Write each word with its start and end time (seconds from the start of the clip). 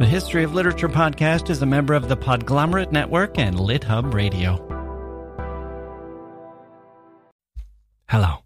The 0.00 0.06
History 0.06 0.42
of 0.42 0.52
Literature 0.52 0.88
podcast 0.88 1.50
is 1.50 1.62
a 1.62 1.66
member 1.66 1.94
of 1.94 2.08
the 2.08 2.16
Podglomerate 2.16 2.90
Network 2.90 3.38
and 3.38 3.54
LitHub 3.54 4.12
Radio. 4.12 4.56
Hello. 8.08 8.38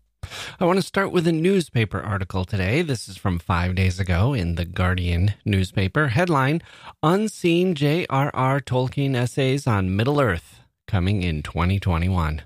I 0.60 0.66
want 0.66 0.76
to 0.78 0.82
start 0.82 1.10
with 1.10 1.26
a 1.26 1.32
newspaper 1.32 2.02
article 2.02 2.44
today. 2.44 2.82
This 2.82 3.08
is 3.08 3.16
from 3.16 3.38
five 3.38 3.74
days 3.74 3.98
ago 3.98 4.34
in 4.34 4.56
the 4.56 4.66
Guardian 4.66 5.32
newspaper. 5.46 6.08
Headline 6.08 6.60
Unseen 7.02 7.74
J.R.R. 7.74 8.60
Tolkien 8.60 9.14
Essays 9.14 9.66
on 9.66 9.96
Middle 9.96 10.20
Earth 10.20 10.60
coming 10.86 11.22
in 11.22 11.42
2021. 11.42 12.42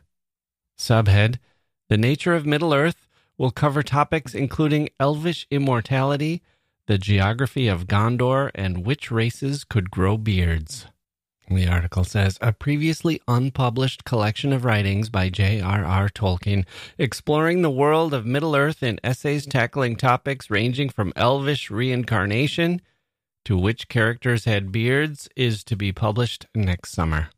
Subhead 0.79 1.41
The 1.89 1.99
Nature 1.99 2.35
of 2.35 2.47
Middle 2.47 2.73
Earth 2.73 3.09
will 3.37 3.51
cover 3.51 3.83
topics 3.83 4.33
including 4.33 4.91
elvish 5.01 5.49
immortality 5.51 6.41
the 6.87 6.99
geography 6.99 7.69
of 7.69 7.87
Gondor, 7.87 8.51
and 8.55 8.85
which 8.85 9.11
races 9.11 9.65
could 9.65 9.91
grow 9.91 10.17
beards. 10.17 10.87
The 11.49 11.69
article 11.69 12.05
says 12.05 12.39
a 12.41 12.53
previously 12.53 13.21
unpublished 13.29 14.05
collection 14.05 14.53
of 14.53 14.65
writings 14.65 15.11
by 15.11 15.29
J.R.R. 15.29 16.09
Tolkien 16.09 16.65
exploring 16.99 17.63
the 17.63 17.71
world 17.71 18.15
of 18.15 18.25
Middle 18.25 18.57
Earth 18.57 18.83
in 18.83 18.99
essays 19.05 19.47
tackling 19.47 19.97
topics 19.97 20.51
ranging 20.51 20.89
from 20.89 21.13
elvish 21.15 21.71
reincarnation 21.71 22.81
to 23.45 23.59
which 23.59 23.89
characters 23.89 24.45
had 24.45 24.73
beards 24.73 25.29
is 25.37 25.65
to 25.65 25.77
be 25.77 25.93
published 25.93 26.47
next 26.55 26.93
summer. 26.93 27.29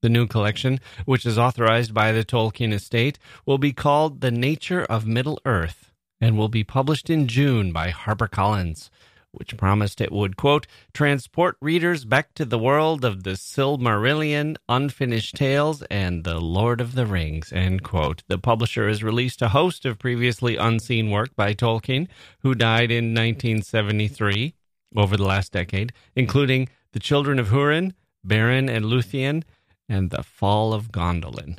The 0.00 0.08
new 0.08 0.26
collection, 0.26 0.80
which 1.04 1.26
is 1.26 1.38
authorized 1.38 1.92
by 1.92 2.12
the 2.12 2.24
Tolkien 2.24 2.72
estate, 2.72 3.18
will 3.44 3.58
be 3.58 3.72
called 3.72 4.20
The 4.20 4.30
Nature 4.30 4.84
of 4.84 5.06
Middle 5.06 5.38
Earth 5.44 5.89
and 6.20 6.36
will 6.36 6.48
be 6.48 6.64
published 6.64 7.08
in 7.08 7.26
June 7.26 7.72
by 7.72 7.90
HarperCollins, 7.90 8.90
which 9.32 9.56
promised 9.56 10.00
it 10.00 10.12
would, 10.12 10.36
quote, 10.36 10.66
transport 10.92 11.56
readers 11.60 12.04
back 12.04 12.34
to 12.34 12.44
the 12.44 12.58
world 12.58 13.04
of 13.04 13.22
the 13.22 13.36
Silmarillion, 13.36 14.56
Unfinished 14.68 15.36
Tales, 15.36 15.82
and 15.90 16.24
The 16.24 16.40
Lord 16.40 16.80
of 16.80 16.94
the 16.94 17.06
Rings, 17.06 17.52
end 17.52 17.82
quote. 17.82 18.22
The 18.28 18.38
publisher 18.38 18.88
has 18.88 19.02
released 19.02 19.40
a 19.40 19.50
host 19.50 19.86
of 19.86 19.98
previously 19.98 20.56
unseen 20.56 21.10
work 21.10 21.34
by 21.36 21.54
Tolkien, 21.54 22.08
who 22.40 22.54
died 22.54 22.90
in 22.90 23.14
1973 23.14 24.54
over 24.96 25.16
the 25.16 25.24
last 25.24 25.52
decade, 25.52 25.92
including 26.16 26.68
The 26.92 26.98
Children 26.98 27.38
of 27.38 27.48
Hurin, 27.48 27.94
Beren 28.26 28.68
and 28.68 28.84
Luthien, 28.86 29.44
and 29.88 30.10
The 30.10 30.22
Fall 30.22 30.74
of 30.74 30.90
Gondolin. 30.90 31.58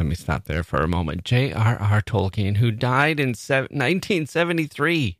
Let 0.00 0.06
me 0.06 0.14
stop 0.14 0.44
there 0.44 0.62
for 0.62 0.78
a 0.78 0.88
moment. 0.88 1.24
J.R.R. 1.24 2.00
Tolkien, 2.00 2.56
who 2.56 2.70
died 2.70 3.20
in 3.20 3.34
1973, 3.34 5.18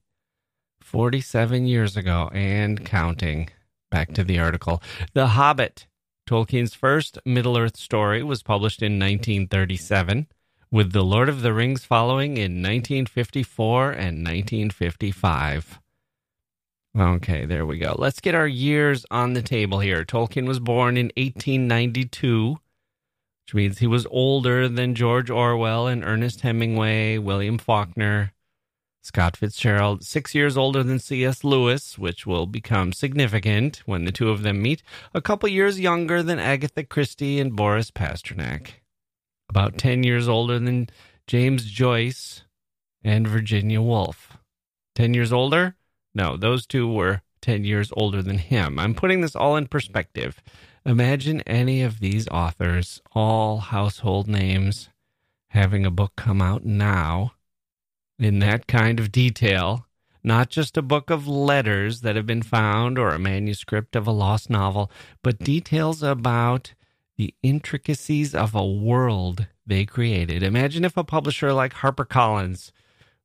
47 0.80 1.66
years 1.66 1.98
ago 1.98 2.30
and 2.32 2.82
counting. 2.82 3.50
Back 3.90 4.14
to 4.14 4.24
the 4.24 4.38
article. 4.38 4.82
The 5.12 5.26
Hobbit, 5.26 5.86
Tolkien's 6.26 6.72
first 6.72 7.18
Middle 7.26 7.58
Earth 7.58 7.76
story, 7.76 8.22
was 8.22 8.42
published 8.42 8.80
in 8.80 8.92
1937, 8.98 10.28
with 10.70 10.92
The 10.92 11.04
Lord 11.04 11.28
of 11.28 11.42
the 11.42 11.52
Rings 11.52 11.84
following 11.84 12.38
in 12.38 12.62
1954 12.62 13.90
and 13.90 14.24
1955. 14.24 15.78
Okay, 16.98 17.44
there 17.44 17.66
we 17.66 17.76
go. 17.76 17.96
Let's 17.98 18.20
get 18.20 18.34
our 18.34 18.48
years 18.48 19.04
on 19.10 19.34
the 19.34 19.42
table 19.42 19.80
here. 19.80 20.06
Tolkien 20.06 20.48
was 20.48 20.58
born 20.58 20.96
in 20.96 21.12
1892 21.18 22.56
which 23.50 23.54
means 23.56 23.78
he 23.78 23.86
was 23.88 24.06
older 24.12 24.68
than 24.68 24.94
George 24.94 25.28
Orwell 25.28 25.88
and 25.88 26.04
Ernest 26.04 26.42
Hemingway, 26.42 27.18
William 27.18 27.58
Faulkner, 27.58 28.32
Scott 29.02 29.36
Fitzgerald, 29.36 30.04
six 30.04 30.36
years 30.36 30.56
older 30.56 30.84
than 30.84 31.00
C.S. 31.00 31.42
Lewis, 31.42 31.98
which 31.98 32.24
will 32.24 32.46
become 32.46 32.92
significant 32.92 33.82
when 33.86 34.04
the 34.04 34.12
two 34.12 34.30
of 34.30 34.42
them 34.42 34.62
meet, 34.62 34.84
a 35.12 35.20
couple 35.20 35.48
years 35.48 35.80
younger 35.80 36.22
than 36.22 36.38
Agatha 36.38 36.84
Christie 36.84 37.40
and 37.40 37.56
Boris 37.56 37.90
Pasternak, 37.90 38.74
about 39.48 39.76
10 39.76 40.04
years 40.04 40.28
older 40.28 40.60
than 40.60 40.88
James 41.26 41.64
Joyce 41.64 42.44
and 43.02 43.26
Virginia 43.26 43.82
Woolf. 43.82 44.38
10 44.94 45.12
years 45.12 45.32
older? 45.32 45.74
No, 46.14 46.36
those 46.36 46.66
two 46.66 46.86
were 46.86 47.22
10 47.42 47.64
years 47.64 47.90
older 47.96 48.22
than 48.22 48.38
him. 48.38 48.78
I'm 48.78 48.94
putting 48.94 49.22
this 49.22 49.34
all 49.34 49.56
in 49.56 49.66
perspective. 49.66 50.40
Imagine 50.90 51.40
any 51.42 51.82
of 51.82 52.00
these 52.00 52.26
authors, 52.30 53.00
all 53.12 53.58
household 53.58 54.26
names, 54.26 54.88
having 55.50 55.86
a 55.86 55.90
book 55.90 56.14
come 56.16 56.42
out 56.42 56.64
now 56.64 57.34
in 58.18 58.40
that 58.40 58.66
kind 58.66 58.98
of 58.98 59.12
detail, 59.12 59.86
not 60.24 60.50
just 60.50 60.76
a 60.76 60.82
book 60.82 61.08
of 61.08 61.28
letters 61.28 62.00
that 62.00 62.16
have 62.16 62.26
been 62.26 62.42
found 62.42 62.98
or 62.98 63.10
a 63.10 63.20
manuscript 63.20 63.94
of 63.94 64.08
a 64.08 64.10
lost 64.10 64.50
novel, 64.50 64.90
but 65.22 65.38
details 65.38 66.02
about 66.02 66.74
the 67.16 67.32
intricacies 67.40 68.34
of 68.34 68.56
a 68.56 68.66
world 68.66 69.46
they 69.64 69.84
created. 69.84 70.42
Imagine 70.42 70.84
if 70.84 70.96
a 70.96 71.04
publisher 71.04 71.52
like 71.52 71.72
HarperCollins 71.72 72.72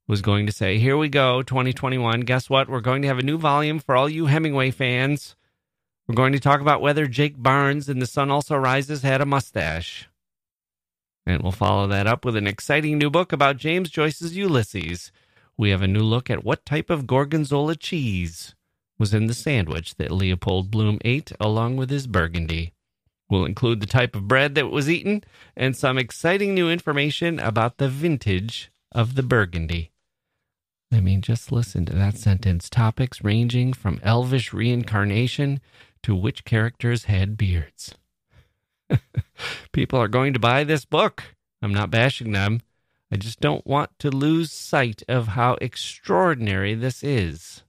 was 0.08 0.22
going 0.22 0.46
to 0.46 0.52
say, 0.52 0.78
Here 0.78 0.98
we 0.98 1.10
go, 1.10 1.42
2021. 1.42 2.20
Guess 2.22 2.48
what? 2.48 2.70
We're 2.70 2.80
going 2.80 3.02
to 3.02 3.08
have 3.08 3.18
a 3.18 3.24
new 3.24 3.40
volume 3.40 3.80
for 3.80 3.96
all 3.96 4.08
you 4.08 4.28
Hemingway 4.28 4.70
fans. 4.70 5.36
We're 6.08 6.16
going 6.16 6.34
to 6.34 6.40
talk 6.40 6.62
about 6.62 6.82
whether 6.82 7.08
Jake 7.08 7.42
Barnes 7.42 7.90
in 7.90 7.98
The 7.98 8.06
Sun 8.06 8.30
Also 8.30 8.56
Rises 8.56 9.02
had 9.02 9.22
a 9.22 9.26
mustache. 9.26 10.08
And 11.26 11.42
we'll 11.42 11.52
follow 11.52 11.88
that 11.88 12.06
up 12.06 12.24
with 12.24 12.36
an 12.36 12.46
exciting 12.46 13.00
new 13.00 13.10
book 13.10 13.34
about 13.34 13.58
James 13.58 13.90
Joyce's 13.90 14.38
Ulysses. 14.38 15.12
We 15.58 15.72
have 15.72 15.82
a 15.82 15.88
new 15.88 16.04
look 16.04 16.30
at 16.30 16.44
what 16.44 16.64
type 16.64 16.92
of 16.92 17.08
gorgonzola 17.08 17.76
cheese 17.76 18.54
was 19.00 19.16
in 19.16 19.26
the 19.26 19.34
sandwich 19.34 19.96
that 19.96 20.12
Leopold 20.12 20.70
Bloom 20.70 21.00
ate 21.04 21.32
along 21.40 21.78
with 21.78 21.90
his 21.90 22.06
burgundy. 22.06 22.74
We'll 23.28 23.46
include 23.46 23.80
the 23.80 23.88
type 23.88 24.16
of 24.16 24.28
bread 24.28 24.54
that 24.54 24.70
was 24.70 24.88
eaten 24.88 25.24
and 25.58 25.76
some 25.76 25.98
exciting 25.98 26.54
new 26.54 26.70
information 26.70 27.40
about 27.40 27.78
the 27.78 27.90
vintage 27.90 28.72
of 28.92 29.16
the 29.16 29.24
burgundy. 29.24 29.92
I 30.94 31.00
mean, 31.00 31.22
just 31.22 31.52
listen 31.52 31.86
to 31.88 31.94
that 31.94 32.18
sentence. 32.18 32.70
Topics 32.70 33.24
ranging 33.24 33.74
from 33.74 34.00
elvish 34.04 34.54
reincarnation 34.54 35.60
to 36.06 36.16
which 36.16 36.46
characters 36.46 37.06
had 37.06 37.36
beards. 37.36 37.96
People 39.72 40.00
are 40.00 40.08
going 40.08 40.34
to 40.34 40.40
buy 40.40 40.64
this 40.64 40.86
book. 40.86 41.24
I'm 41.64 41.74
not 41.74 41.90
bashing 41.90 42.32
them. 42.32 42.62
I 43.12 43.16
just 43.16 43.40
don't 43.40 43.66
want 43.66 43.98
to 43.98 44.12
lose 44.12 44.52
sight 44.52 45.02
of 45.08 45.30
how 45.30 45.58
extraordinary 45.62 46.76
this 46.76 47.04
is. 47.04 47.64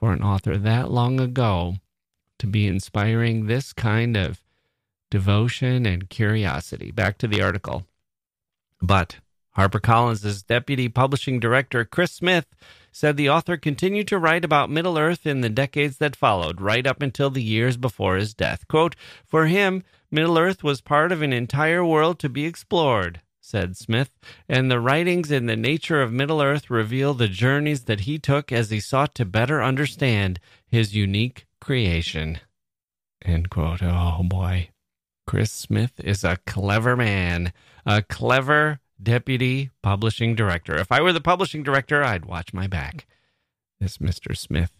For 0.00 0.14
an 0.14 0.22
author 0.22 0.56
that 0.56 0.90
long 0.90 1.20
ago 1.20 1.74
to 2.38 2.46
be 2.46 2.66
inspiring 2.66 3.44
this 3.44 3.74
kind 3.74 4.16
of 4.16 4.40
devotion 5.10 5.84
and 5.84 6.08
curiosity. 6.08 6.90
Back 6.90 7.18
to 7.18 7.28
the 7.28 7.42
article. 7.42 7.84
But 8.80 9.16
HarperCollins' 9.58 10.46
deputy 10.46 10.88
publishing 10.88 11.38
director, 11.38 11.84
Chris 11.84 12.12
Smith, 12.12 12.46
said 12.92 13.16
the 13.16 13.28
author 13.30 13.56
continued 13.56 14.06
to 14.08 14.18
write 14.18 14.44
about 14.44 14.70
Middle 14.70 14.98
Earth 14.98 15.26
in 15.26 15.40
the 15.40 15.48
decades 15.48 15.96
that 15.96 16.14
followed, 16.14 16.60
right 16.60 16.86
up 16.86 17.02
until 17.02 17.30
the 17.30 17.42
years 17.42 17.76
before 17.76 18.16
his 18.16 18.34
death. 18.34 18.68
Quote, 18.68 18.94
For 19.26 19.46
him, 19.46 19.82
Middle 20.10 20.38
Earth 20.38 20.62
was 20.62 20.82
part 20.82 21.10
of 21.10 21.22
an 21.22 21.32
entire 21.32 21.84
world 21.84 22.18
to 22.18 22.28
be 22.28 22.44
explored, 22.44 23.22
said 23.40 23.76
Smith, 23.78 24.10
and 24.46 24.70
the 24.70 24.78
writings 24.78 25.30
in 25.30 25.46
the 25.46 25.56
nature 25.56 26.02
of 26.02 26.12
Middle 26.12 26.42
Earth 26.42 26.68
reveal 26.68 27.14
the 27.14 27.28
journeys 27.28 27.84
that 27.84 28.00
he 28.00 28.18
took 28.18 28.52
as 28.52 28.70
he 28.70 28.78
sought 28.78 29.14
to 29.14 29.24
better 29.24 29.62
understand 29.62 30.38
his 30.66 30.94
unique 30.94 31.46
creation. 31.60 32.40
End 33.24 33.48
quote. 33.48 33.82
Oh 33.82 34.20
boy. 34.22 34.68
Chris 35.26 35.50
Smith 35.50 35.98
is 35.98 36.24
a 36.24 36.38
clever 36.46 36.96
man, 36.96 37.52
a 37.86 38.02
clever 38.02 38.80
deputy 39.02 39.70
publishing 39.82 40.34
director. 40.34 40.76
If 40.76 40.92
I 40.92 41.00
were 41.00 41.12
the 41.12 41.20
publishing 41.20 41.62
director, 41.62 42.02
I'd 42.02 42.24
watch 42.24 42.52
my 42.52 42.66
back. 42.66 43.06
This 43.80 43.98
Mr. 43.98 44.36
Smith 44.36 44.72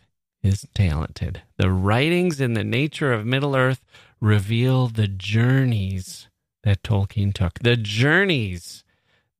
is 0.42 0.66
talented. 0.74 1.42
The 1.56 1.70
writings 1.70 2.40
in 2.40 2.54
the 2.54 2.64
nature 2.64 3.12
of 3.12 3.26
Middle 3.26 3.56
Earth 3.56 3.82
reveal 4.20 4.88
the 4.88 5.08
journeys 5.08 6.28
that 6.62 6.82
Tolkien 6.82 7.32
took. 7.32 7.58
The 7.58 7.76
journeys 7.76 8.84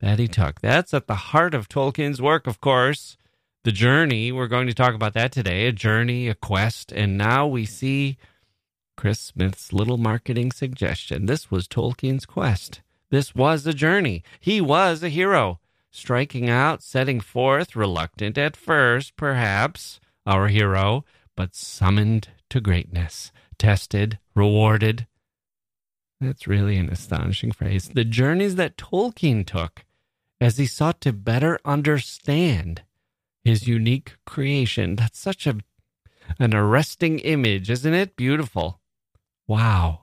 that 0.01 0.19
he 0.19 0.29
took. 0.29 0.61
That's 0.61 0.93
at 0.93 1.07
the 1.07 1.15
heart 1.15 1.55
of 1.55 1.69
Tolkien's 1.69 2.21
work, 2.21 2.47
of 2.47 2.61
course. 2.61 3.17
The 3.65 3.73
journey, 3.73 4.33
we're 4.33 4.49
going 4.49 4.67
to 4.67 4.75
talk 4.75 4.95
about 4.95 5.15
that 5.15 5.31
today 5.31 5.67
a 5.69 5.73
journey, 5.73 6.29
a 6.29 6.35
quest. 6.35 6.91
And 6.91 7.17
now 7.17 7.47
we 7.47 7.65
see 7.65 8.19
Chris 8.97 9.21
Smith's 9.21 9.73
little 9.73 9.99
marketing 9.99 10.51
suggestion. 10.51 11.27
This 11.27 11.51
was 11.51 11.69
Tolkien's 11.69 12.27
quest. 12.27 12.81
This 13.13 13.35
was 13.35 13.67
a 13.67 13.75
journey. 13.75 14.25
He 14.41 14.63
was 14.63 15.03
a 15.03 15.11
hero, 15.11 15.61
striking 15.91 16.49
out, 16.49 16.83
setting 16.83 17.21
forth, 17.21 17.77
reluctant 17.77 18.39
at 18.39 18.57
first, 18.57 19.17
perhaps, 19.17 20.01
our 20.25 20.49
hero, 20.49 21.05
but 21.37 21.55
summoned 21.55 22.31
to 22.49 22.59
greatness, 22.59 23.31
tested, 23.59 24.19
rewarded. 24.35 25.07
That's 26.23 26.47
really 26.47 26.79
an 26.79 26.89
astonishing 26.89 27.53
phrase. 27.53 27.91
The 27.91 28.07
journeys 28.07 28.55
that 28.55 28.79
Tolkien 28.79 29.45
took 29.45 29.85
as 30.41 30.57
he 30.57 30.65
sought 30.65 31.03
to 31.03 31.13
better 31.13 31.59
understand 31.67 32.81
his 33.45 33.69
unique 33.69 34.15
creation. 34.25 34.97
That's 34.97 35.19
such 35.19 35.47
a 35.47 35.59
An 36.39 36.55
arresting 36.55 37.19
image, 37.19 37.69
isn't 37.69 37.93
it? 37.93 38.17
Beautiful. 38.17 38.81
Wow. 39.47 40.02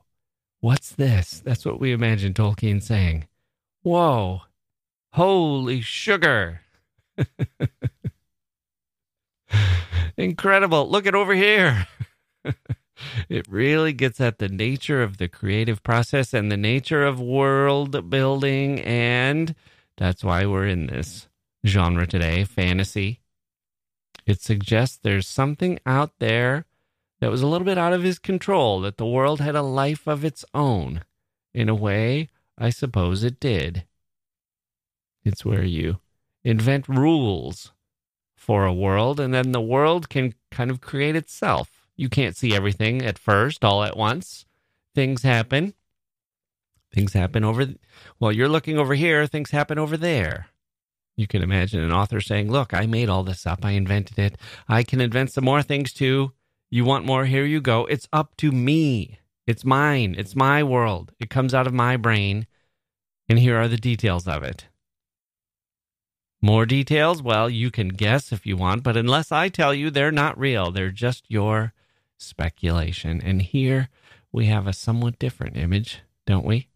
What's 0.61 0.91
this? 0.91 1.41
That's 1.43 1.65
what 1.65 1.79
we 1.79 1.93
imagine 1.93 2.33
Tolkien 2.33 2.83
saying. 2.83 3.27
Whoa. 3.81 4.41
Holy 5.13 5.81
sugar. 5.81 6.61
Incredible. 10.17 10.89
Look 10.89 11.07
at 11.07 11.15
over 11.15 11.33
here. 11.33 11.87
it 13.29 13.47
really 13.47 13.93
gets 13.93 14.19
at 14.19 14.39
the 14.39 14.49
nature 14.49 15.01
of 15.01 15.17
the 15.17 15.29
creative 15.29 15.81
process 15.81 16.33
and 16.33 16.51
the 16.51 16.57
nature 16.57 17.05
of 17.05 17.21
world 17.21 18.09
building. 18.09 18.81
And 18.81 19.55
that's 19.97 20.23
why 20.25 20.45
we're 20.45 20.67
in 20.67 20.87
this 20.87 21.29
genre 21.65 22.05
today 22.05 22.43
fantasy. 22.43 23.21
It 24.25 24.41
suggests 24.41 24.99
there's 25.01 25.27
something 25.27 25.79
out 25.85 26.11
there 26.19 26.65
that 27.19 27.31
was 27.31 27.41
a 27.41 27.47
little 27.47 27.65
bit 27.65 27.77
out 27.77 27.93
of 27.93 28.03
his 28.03 28.19
control, 28.19 28.81
that 28.81 28.97
the 28.97 29.05
world 29.05 29.41
had 29.41 29.55
a 29.55 29.61
life 29.61 30.07
of 30.07 30.23
its 30.23 30.45
own. 30.53 31.03
In 31.53 31.67
a 31.69 31.75
way, 31.75 32.29
I 32.57 32.69
suppose 32.69 33.23
it 33.23 33.39
did. 33.39 33.85
It's 35.23 35.43
where 35.43 35.63
you 35.63 35.99
invent 36.43 36.87
rules 36.87 37.71
for 38.35 38.65
a 38.65 38.73
world, 38.73 39.19
and 39.19 39.33
then 39.33 39.51
the 39.51 39.61
world 39.61 40.09
can 40.09 40.33
kind 40.49 40.71
of 40.71 40.81
create 40.81 41.15
itself. 41.15 41.87
You 41.95 42.07
can't 42.09 42.37
see 42.37 42.55
everything 42.55 43.01
at 43.01 43.19
first, 43.19 43.65
all 43.65 43.83
at 43.83 43.97
once. 43.97 44.45
Things 44.95 45.23
happen. 45.23 45.73
Things 46.93 47.13
happen 47.13 47.43
over, 47.43 47.67
while 48.17 48.31
you're 48.31 48.49
looking 48.49 48.77
over 48.77 48.95
here, 48.95 49.27
things 49.27 49.51
happen 49.51 49.77
over 49.77 49.97
there. 49.97 50.47
You 51.15 51.27
can 51.27 51.43
imagine 51.43 51.81
an 51.81 51.91
author 51.91 52.21
saying, 52.21 52.49
Look, 52.49 52.73
I 52.73 52.85
made 52.85 53.09
all 53.09 53.23
this 53.23 53.45
up. 53.45 53.65
I 53.65 53.71
invented 53.71 54.17
it. 54.17 54.37
I 54.67 54.83
can 54.83 55.01
invent 55.01 55.33
some 55.33 55.43
more 55.43 55.61
things 55.61 55.91
too. 55.91 56.31
You 56.69 56.85
want 56.85 57.05
more? 57.05 57.25
Here 57.25 57.45
you 57.45 57.61
go. 57.61 57.85
It's 57.85 58.07
up 58.13 58.37
to 58.37 58.51
me. 58.51 59.19
It's 59.47 59.65
mine. 59.65 60.15
It's 60.17 60.35
my 60.35 60.63
world. 60.63 61.11
It 61.19 61.29
comes 61.29 61.53
out 61.53 61.67
of 61.67 61.73
my 61.73 61.97
brain. 61.97 62.45
And 63.27 63.39
here 63.39 63.57
are 63.57 63.67
the 63.67 63.77
details 63.77 64.27
of 64.27 64.43
it. 64.43 64.67
More 66.41 66.65
details? 66.65 67.21
Well, 67.21 67.49
you 67.49 67.69
can 67.69 67.89
guess 67.89 68.31
if 68.31 68.45
you 68.45 68.55
want, 68.55 68.83
but 68.83 68.95
unless 68.95 69.31
I 69.31 69.49
tell 69.49 69.73
you, 69.73 69.89
they're 69.89 70.11
not 70.11 70.39
real. 70.39 70.71
They're 70.71 70.91
just 70.91 71.25
your 71.27 71.73
speculation. 72.17 73.21
And 73.21 73.41
here 73.41 73.89
we 74.31 74.45
have 74.45 74.67
a 74.67 74.73
somewhat 74.73 75.19
different 75.19 75.57
image, 75.57 76.01
don't 76.25 76.45
we? 76.45 76.69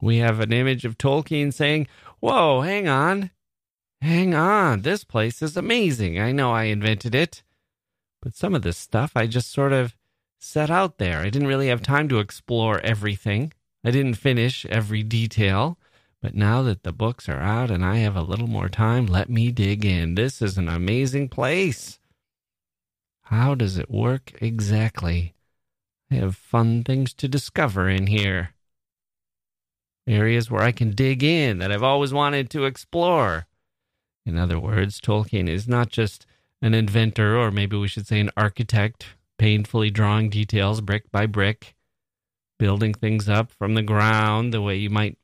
We 0.00 0.18
have 0.18 0.40
an 0.40 0.52
image 0.52 0.84
of 0.84 0.96
Tolkien 0.96 1.52
saying, 1.52 1.86
Whoa, 2.20 2.62
hang 2.62 2.88
on. 2.88 3.30
Hang 4.00 4.34
on. 4.34 4.82
This 4.82 5.04
place 5.04 5.42
is 5.42 5.56
amazing. 5.56 6.18
I 6.18 6.32
know 6.32 6.52
I 6.52 6.64
invented 6.64 7.14
it. 7.14 7.42
But 8.24 8.34
some 8.34 8.54
of 8.54 8.62
this 8.62 8.78
stuff 8.78 9.12
I 9.14 9.26
just 9.26 9.52
sort 9.52 9.74
of 9.74 9.94
set 10.38 10.70
out 10.70 10.96
there. 10.96 11.20
I 11.20 11.28
didn't 11.28 11.46
really 11.46 11.68
have 11.68 11.82
time 11.82 12.08
to 12.08 12.20
explore 12.20 12.80
everything. 12.80 13.52
I 13.84 13.90
didn't 13.90 14.14
finish 14.14 14.64
every 14.66 15.02
detail. 15.02 15.78
But 16.22 16.34
now 16.34 16.62
that 16.62 16.84
the 16.84 16.92
books 16.92 17.28
are 17.28 17.40
out 17.40 17.70
and 17.70 17.84
I 17.84 17.96
have 17.96 18.16
a 18.16 18.22
little 18.22 18.46
more 18.46 18.70
time, 18.70 19.04
let 19.04 19.28
me 19.28 19.52
dig 19.52 19.84
in. 19.84 20.14
This 20.14 20.40
is 20.40 20.56
an 20.56 20.70
amazing 20.70 21.28
place. 21.28 21.98
How 23.24 23.54
does 23.54 23.76
it 23.76 23.90
work 23.90 24.32
exactly? 24.40 25.34
I 26.10 26.14
have 26.14 26.34
fun 26.34 26.82
things 26.82 27.12
to 27.14 27.28
discover 27.28 27.90
in 27.90 28.06
here. 28.06 28.54
Areas 30.06 30.50
where 30.50 30.62
I 30.62 30.72
can 30.72 30.92
dig 30.92 31.22
in 31.22 31.58
that 31.58 31.70
I've 31.70 31.82
always 31.82 32.14
wanted 32.14 32.48
to 32.50 32.64
explore. 32.64 33.46
In 34.24 34.38
other 34.38 34.58
words, 34.58 34.98
Tolkien 34.98 35.46
is 35.46 35.68
not 35.68 35.90
just 35.90 36.24
an 36.64 36.72
inventor, 36.72 37.36
or 37.36 37.50
maybe 37.50 37.76
we 37.76 37.86
should 37.86 38.06
say 38.06 38.18
an 38.18 38.30
architect, 38.38 39.16
painfully 39.38 39.90
drawing 39.90 40.30
details 40.30 40.80
brick 40.80 41.12
by 41.12 41.26
brick, 41.26 41.74
building 42.58 42.94
things 42.94 43.28
up 43.28 43.52
from 43.52 43.74
the 43.74 43.82
ground 43.82 44.54
the 44.54 44.62
way 44.62 44.74
you 44.74 44.88
might 44.88 45.18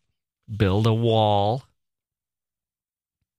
build 0.55 0.87
a 0.87 0.93
wall. 0.93 1.63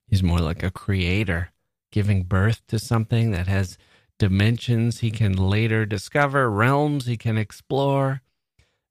He's 0.07 0.23
more 0.23 0.39
like 0.39 0.63
a 0.63 0.71
creator, 0.71 1.51
giving 1.91 2.23
birth 2.23 2.65
to 2.69 2.79
something 2.79 3.29
that 3.31 3.45
has 3.45 3.77
dimensions 4.17 5.01
he 5.01 5.11
can 5.11 5.33
later 5.33 5.85
discover, 5.85 6.49
realms 6.49 7.05
he 7.05 7.17
can 7.17 7.37
explore. 7.37 8.23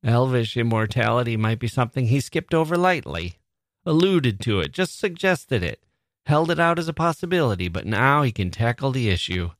Elvish 0.04 0.56
immortality 0.56 1.36
might 1.36 1.58
be 1.58 1.66
something 1.66 2.06
he 2.06 2.20
skipped 2.20 2.54
over 2.54 2.76
lightly, 2.76 3.38
alluded 3.84 4.38
to 4.42 4.60
it, 4.60 4.70
just 4.70 5.00
suggested 5.00 5.64
it, 5.64 5.82
held 6.30 6.48
it 6.48 6.60
out 6.60 6.78
as 6.78 6.86
a 6.86 6.92
possibility, 6.92 7.66
but 7.66 7.84
now 7.84 8.22
he 8.22 8.30
can 8.30 8.52
tackle 8.52 8.92
the 8.92 9.10
issue. 9.10 9.50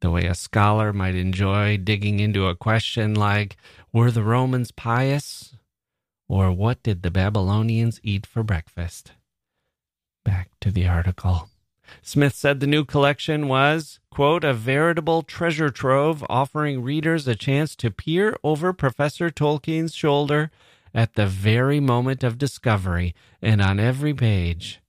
The 0.00 0.10
way 0.10 0.24
a 0.24 0.34
scholar 0.34 0.94
might 0.94 1.14
enjoy 1.14 1.76
digging 1.76 2.20
into 2.20 2.46
a 2.46 2.56
question 2.56 3.12
like 3.14 3.58
Were 3.92 4.10
the 4.10 4.22
Romans 4.22 4.70
pious? 4.70 5.54
Or 6.26 6.50
what 6.50 6.82
did 6.82 7.02
the 7.02 7.10
Babylonians 7.10 8.00
eat 8.02 8.24
for 8.24 8.42
breakfast? 8.42 9.12
Back 10.24 10.48
to 10.62 10.70
the 10.70 10.88
article. 10.88 11.50
Smith 12.00 12.34
said 12.34 12.60
the 12.60 12.66
new 12.66 12.86
collection 12.86 13.46
was, 13.46 14.00
quote, 14.10 14.42
a 14.42 14.54
veritable 14.54 15.20
treasure 15.20 15.68
trove 15.68 16.24
offering 16.30 16.82
readers 16.82 17.28
a 17.28 17.34
chance 17.34 17.76
to 17.76 17.90
peer 17.90 18.38
over 18.42 18.72
Professor 18.72 19.28
Tolkien's 19.28 19.94
shoulder 19.94 20.50
at 20.94 21.12
the 21.12 21.26
very 21.26 21.78
moment 21.78 22.24
of 22.24 22.38
discovery, 22.38 23.14
and 23.42 23.60
on 23.60 23.78
every 23.78 24.14
page, 24.14 24.80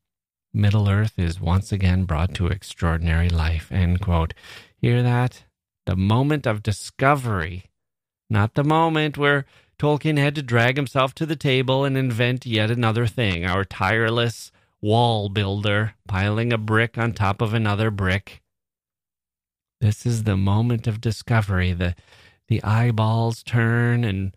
Middle 0.55 0.87
Earth 0.87 1.19
is 1.19 1.41
once 1.41 1.73
again 1.73 2.05
brought 2.05 2.33
to 2.35 2.47
extraordinary 2.47 3.27
life, 3.27 3.73
end 3.73 3.99
quote. 3.99 4.33
Hear 4.77 5.03
that? 5.03 5.43
The 5.85 5.97
moment 5.97 6.47
of 6.47 6.63
discovery, 6.63 7.65
not 8.29 8.53
the 8.53 8.63
moment 8.63 9.17
where 9.17 9.45
Tolkien 9.77 10.17
had 10.17 10.33
to 10.35 10.41
drag 10.41 10.77
himself 10.77 11.13
to 11.15 11.25
the 11.25 11.35
table 11.35 11.83
and 11.83 11.97
invent 11.97 12.45
yet 12.45 12.71
another 12.71 13.05
thing, 13.05 13.45
our 13.45 13.65
tireless 13.65 14.53
wall 14.81 15.27
builder, 15.27 15.95
piling 16.07 16.53
a 16.53 16.57
brick 16.57 16.97
on 16.97 17.11
top 17.11 17.41
of 17.41 17.53
another 17.53 17.91
brick. 17.91 18.41
This 19.81 20.05
is 20.05 20.23
the 20.23 20.37
moment 20.37 20.87
of 20.87 21.01
discovery. 21.01 21.73
The, 21.73 21.95
the 22.47 22.63
eyeballs 22.63 23.43
turn 23.43 24.05
and 24.05 24.33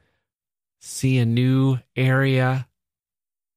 see 0.80 1.18
a 1.18 1.24
new 1.24 1.78
area 1.94 2.66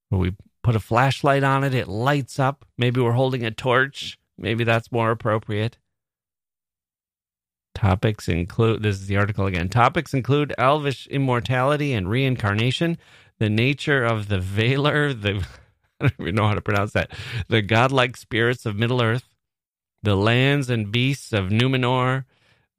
where 0.09 0.21
we 0.21 0.35
put 0.63 0.75
a 0.75 0.79
flashlight 0.79 1.43
on 1.43 1.63
it, 1.63 1.73
it 1.73 1.87
lights 1.87 2.39
up. 2.39 2.65
Maybe 2.77 3.01
we're 3.01 3.11
holding 3.11 3.43
a 3.43 3.51
torch. 3.51 4.17
Maybe 4.37 4.63
that's 4.63 4.91
more 4.91 5.11
appropriate. 5.11 5.77
Topics 7.73 8.27
include 8.27 8.83
this 8.83 8.97
is 8.99 9.07
the 9.07 9.17
article 9.17 9.45
again. 9.45 9.69
Topics 9.69 10.13
include 10.13 10.53
elvish 10.57 11.07
immortality 11.07 11.93
and 11.93 12.09
reincarnation, 12.09 12.97
the 13.39 13.49
nature 13.49 14.03
of 14.03 14.27
the 14.27 14.39
Valar, 14.39 15.19
the 15.19 15.45
I 16.01 16.07
don't 16.07 16.19
even 16.19 16.35
know 16.35 16.47
how 16.47 16.55
to 16.55 16.61
pronounce 16.61 16.93
that, 16.93 17.11
the 17.47 17.61
godlike 17.61 18.17
spirits 18.17 18.65
of 18.65 18.75
Middle 18.75 19.01
Earth, 19.01 19.35
the 20.03 20.15
lands 20.15 20.69
and 20.69 20.91
beasts 20.91 21.31
of 21.31 21.49
Numenor, 21.49 22.25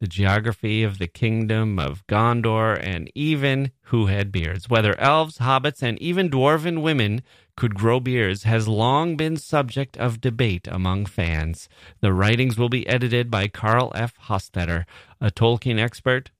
the 0.00 0.08
geography 0.08 0.82
of 0.82 0.98
the 0.98 1.06
kingdom 1.06 1.78
of 1.78 2.04
Gondor, 2.08 2.76
and 2.82 3.10
even 3.14 3.70
who 3.84 4.06
had 4.06 4.32
beards. 4.32 4.68
Whether 4.68 4.98
elves, 4.98 5.38
hobbits, 5.38 5.82
and 5.82 6.00
even 6.02 6.28
dwarven 6.28 6.82
women 6.82 7.22
could 7.56 7.74
grow 7.74 8.00
beards 8.00 8.44
has 8.44 8.66
long 8.68 9.16
been 9.16 9.36
subject 9.36 9.96
of 9.96 10.20
debate 10.20 10.66
among 10.68 11.06
fans. 11.06 11.68
The 12.00 12.12
writings 12.12 12.58
will 12.58 12.68
be 12.68 12.86
edited 12.86 13.30
by 13.30 13.48
Carl 13.48 13.92
F. 13.94 14.14
Hostetter, 14.26 14.84
a 15.20 15.30
Tolkien 15.30 15.78
expert 15.78 16.30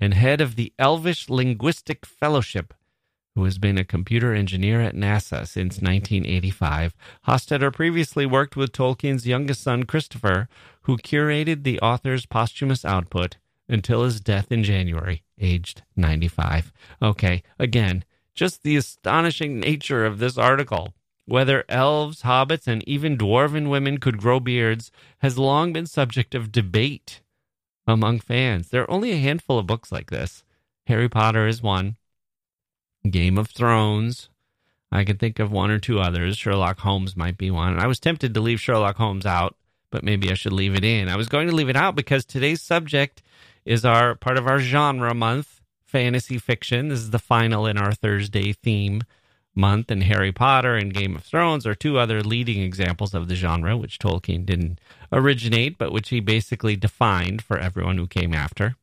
and 0.00 0.14
head 0.14 0.40
of 0.40 0.56
the 0.56 0.72
Elvish 0.78 1.30
Linguistic 1.30 2.04
Fellowship, 2.04 2.74
who 3.34 3.44
has 3.44 3.58
been 3.58 3.78
a 3.78 3.84
computer 3.84 4.34
engineer 4.34 4.80
at 4.80 4.96
NASA 4.96 5.46
since 5.46 5.80
1985. 5.80 6.94
Hostetter 7.28 7.72
previously 7.72 8.26
worked 8.26 8.56
with 8.56 8.72
Tolkien's 8.72 9.26
youngest 9.26 9.62
son, 9.62 9.84
Christopher, 9.84 10.48
who 10.82 10.96
curated 10.96 11.62
the 11.62 11.78
author's 11.80 12.26
posthumous 12.26 12.84
output 12.84 13.36
until 13.68 14.02
his 14.02 14.20
death 14.20 14.50
in 14.50 14.64
January, 14.64 15.22
aged 15.38 15.82
95. 15.96 16.72
Okay, 17.00 17.42
again, 17.58 18.04
just 18.34 18.62
the 18.62 18.76
astonishing 18.76 19.60
nature 19.60 20.04
of 20.04 20.18
this 20.18 20.38
article. 20.38 20.94
Whether 21.24 21.64
elves, 21.68 22.22
hobbits, 22.22 22.66
and 22.66 22.86
even 22.88 23.16
dwarven 23.16 23.68
women 23.68 23.98
could 23.98 24.18
grow 24.18 24.40
beards 24.40 24.90
has 25.18 25.38
long 25.38 25.72
been 25.72 25.86
subject 25.86 26.34
of 26.34 26.50
debate 26.50 27.20
among 27.86 28.20
fans. 28.20 28.68
There 28.68 28.82
are 28.82 28.90
only 28.90 29.12
a 29.12 29.18
handful 29.18 29.58
of 29.58 29.66
books 29.66 29.92
like 29.92 30.10
this. 30.10 30.44
Harry 30.86 31.08
Potter 31.08 31.46
is 31.46 31.62
one. 31.62 31.96
Game 33.08 33.38
of 33.38 33.48
Thrones. 33.48 34.28
I 34.90 35.04
can 35.04 35.16
think 35.16 35.38
of 35.38 35.50
one 35.50 35.70
or 35.70 35.78
two 35.78 36.00
others. 36.00 36.36
Sherlock 36.36 36.80
Holmes 36.80 37.16
might 37.16 37.38
be 37.38 37.50
one. 37.50 37.78
I 37.78 37.86
was 37.86 37.98
tempted 37.98 38.34
to 38.34 38.40
leave 38.40 38.60
Sherlock 38.60 38.96
Holmes 38.96 39.24
out, 39.24 39.56
but 39.90 40.04
maybe 40.04 40.30
I 40.30 40.34
should 40.34 40.52
leave 40.52 40.74
it 40.74 40.84
in. 40.84 41.08
I 41.08 41.16
was 41.16 41.28
going 41.28 41.48
to 41.48 41.54
leave 41.54 41.70
it 41.70 41.76
out 41.76 41.94
because 41.94 42.24
today's 42.24 42.60
subject 42.60 43.22
is 43.64 43.84
our 43.84 44.14
part 44.14 44.36
of 44.36 44.46
our 44.46 44.58
genre 44.58 45.14
month 45.14 45.61
fantasy 45.92 46.38
fiction. 46.38 46.88
This 46.88 47.00
is 47.00 47.10
the 47.10 47.18
final 47.18 47.66
in 47.66 47.76
our 47.76 47.92
Thursday 47.92 48.54
theme 48.54 49.02
month, 49.54 49.90
and 49.90 50.04
Harry 50.04 50.32
Potter 50.32 50.74
and 50.74 50.94
Game 50.94 51.14
of 51.14 51.22
Thrones 51.22 51.66
are 51.66 51.74
two 51.74 51.98
other 51.98 52.22
leading 52.22 52.62
examples 52.62 53.12
of 53.12 53.28
the 53.28 53.34
genre, 53.34 53.76
which 53.76 53.98
Tolkien 53.98 54.46
didn't 54.46 54.80
originate, 55.12 55.76
but 55.76 55.92
which 55.92 56.08
he 56.08 56.20
basically 56.20 56.76
defined 56.76 57.42
for 57.42 57.58
everyone 57.58 57.98
who 57.98 58.06
came 58.06 58.32
after. 58.32 58.76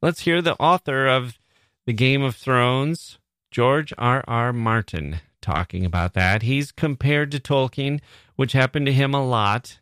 Let's 0.00 0.20
hear 0.20 0.40
the 0.40 0.54
author 0.60 1.08
of 1.08 1.40
the 1.86 1.92
Game 1.92 2.22
of 2.22 2.36
Thrones, 2.36 3.18
George 3.50 3.92
R. 3.98 4.22
R. 4.28 4.52
Martin, 4.52 5.20
talking 5.40 5.84
about 5.84 6.14
that. 6.14 6.42
He's 6.42 6.70
compared 6.70 7.32
to 7.32 7.40
Tolkien, 7.40 8.00
which 8.36 8.52
happened 8.52 8.86
to 8.86 8.92
him 8.92 9.12
a 9.12 9.26
lot. 9.26 9.80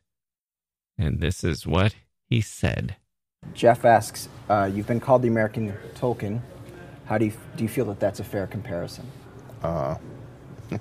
And 0.97 1.21
this 1.21 1.45
is 1.45 1.67
what 1.67 1.95
he 2.25 2.41
said. 2.41 2.97
Jeff 3.61 3.85
asks, 3.85 4.29
uh, 4.49 4.71
"You've 4.73 4.87
been 4.87 5.01
called 5.01 5.21
the 5.21 5.29
American 5.29 5.75
Tolkien. 5.95 6.41
How 7.05 7.19
do 7.19 7.27
you 7.27 7.33
do? 7.57 7.65
You 7.65 7.69
feel 7.69 7.85
that 7.87 8.01
that's 8.01 8.21
a 8.21 8.25
fair 8.25 8.47
comparison?" 8.47 9.07
Uh, 9.63 9.97
I'm 10.71 10.81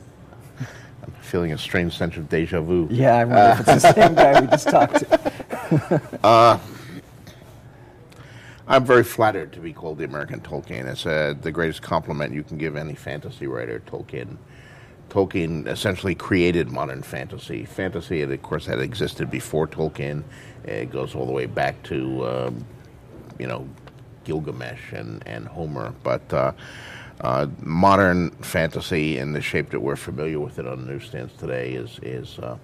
feeling 1.21 1.51
a 1.51 1.57
strange 1.57 1.97
sense 1.97 2.15
of 2.15 2.29
deja 2.29 2.61
vu. 2.61 2.87
Yeah, 2.89 3.15
I 3.15 3.25
wonder 3.25 3.41
uh, 3.41 3.51
if 3.51 3.59
it's 3.59 3.83
the 3.83 3.93
same 3.93 4.15
guy 4.15 4.39
we 4.39 4.47
just 4.47 4.69
talked 4.69 4.99
to. 4.99 6.19
uh, 6.23 6.59
I'm 8.67 8.85
very 8.85 9.03
flattered 9.03 9.51
to 9.53 9.59
be 9.59 9.73
called 9.73 9.97
the 9.97 10.05
American 10.05 10.39
Tolkien. 10.39 10.85
It's 10.85 11.05
uh, 11.05 11.33
the 11.41 11.51
greatest 11.51 11.81
compliment 11.81 12.33
you 12.33 12.43
can 12.43 12.57
give 12.57 12.77
any 12.77 12.93
fantasy 12.93 13.47
writer. 13.47 13.81
Tolkien, 13.87 14.37
Tolkien 15.09 15.67
essentially 15.67 16.15
created 16.15 16.69
modern 16.69 17.01
fantasy. 17.01 17.65
Fantasy, 17.65 18.21
of 18.21 18.41
course, 18.41 18.67
had 18.67 18.79
existed 18.79 19.31
before 19.31 19.67
Tolkien. 19.67 20.23
It 20.63 20.91
goes 20.91 21.15
all 21.15 21.25
the 21.25 21.31
way 21.31 21.45
back 21.45 21.81
to, 21.83 22.27
um, 22.27 22.65
you 23.37 23.47
know, 23.47 23.67
Gilgamesh 24.23 24.93
and, 24.93 25.23
and 25.25 25.47
Homer. 25.47 25.93
But 26.03 26.31
uh, 26.33 26.51
uh, 27.21 27.47
modern 27.61 28.31
fantasy 28.41 29.17
in 29.17 29.33
the 29.33 29.41
shape 29.41 29.71
that 29.71 29.79
we're 29.79 29.95
familiar 29.95 30.39
with 30.39 30.59
it 30.59 30.67
on 30.67 30.85
the 30.85 30.91
newsstands 30.91 31.33
today 31.33 31.73
is 31.73 31.99
is 32.01 32.39
uh, 32.39 32.57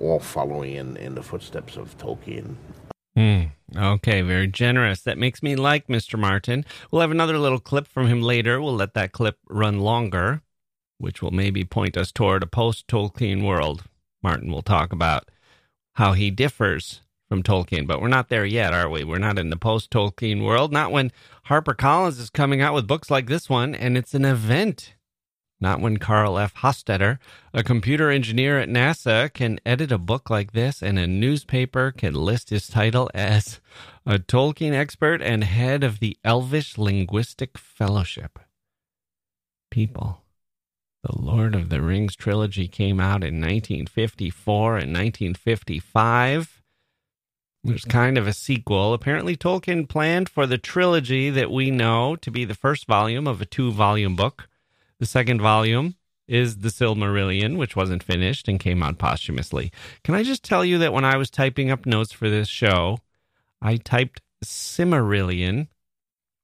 all 0.00 0.18
following 0.18 0.74
in, 0.74 0.96
in 0.96 1.14
the 1.14 1.22
footsteps 1.22 1.76
of 1.76 1.96
Tolkien. 1.98 2.56
Mm, 3.16 3.50
okay, 3.74 4.20
very 4.20 4.46
generous. 4.46 5.00
That 5.00 5.16
makes 5.16 5.42
me 5.42 5.56
like 5.56 5.86
Mr. 5.86 6.18
Martin. 6.18 6.66
We'll 6.90 7.00
have 7.00 7.10
another 7.10 7.38
little 7.38 7.60
clip 7.60 7.86
from 7.86 8.08
him 8.08 8.20
later. 8.20 8.60
We'll 8.60 8.74
let 8.74 8.94
that 8.94 9.12
clip 9.12 9.38
run 9.48 9.80
longer, 9.80 10.42
which 10.98 11.22
will 11.22 11.30
maybe 11.30 11.64
point 11.64 11.96
us 11.96 12.12
toward 12.12 12.42
a 12.42 12.46
post 12.46 12.86
Tolkien 12.88 13.46
world. 13.46 13.84
Martin 14.22 14.52
will 14.52 14.62
talk 14.62 14.92
about 14.92 15.30
how 15.94 16.12
he 16.12 16.30
differs 16.30 17.00
from 17.28 17.42
Tolkien, 17.42 17.86
but 17.86 18.00
we're 18.00 18.08
not 18.08 18.28
there 18.28 18.44
yet, 18.44 18.72
are 18.72 18.88
we? 18.88 19.04
We're 19.04 19.18
not 19.18 19.38
in 19.38 19.50
the 19.50 19.56
post 19.56 19.90
Tolkien 19.90 20.44
world. 20.44 20.72
Not 20.72 20.92
when 20.92 21.12
HarperCollins 21.48 22.20
is 22.20 22.30
coming 22.30 22.60
out 22.60 22.74
with 22.74 22.86
books 22.86 23.10
like 23.10 23.26
this 23.26 23.50
one, 23.50 23.74
and 23.74 23.96
it's 23.96 24.14
an 24.14 24.24
event. 24.24 24.94
Not 25.58 25.80
when 25.80 25.96
Carl 25.96 26.38
F. 26.38 26.54
Hostetter, 26.56 27.18
a 27.54 27.64
computer 27.64 28.10
engineer 28.10 28.60
at 28.60 28.68
NASA, 28.68 29.32
can 29.32 29.58
edit 29.64 29.90
a 29.90 29.98
book 29.98 30.28
like 30.28 30.52
this, 30.52 30.82
and 30.82 30.98
a 30.98 31.06
newspaper 31.06 31.90
can 31.90 32.14
list 32.14 32.50
his 32.50 32.68
title 32.68 33.10
as 33.14 33.60
a 34.04 34.18
Tolkien 34.18 34.74
expert 34.74 35.22
and 35.22 35.44
head 35.44 35.82
of 35.82 35.98
the 35.98 36.18
Elvish 36.24 36.76
Linguistic 36.76 37.56
Fellowship. 37.56 38.38
People. 39.70 40.22
The 41.02 41.18
Lord 41.18 41.54
of 41.54 41.70
the 41.70 41.80
Rings 41.80 42.16
trilogy 42.16 42.68
came 42.68 43.00
out 43.00 43.24
in 43.24 43.40
1954 43.40 44.76
and 44.76 44.92
1955. 44.92 46.55
There's 47.66 47.84
kind 47.84 48.16
of 48.16 48.26
a 48.26 48.32
sequel. 48.32 48.94
Apparently, 48.94 49.36
Tolkien 49.36 49.88
planned 49.88 50.28
for 50.28 50.46
the 50.46 50.58
trilogy 50.58 51.30
that 51.30 51.50
we 51.50 51.70
know 51.70 52.16
to 52.16 52.30
be 52.30 52.44
the 52.44 52.54
first 52.54 52.86
volume 52.86 53.26
of 53.26 53.40
a 53.40 53.46
two 53.46 53.72
volume 53.72 54.16
book. 54.16 54.48
The 54.98 55.06
second 55.06 55.40
volume 55.40 55.96
is 56.28 56.58
The 56.58 56.68
Silmarillion, 56.68 57.56
which 57.56 57.76
wasn't 57.76 58.02
finished 58.02 58.48
and 58.48 58.58
came 58.58 58.82
out 58.82 58.98
posthumously. 58.98 59.72
Can 60.02 60.14
I 60.14 60.22
just 60.22 60.42
tell 60.42 60.64
you 60.64 60.78
that 60.78 60.92
when 60.92 61.04
I 61.04 61.16
was 61.16 61.30
typing 61.30 61.70
up 61.70 61.86
notes 61.86 62.12
for 62.12 62.28
this 62.28 62.48
show, 62.48 62.98
I 63.60 63.76
typed 63.76 64.22
Simmerillion, 64.44 65.68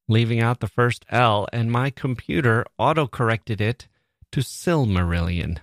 leaving 0.09 0.41
out 0.41 0.61
the 0.61 0.69
first 0.69 1.05
L, 1.11 1.47
and 1.53 1.71
my 1.71 1.91
computer 1.91 2.65
auto 2.79 3.07
corrected 3.07 3.61
it 3.61 3.89
to 4.33 4.41
Silmarillion. 4.41 5.59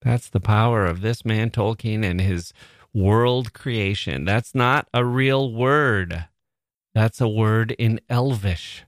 That's 0.00 0.28
the 0.28 0.40
power 0.40 0.84
of 0.84 1.00
this 1.00 1.24
man 1.24 1.50
Tolkien 1.50 2.04
and 2.04 2.20
his 2.20 2.52
world 2.94 3.52
creation. 3.52 4.24
That's 4.24 4.54
not 4.54 4.88
a 4.92 5.04
real 5.04 5.52
word. 5.52 6.26
That's 6.94 7.20
a 7.20 7.28
word 7.28 7.72
in 7.72 8.00
Elvish. 8.08 8.84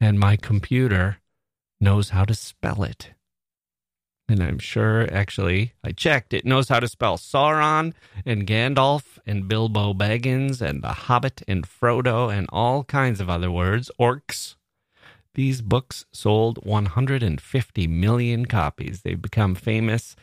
And 0.00 0.18
my 0.18 0.36
computer 0.36 1.18
knows 1.80 2.10
how 2.10 2.24
to 2.24 2.34
spell 2.34 2.82
it. 2.82 3.10
And 4.28 4.42
I'm 4.42 4.58
sure, 4.58 5.08
actually, 5.12 5.74
I 5.84 5.92
checked, 5.92 6.34
it 6.34 6.44
knows 6.44 6.68
how 6.68 6.80
to 6.80 6.88
spell 6.88 7.16
Sauron 7.16 7.92
and 8.24 8.46
Gandalf 8.46 9.18
and 9.24 9.46
Bilbo 9.46 9.94
Baggins 9.94 10.60
and 10.60 10.82
The 10.82 10.92
Hobbit 10.92 11.42
and 11.46 11.64
Frodo 11.64 12.36
and 12.36 12.48
all 12.52 12.82
kinds 12.82 13.20
of 13.20 13.30
other 13.30 13.52
words, 13.52 13.90
orcs. 14.00 14.56
These 15.34 15.62
books 15.62 16.06
sold 16.12 16.64
150 16.64 17.86
million 17.86 18.46
copies. 18.46 19.02
They've 19.02 19.20
become 19.20 19.54
famous 19.54 20.16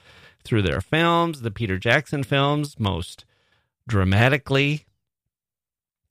through 0.44 0.64
their 0.64 0.82
films, 0.82 1.42
the 1.42 1.52
Peter 1.52 1.78
Jackson 1.78 2.24
films, 2.24 2.80
most 2.80 3.26
dramatically. 3.88 4.86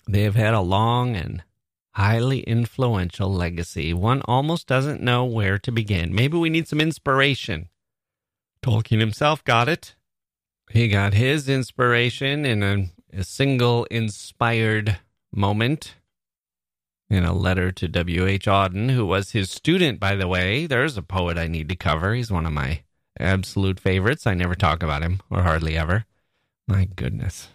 They 0.09 0.23
have 0.23 0.35
had 0.35 0.55
a 0.55 0.61
long 0.61 1.17
and 1.17 1.43
highly 1.93 2.41
influential 2.41 3.33
legacy. 3.33 3.93
One 3.93 4.23
almost 4.25 4.67
doesn't 4.67 5.03
know 5.03 5.25
where 5.25 5.59
to 5.59 5.71
begin. 5.71 6.15
Maybe 6.15 6.37
we 6.37 6.51
need 6.51 6.69
some 6.69 6.81
inspiration. 6.81 7.69
Tolkien 8.62 9.01
himself 9.01 9.45
got 9.45 9.69
it. 9.69 9.95
He 10.71 10.89
got 10.89 11.15
his 11.15 11.49
inspiration 11.49 12.47
in 12.47 12.62
a, 12.62 12.91
a 13.12 13.25
single 13.25 13.85
inspired 13.87 14.99
moment 15.33 15.97
in 17.11 17.25
a 17.25 17.35
letter 17.35 17.71
to 17.71 17.89
W.H. 17.89 18.47
Auden, 18.47 18.91
who 18.91 19.05
was 19.05 19.33
his 19.33 19.51
student, 19.51 20.01
by 20.01 20.15
the 20.17 20.27
way. 20.27 20.67
There's 20.67 20.97
a 20.97 21.03
poet 21.03 21.37
I 21.37 21.47
need 21.47 21.69
to 21.69 21.77
cover. 21.77 22.15
He's 22.15 22.33
one 22.33 22.47
of 22.47 22.55
my 22.55 22.85
absolute 23.19 23.81
favorites. 23.81 24.26
I 24.26 24.35
never 24.35 24.54
talk 24.54 24.83
about 24.83 25.02
him, 25.02 25.21
or 25.31 25.42
hardly 25.42 25.76
ever. 25.76 26.07
My 26.66 26.87
goodness. 26.97 27.49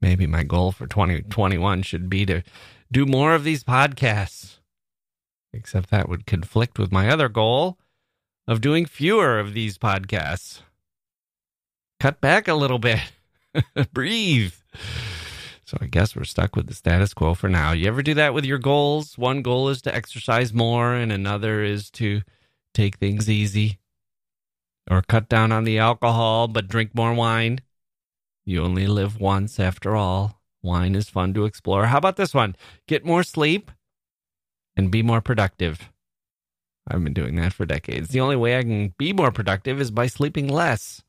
Maybe 0.00 0.26
my 0.26 0.44
goal 0.44 0.72
for 0.72 0.86
2021 0.86 1.82
should 1.82 2.08
be 2.08 2.24
to 2.26 2.42
do 2.90 3.04
more 3.04 3.34
of 3.34 3.44
these 3.44 3.64
podcasts. 3.64 4.58
Except 5.52 5.90
that 5.90 6.08
would 6.08 6.26
conflict 6.26 6.78
with 6.78 6.92
my 6.92 7.08
other 7.08 7.28
goal 7.28 7.78
of 8.46 8.60
doing 8.60 8.86
fewer 8.86 9.38
of 9.38 9.54
these 9.54 9.78
podcasts. 9.78 10.60
Cut 11.98 12.20
back 12.20 12.46
a 12.46 12.54
little 12.54 12.78
bit. 12.78 13.00
Breathe. 13.92 14.54
So 15.64 15.76
I 15.80 15.86
guess 15.86 16.14
we're 16.14 16.24
stuck 16.24 16.54
with 16.54 16.66
the 16.66 16.74
status 16.74 17.12
quo 17.12 17.34
for 17.34 17.48
now. 17.48 17.72
You 17.72 17.88
ever 17.88 18.02
do 18.02 18.14
that 18.14 18.32
with 18.32 18.44
your 18.44 18.58
goals? 18.58 19.18
One 19.18 19.42
goal 19.42 19.68
is 19.68 19.82
to 19.82 19.94
exercise 19.94 20.54
more, 20.54 20.94
and 20.94 21.10
another 21.10 21.62
is 21.62 21.90
to 21.92 22.22
take 22.72 22.96
things 22.96 23.28
easy 23.28 23.78
or 24.90 25.02
cut 25.02 25.28
down 25.28 25.52
on 25.52 25.64
the 25.64 25.78
alcohol 25.78 26.48
but 26.48 26.68
drink 26.68 26.94
more 26.94 27.14
wine. 27.14 27.60
You 28.44 28.62
only 28.62 28.86
live 28.86 29.20
once 29.20 29.60
after 29.60 29.94
all. 29.94 30.40
Wine 30.62 30.94
is 30.94 31.08
fun 31.08 31.34
to 31.34 31.44
explore. 31.44 31.86
How 31.86 31.98
about 31.98 32.16
this 32.16 32.34
one? 32.34 32.56
Get 32.86 33.04
more 33.04 33.22
sleep 33.22 33.70
and 34.76 34.90
be 34.90 35.02
more 35.02 35.20
productive. 35.20 35.90
I've 36.86 37.04
been 37.04 37.12
doing 37.12 37.36
that 37.36 37.52
for 37.52 37.66
decades. 37.66 38.08
The 38.08 38.20
only 38.20 38.36
way 38.36 38.58
I 38.58 38.62
can 38.62 38.94
be 38.96 39.12
more 39.12 39.30
productive 39.30 39.80
is 39.80 39.90
by 39.90 40.06
sleeping 40.06 40.48
less. 40.48 41.02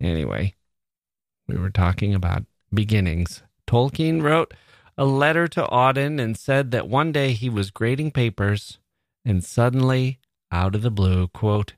Anyway, 0.00 0.54
we 1.48 1.56
were 1.56 1.70
talking 1.70 2.14
about 2.14 2.44
beginnings. 2.72 3.42
Tolkien 3.66 4.22
wrote 4.22 4.54
a 4.96 5.04
letter 5.04 5.48
to 5.48 5.64
Auden 5.64 6.20
and 6.20 6.36
said 6.36 6.70
that 6.70 6.88
one 6.88 7.12
day 7.12 7.32
he 7.32 7.48
was 7.48 7.70
grading 7.70 8.12
papers 8.12 8.78
and 9.24 9.42
suddenly, 9.44 10.18
out 10.50 10.74
of 10.74 10.82
the 10.82 10.90
blue, 10.90 11.28
quote, 11.28 11.74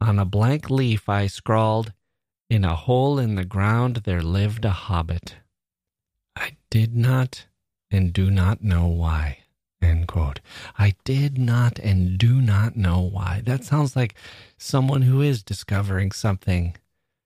on 0.00 0.18
a 0.18 0.24
blank 0.24 0.70
leaf 0.70 1.08
I 1.08 1.26
scrawled, 1.26 1.92
In 2.48 2.64
a 2.64 2.76
hole 2.76 3.18
in 3.18 3.34
the 3.34 3.44
ground 3.44 4.02
there 4.04 4.22
lived 4.22 4.64
a 4.64 4.70
hobbit. 4.70 5.36
I 6.36 6.56
did 6.70 6.96
not 6.96 7.46
and 7.90 8.12
do 8.12 8.30
not 8.30 8.62
know 8.62 8.86
why. 8.86 9.38
End 9.80 10.08
quote. 10.08 10.40
I 10.78 10.94
did 11.04 11.38
not 11.38 11.78
and 11.78 12.18
do 12.18 12.40
not 12.40 12.76
know 12.76 13.00
why. 13.00 13.42
That 13.44 13.64
sounds 13.64 13.94
like 13.94 14.14
someone 14.56 15.02
who 15.02 15.20
is 15.20 15.42
discovering 15.42 16.12
something, 16.12 16.76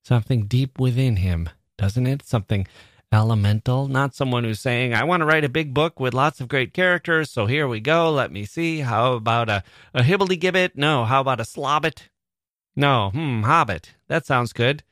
something 0.05 0.47
deep 0.47 0.79
within 0.79 1.17
him, 1.17 1.49
doesn't 1.79 2.07
it? 2.07 2.23
Something 2.23 2.67
elemental, 3.11 3.89
not 3.89 4.15
someone 4.15 4.45
who's 4.45 4.61
saying, 4.61 4.95
I 4.95 5.05
want 5.05 5.21
to 5.21 5.27
write 5.27 5.45
a 5.45 5.49
big 5.49 5.75
book 5.75 6.01
with 6.01 6.15
lots 6.15 6.41
of 6.41 6.49
great 6.49 6.73
characters, 6.73 7.31
so 7.31 7.47
here 7.47 7.69
we 7.69 7.81
go, 7.81 8.11
let 8.11 8.33
me 8.33 8.45
see. 8.45 8.81
How 8.81 9.15
about 9.15 9.49
a, 9.49 9.63
a 9.93 10.03
hibbledy-gibbet? 10.03 10.77
No, 10.77 11.05
how 11.05 11.21
about 11.21 11.41
a 11.41 11.45
slobbit? 11.45 12.09
No, 12.75 13.11
hmm, 13.11 13.43
Hobbit. 13.43 13.95
That 14.09 14.27
sounds 14.27 14.53
good. 14.53 14.83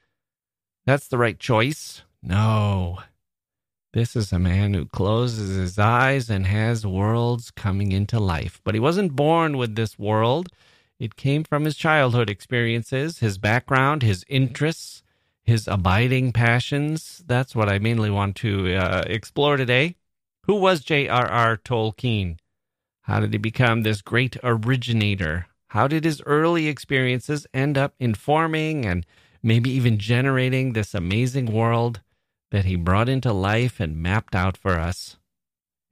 That's 0.86 1.08
the 1.08 1.18
right 1.18 1.38
choice. 1.38 2.02
No. 2.22 2.98
This 3.92 4.14
is 4.14 4.32
a 4.32 4.38
man 4.38 4.74
who 4.74 4.86
closes 4.86 5.56
his 5.56 5.78
eyes 5.78 6.30
and 6.30 6.46
has 6.46 6.86
worlds 6.86 7.50
coming 7.50 7.90
into 7.90 8.20
life. 8.20 8.60
But 8.62 8.74
he 8.74 8.80
wasn't 8.80 9.16
born 9.16 9.56
with 9.56 9.74
this 9.74 9.98
world. 9.98 10.48
It 10.98 11.16
came 11.16 11.42
from 11.42 11.64
his 11.64 11.76
childhood 11.76 12.30
experiences, 12.30 13.18
his 13.18 13.38
background, 13.38 14.02
his 14.02 14.24
interests, 14.28 15.02
his 15.42 15.66
abiding 15.66 16.32
passions. 16.32 17.24
That's 17.26 17.56
what 17.56 17.68
I 17.68 17.78
mainly 17.78 18.10
want 18.10 18.36
to 18.36 18.74
uh, 18.74 19.02
explore 19.06 19.56
today. 19.56 19.96
Who 20.46 20.56
was 20.56 20.80
J.R.R. 20.80 21.56
Tolkien? 21.56 22.38
How 23.02 23.20
did 23.20 23.32
he 23.32 23.38
become 23.38 23.82
this 23.82 24.02
great 24.02 24.36
originator? 24.44 25.46
How 25.70 25.86
did 25.86 26.02
his 26.02 26.20
early 26.26 26.66
experiences 26.66 27.46
end 27.54 27.78
up 27.78 27.94
informing 28.00 28.84
and 28.84 29.06
maybe 29.40 29.70
even 29.70 29.98
generating 29.98 30.72
this 30.72 30.94
amazing 30.94 31.46
world 31.46 32.00
that 32.50 32.64
he 32.64 32.74
brought 32.74 33.08
into 33.08 33.32
life 33.32 33.78
and 33.78 33.96
mapped 33.96 34.34
out 34.34 34.56
for 34.56 34.80
us? 34.80 35.16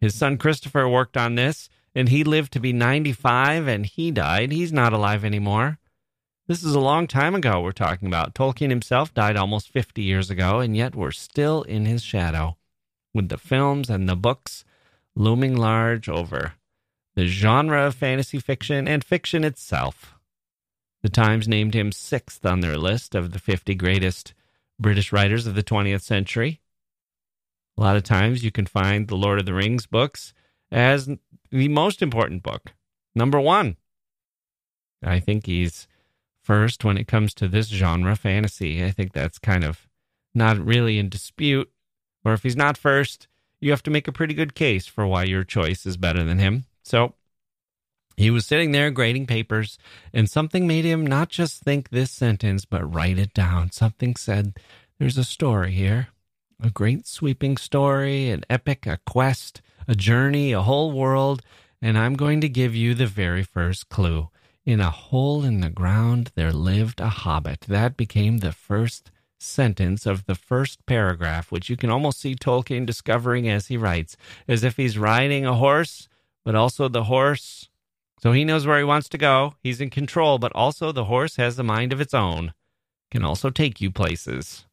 His 0.01 0.17
son 0.17 0.37
Christopher 0.37 0.89
worked 0.89 1.17
on 1.17 1.37
this, 1.37 1.69
and 1.95 2.09
he 2.09 2.25
lived 2.25 2.53
to 2.55 2.61
be 2.61 2.73
95 2.73 3.69
and 3.69 3.87
he 3.87 4.11
died. 4.11 4.51
He's 4.51 4.73
not 4.73 4.93
alive 4.93 5.25
anymore. 5.25 5.79
This 6.49 6.65
is 6.65 6.75
a 6.75 6.81
long 6.81 7.07
time 7.07 7.37
ago 7.37 7.61
we're 7.61 7.71
talking 7.71 8.09
about. 8.09 8.35
Tolkien 8.35 8.71
himself 8.71 9.15
died 9.15 9.37
almost 9.37 9.71
50 9.71 10.03
years 10.03 10.29
ago, 10.29 10.59
and 10.59 10.77
yet 10.77 10.97
we're 10.97 11.13
still 11.13 11.63
in 11.63 11.87
his 11.87 12.03
shadow, 12.03 12.57
with 13.15 13.29
the 13.29 13.39
films 13.39 13.89
and 13.89 14.09
the 14.09 14.17
books 14.17 14.65
looming 15.15 15.55
large 15.55 16.09
over 16.09 16.55
the 17.19 17.27
genre 17.27 17.85
of 17.85 17.97
fantasy 17.97 18.39
fiction 18.39 18.87
and 18.87 19.03
fiction 19.03 19.43
itself. 19.43 20.15
The 21.03 21.09
Times 21.09 21.49
named 21.49 21.75
him 21.75 21.91
sixth 21.91 22.47
on 22.47 22.61
their 22.61 22.79
list 22.79 23.17
of 23.17 23.33
the 23.33 23.41
50 23.41 23.75
greatest 23.75 24.35
British 24.79 25.13
writers 25.13 25.45
of 25.45 25.57
the 25.57 25.65
20th 25.65 26.03
century. 26.03 26.61
A 27.77 27.81
lot 27.81 27.97
of 27.97 28.05
times 28.05 28.45
you 28.45 28.53
can 28.53 28.67
find 28.67 29.09
the 29.09 29.17
Lord 29.17 29.41
of 29.41 29.47
the 29.47 29.53
Rings 29.53 29.85
books 29.85 30.33
as 30.71 31.11
the 31.51 31.67
most 31.67 32.03
important 32.03 32.45
book, 32.45 32.73
number 33.17 33.41
one. 33.41 33.79
I 35.03 35.19
think 35.19 35.47
he's 35.47 35.89
first 36.41 36.85
when 36.85 36.97
it 36.97 37.09
comes 37.09 37.35
to 37.35 37.49
this 37.49 37.67
genre, 37.67 38.15
fantasy. 38.15 38.85
I 38.85 38.93
think 38.93 39.13
that's 39.13 39.41
kind 39.41 39.65
of 39.65 39.89
not 40.37 40.57
really 40.57 41.01
in 41.01 41.09
dispute. 41.09 41.69
Or 42.25 42.33
if 42.33 42.45
he's 42.45 42.55
not 42.55 42.79
first, 42.79 43.27
you 43.61 43.73
have 43.73 43.83
to 43.83 43.91
make 43.91 44.07
a 44.07 44.13
pretty 44.13 44.35
good 44.35 44.55
case 44.55 44.87
for 44.87 45.05
why 45.05 45.25
your 45.25 45.43
choice 45.43 45.85
is 45.85 45.97
better 45.97 46.23
than 46.23 46.39
him. 46.39 46.67
So 46.89 47.13
he 48.17 48.31
was 48.31 48.47
sitting 48.47 48.73
there 48.73 48.91
grading 48.91 49.27
papers, 49.27 49.79
and 50.13 50.29
something 50.29 50.67
made 50.67 50.87
him 50.87 51.07
not 51.07 51.29
just 51.29 51.63
think 51.63 51.91
this 51.91 52.11
sentence, 52.11 52.65
but 52.65 52.95
write 52.95 53.19
it 53.19 53.35
down. 53.35 53.73
Something 53.73 54.17
said, 54.17 54.57
There's 54.99 55.19
a 55.19 55.25
story 55.25 55.73
here, 55.73 56.09
a 56.63 56.71
great 56.71 57.07
sweeping 57.07 57.59
story, 57.59 58.31
an 58.31 58.43
epic, 58.49 58.87
a 58.87 59.01
quest, 59.07 59.61
a 59.87 59.95
journey, 59.95 60.53
a 60.53 60.63
whole 60.63 60.91
world, 60.91 61.43
and 61.83 61.99
I'm 61.99 62.15
going 62.15 62.41
to 62.41 62.49
give 62.49 62.75
you 62.75 62.95
the 62.95 63.07
very 63.07 63.43
first 63.43 63.91
clue. 63.91 64.31
In 64.65 64.81
a 64.81 64.91
hole 64.91 65.45
in 65.45 65.61
the 65.61 65.71
ground 65.71 66.33
there 66.37 66.53
lived 66.53 67.01
a 67.01 67.09
hobbit. 67.09 67.67
That 67.69 67.99
became 67.99 68.39
the 68.39 68.53
first 68.53 69.11
sentence 69.39 70.07
of 70.07 70.25
the 70.25 70.35
first 70.35 70.85
paragraph, 70.87 71.53
which 71.53 71.69
you 71.69 71.77
can 71.77 71.91
almost 71.91 72.21
see 72.21 72.35
Tolkien 72.35 72.87
discovering 72.87 73.47
as 73.47 73.67
he 73.67 73.77
writes, 73.77 74.17
as 74.49 74.65
if 74.65 74.79
he's 74.79 74.99
riding 74.99 75.45
a 75.45 75.55
horse, 75.55 76.09
but 76.45 76.55
also 76.55 76.89
the 76.89 77.05
horse. 77.05 77.69
So 78.21 78.33
he 78.33 78.45
knows 78.45 78.67
where 78.67 78.79
he 78.79 78.85
wants 78.85 79.09
to 79.11 79.19
go. 79.19 79.55
He's 79.63 79.81
in 79.81 79.91
control, 79.91 80.39
but 80.39 80.53
also 80.55 80.93
the 80.93 81.05
horse 81.05 81.37
has 81.37 81.59
a 81.59 81.63
mind 81.63 81.93
of 81.93 82.01
its 82.01 82.15
own. 82.15 82.53
Can 83.11 83.25
also 83.25 83.51
take 83.51 83.81
you 83.81 83.91
places. 83.91 84.67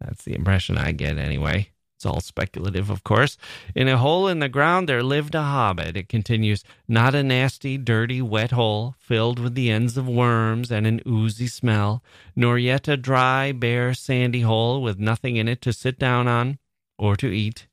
That's 0.00 0.24
the 0.24 0.34
impression 0.34 0.78
I 0.78 0.92
get 0.92 1.18
anyway. 1.18 1.70
It's 2.00 2.06
all 2.06 2.20
speculative, 2.20 2.88
of 2.88 3.04
course. 3.04 3.36
In 3.74 3.86
a 3.86 3.98
hole 3.98 4.26
in 4.26 4.38
the 4.38 4.48
ground 4.48 4.88
there 4.88 5.02
lived 5.02 5.34
a 5.34 5.42
hobbit. 5.42 5.98
It 5.98 6.08
continues, 6.08 6.64
not 6.88 7.14
a 7.14 7.22
nasty, 7.22 7.76
dirty, 7.76 8.22
wet 8.22 8.52
hole 8.52 8.94
filled 8.98 9.38
with 9.38 9.54
the 9.54 9.70
ends 9.70 9.98
of 9.98 10.08
worms 10.08 10.72
and 10.72 10.86
an 10.86 11.02
oozy 11.06 11.46
smell, 11.46 12.02
nor 12.34 12.58
yet 12.58 12.88
a 12.88 12.96
dry, 12.96 13.52
bare, 13.52 13.92
sandy 13.92 14.40
hole 14.40 14.80
with 14.80 14.98
nothing 14.98 15.36
in 15.36 15.46
it 15.46 15.60
to 15.60 15.74
sit 15.74 15.98
down 15.98 16.26
on 16.26 16.58
or 16.98 17.16
to 17.16 17.26
eat. 17.26 17.66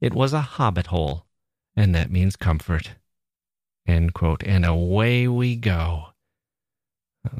It 0.00 0.14
was 0.14 0.32
a 0.32 0.40
hobbit 0.40 0.86
hole, 0.86 1.26
and 1.76 1.94
that 1.94 2.10
means 2.10 2.36
comfort. 2.36 2.92
End 3.86 4.14
quote. 4.14 4.42
And 4.44 4.64
away 4.64 5.28
we 5.28 5.56
go. 5.56 6.06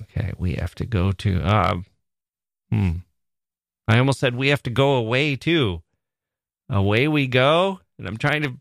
Okay, 0.02 0.32
we 0.38 0.54
have 0.54 0.74
to 0.76 0.86
go 0.86 1.12
to, 1.12 1.40
uh, 1.42 1.76
hmm. 2.70 2.90
I 3.86 3.98
almost 3.98 4.20
said 4.20 4.34
we 4.34 4.48
have 4.48 4.62
to 4.62 4.70
go 4.70 4.94
away 4.94 5.36
too 5.36 5.82
away 6.68 7.08
we 7.08 7.26
go. 7.26 7.80
And 7.98 8.06
I'm 8.06 8.16
trying 8.16 8.42
to 8.42 8.54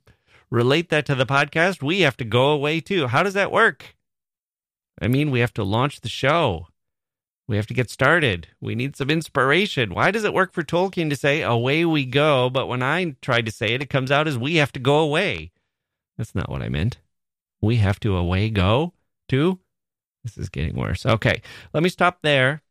relate 0.50 0.90
that 0.90 1.06
to 1.08 1.16
the 1.16 1.26
podcast. 1.26 1.82
We 1.82 2.02
have 2.02 2.18
to 2.18 2.26
go 2.26 2.52
away 2.52 2.80
too. 2.80 3.08
How 3.08 3.24
does 3.24 3.34
that 3.34 3.52
work? 3.52 3.96
I 5.02 5.08
mean, 5.08 5.32
we 5.32 5.40
have 5.40 5.54
to 5.56 5.64
launch 5.64 6.02
the 6.02 6.10
show. 6.10 6.68
We 7.48 7.58
have 7.58 7.68
to 7.68 7.74
get 7.74 7.90
started. 7.90 8.48
We 8.62 8.74
need 8.76 8.96
some 8.96 9.10
inspiration. 9.10 9.94
Why 9.94 10.12
does 10.12 10.24
it 10.24 10.34
work 10.34 10.54
for 10.54 10.64
Tolkien 10.64 11.10
to 11.10 11.16
say 11.16 11.42
away 11.42 11.84
we 11.84 12.06
go, 12.06 12.50
but 12.50 12.68
when 12.68 12.82
I 12.82 13.16
tried 13.22 13.46
to 13.48 13.52
say 13.52 13.74
it, 13.74 13.82
it 13.82 13.90
comes 13.90 14.12
out 14.12 14.28
as 14.28 14.38
we 14.38 14.56
have 14.56 14.72
to 14.74 14.80
go 14.80 15.00
away? 15.00 15.52
That's 16.18 16.36
not 16.36 16.50
what 16.50 16.62
I 16.62 16.68
meant. 16.70 17.00
We 17.62 17.78
have 17.78 18.00
to 18.02 18.18
away 18.18 18.50
go 18.50 18.94
to. 19.30 19.60
This 20.24 20.38
is 20.38 20.50
getting 20.50 20.76
worse. 20.76 21.06
Okay, 21.06 21.42
let 21.74 21.84
me 21.84 21.90
stop 21.90 22.20
there 22.22 22.62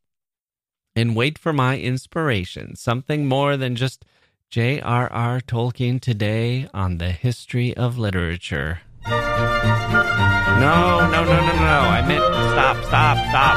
and 0.95 1.17
wait 1.17 1.39
for 1.39 1.53
my 1.53 1.79
inspiration. 1.79 2.77
Something 2.77 3.27
more 3.27 3.57
than 3.57 3.75
just 3.77 4.05
J.R.R. 4.51 5.41
Tolkien 5.41 6.01
today 6.01 6.69
on 6.75 6.99
the 6.99 7.11
history 7.11 7.75
of 7.77 7.99
literature. 7.99 8.83
No, 9.07 11.09
no, 11.11 11.25
no, 11.25 11.25
no, 11.25 11.57
no. 11.57 11.81
I 11.89 12.05
meant 12.07 12.23
stop, 12.53 12.77
stop, 12.85 13.17
stop. 13.29 13.57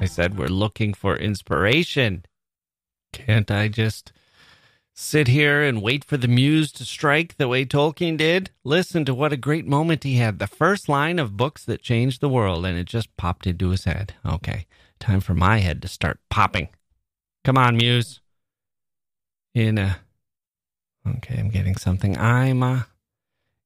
I 0.00 0.06
said 0.06 0.38
we're 0.38 0.46
looking 0.46 0.94
for 0.94 1.16
inspiration. 1.16 2.24
Can't 3.12 3.50
I 3.50 3.68
just 3.68 4.12
sit 5.02 5.28
here 5.28 5.62
and 5.62 5.82
wait 5.82 6.04
for 6.04 6.16
the 6.16 6.28
muse 6.28 6.72
to 6.72 6.84
strike 6.84 7.36
the 7.36 7.48
way 7.48 7.64
Tolkien 7.64 8.16
did? 8.16 8.50
Listen 8.64 9.04
to 9.04 9.14
what 9.14 9.32
a 9.32 9.36
great 9.36 9.66
moment 9.66 10.04
he 10.04 10.16
had. 10.16 10.38
The 10.38 10.46
first 10.46 10.88
line 10.88 11.18
of 11.18 11.36
books 11.36 11.64
that 11.64 11.82
changed 11.82 12.20
the 12.20 12.28
world, 12.28 12.64
and 12.64 12.78
it 12.78 12.86
just 12.86 13.16
popped 13.16 13.46
into 13.46 13.70
his 13.70 13.84
head. 13.84 14.14
Okay, 14.24 14.66
time 14.98 15.20
for 15.20 15.34
my 15.34 15.58
head 15.58 15.82
to 15.82 15.88
start 15.88 16.20
popping. 16.30 16.68
Come 17.44 17.58
on, 17.58 17.76
muse 17.76 18.22
in 19.54 19.76
a 19.76 19.98
okay 21.06 21.38
i'm 21.38 21.50
getting 21.50 21.76
something 21.76 22.16
i'm 22.16 22.62
a 22.62 22.86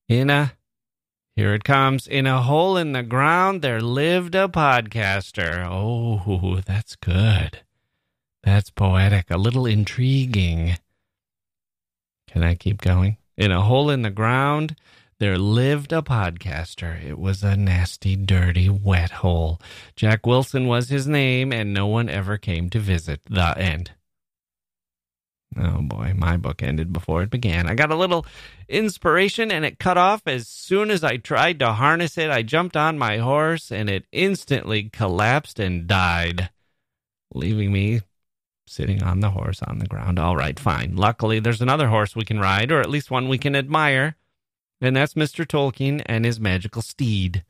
in 0.09 0.31
a 0.31 0.53
here 1.37 1.55
it 1.55 1.65
comes 1.65 2.07
in 2.07 2.27
a 2.27 2.43
hole 2.43 2.77
in 2.77 2.93
the 2.93 3.03
ground 3.03 3.63
there 3.63 3.81
lived 3.81 4.35
a 4.35 4.49
podcaster 4.49 5.65
oh 5.69 6.61
that's 6.67 6.97
good 6.97 7.61
that's 8.43 8.71
poetic 8.71 9.31
a 9.31 9.37
little 9.37 9.67
intriguing 9.67 10.77
can 12.37 12.45
i 12.45 12.55
keep 12.55 12.83
going 12.83 13.17
in 13.39 13.51
a 13.51 13.63
hole 13.63 13.89
in 13.89 14.03
the 14.03 14.11
ground 14.11 14.77
there 15.19 15.39
lived 15.39 15.95
a 15.95 16.03
podcaster. 16.03 17.03
It 17.03 17.19
was 17.19 17.43
a 17.43 17.57
nasty, 17.57 18.17
dirty, 18.17 18.69
wet 18.69 19.11
hole. 19.11 19.59
Jacke 19.97 20.27
Wilson 20.27 20.67
was 20.67 20.91
his 20.91 21.07
name, 21.07 21.55
and 21.55 21.73
no 21.73 21.87
one 21.87 22.11
ever 22.11 22.37
came 22.37 22.69
to 22.69 22.79
visit. 22.79 23.23
The 23.25 23.57
end. 23.57 23.93
Oh 25.57 25.81
boy, 25.81 26.13
my 26.15 26.37
book 26.37 26.63
ended 26.63 26.93
before 26.93 27.23
it 27.23 27.31
began. 27.31 27.67
I 27.67 27.75
got 27.75 27.91
a 27.91 27.97
little 27.97 28.27
inspiration 28.69 29.51
and 29.51 29.65
it 29.65 29.79
cut 29.79 29.97
off 29.97 30.21
as 30.27 30.49
soon 30.49 30.91
as 30.91 31.03
I 31.03 31.17
tried 31.17 31.61
to 31.61 31.73
harness 31.73 32.19
it. 32.19 32.31
I 32.31 32.43
jumped 32.43 32.77
on 32.77 32.99
my 32.99 33.17
horse 33.17 33.73
and 33.73 33.89
it 33.89 34.05
instantly 34.13 34.91
collapsed 34.91 35.59
and 35.59 35.87
died, 35.87 36.51
leaving 37.33 37.73
me 37.73 38.03
sitting 38.67 39.03
on 39.03 39.21
the 39.21 39.31
horse 39.31 39.63
on 39.63 39.79
the 39.79 39.87
ground. 39.87 40.19
All 40.19 40.37
right, 40.37 40.59
fine. 40.59 40.97
Luckily, 40.97 41.39
there's 41.39 41.63
another 41.63 41.89
horse 41.89 42.17
we 42.17 42.25
can 42.25 42.41
ride, 42.41 42.71
or 42.73 42.81
at 42.81 42.91
least 42.91 43.11
one 43.11 43.29
we 43.29 43.39
can 43.39 43.55
admire, 43.55 44.17
and 44.81 44.97
that's 44.97 45.15
Mr. 45.15 45.47
Tolkien 45.47 46.03
and 46.07 46.25
his 46.25 46.41
magical 46.41 46.83
steed. 46.83 47.45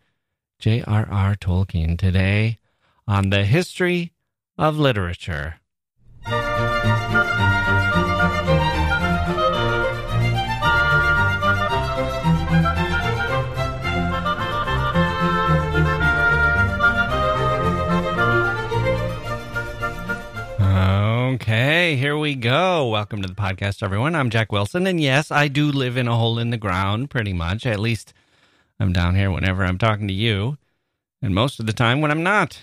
J.R.R. 0.59 1.35
Tolkien 1.37 1.99
today 1.99 2.59
on 3.07 3.31
the 3.31 3.45
history 3.45 4.13
of 4.57 4.79
literature. 4.79 5.57
Okay, 21.27 21.97
here 21.97 22.17
we 22.17 22.37
go. 22.37 22.87
Welcome 22.87 23.21
to 23.21 23.27
the 23.27 23.35
podcast, 23.35 23.83
everyone. 23.83 24.15
I'm 24.15 24.31
Jacke 24.31 24.53
Wilson, 24.53 24.87
and 24.87 25.01
yes, 25.01 25.33
I 25.33 25.49
do 25.49 25.73
live 25.73 25.97
in 25.97 26.07
a 26.07 26.17
hole 26.17 26.39
in 26.39 26.51
the 26.51 26.57
ground, 26.57 27.11
pretty 27.11 27.33
much. 27.33 27.67
At 27.67 27.81
least 27.81 28.15
I'm 28.79 28.93
down 28.93 29.17
here 29.17 29.33
whenever 29.33 29.65
I'm 29.65 29.77
talking 29.77 30.07
to 30.07 30.15
you, 30.15 30.57
and 31.21 31.35
most 31.35 31.59
of 31.59 31.67
the 31.67 31.73
time 31.73 32.01
when 32.01 32.13
I'm 32.13 32.23
not. 32.23 32.61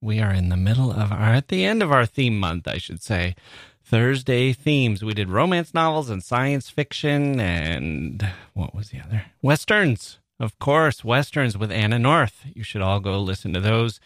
We 0.00 0.20
are 0.20 0.32
in 0.32 0.48
the 0.48 0.56
middle 0.56 0.92
of 0.92 1.10
our, 1.10 1.34
at 1.34 1.48
the 1.48 1.64
end 1.64 1.82
of 1.82 1.90
our 1.90 2.06
theme 2.06 2.38
month, 2.38 2.68
I 2.68 2.78
should 2.78 3.02
say. 3.02 3.34
Thursday 3.82 4.52
themes. 4.52 5.02
We 5.02 5.12
did 5.12 5.28
romance 5.28 5.74
novels 5.74 6.08
and 6.08 6.22
science 6.22 6.70
fiction, 6.70 7.40
and 7.40 8.30
what 8.52 8.76
was 8.76 8.90
the 8.90 9.00
other? 9.00 9.24
Westerns. 9.42 10.20
of 10.38 10.56
course, 10.60 11.02
Westerns 11.02 11.58
with 11.58 11.72
Anna 11.72 11.98
North. 11.98 12.44
You 12.54 12.62
should 12.62 12.80
all 12.80 13.00
go 13.00 13.18
listen 13.20 13.52
to 13.54 13.60
those 13.60 13.98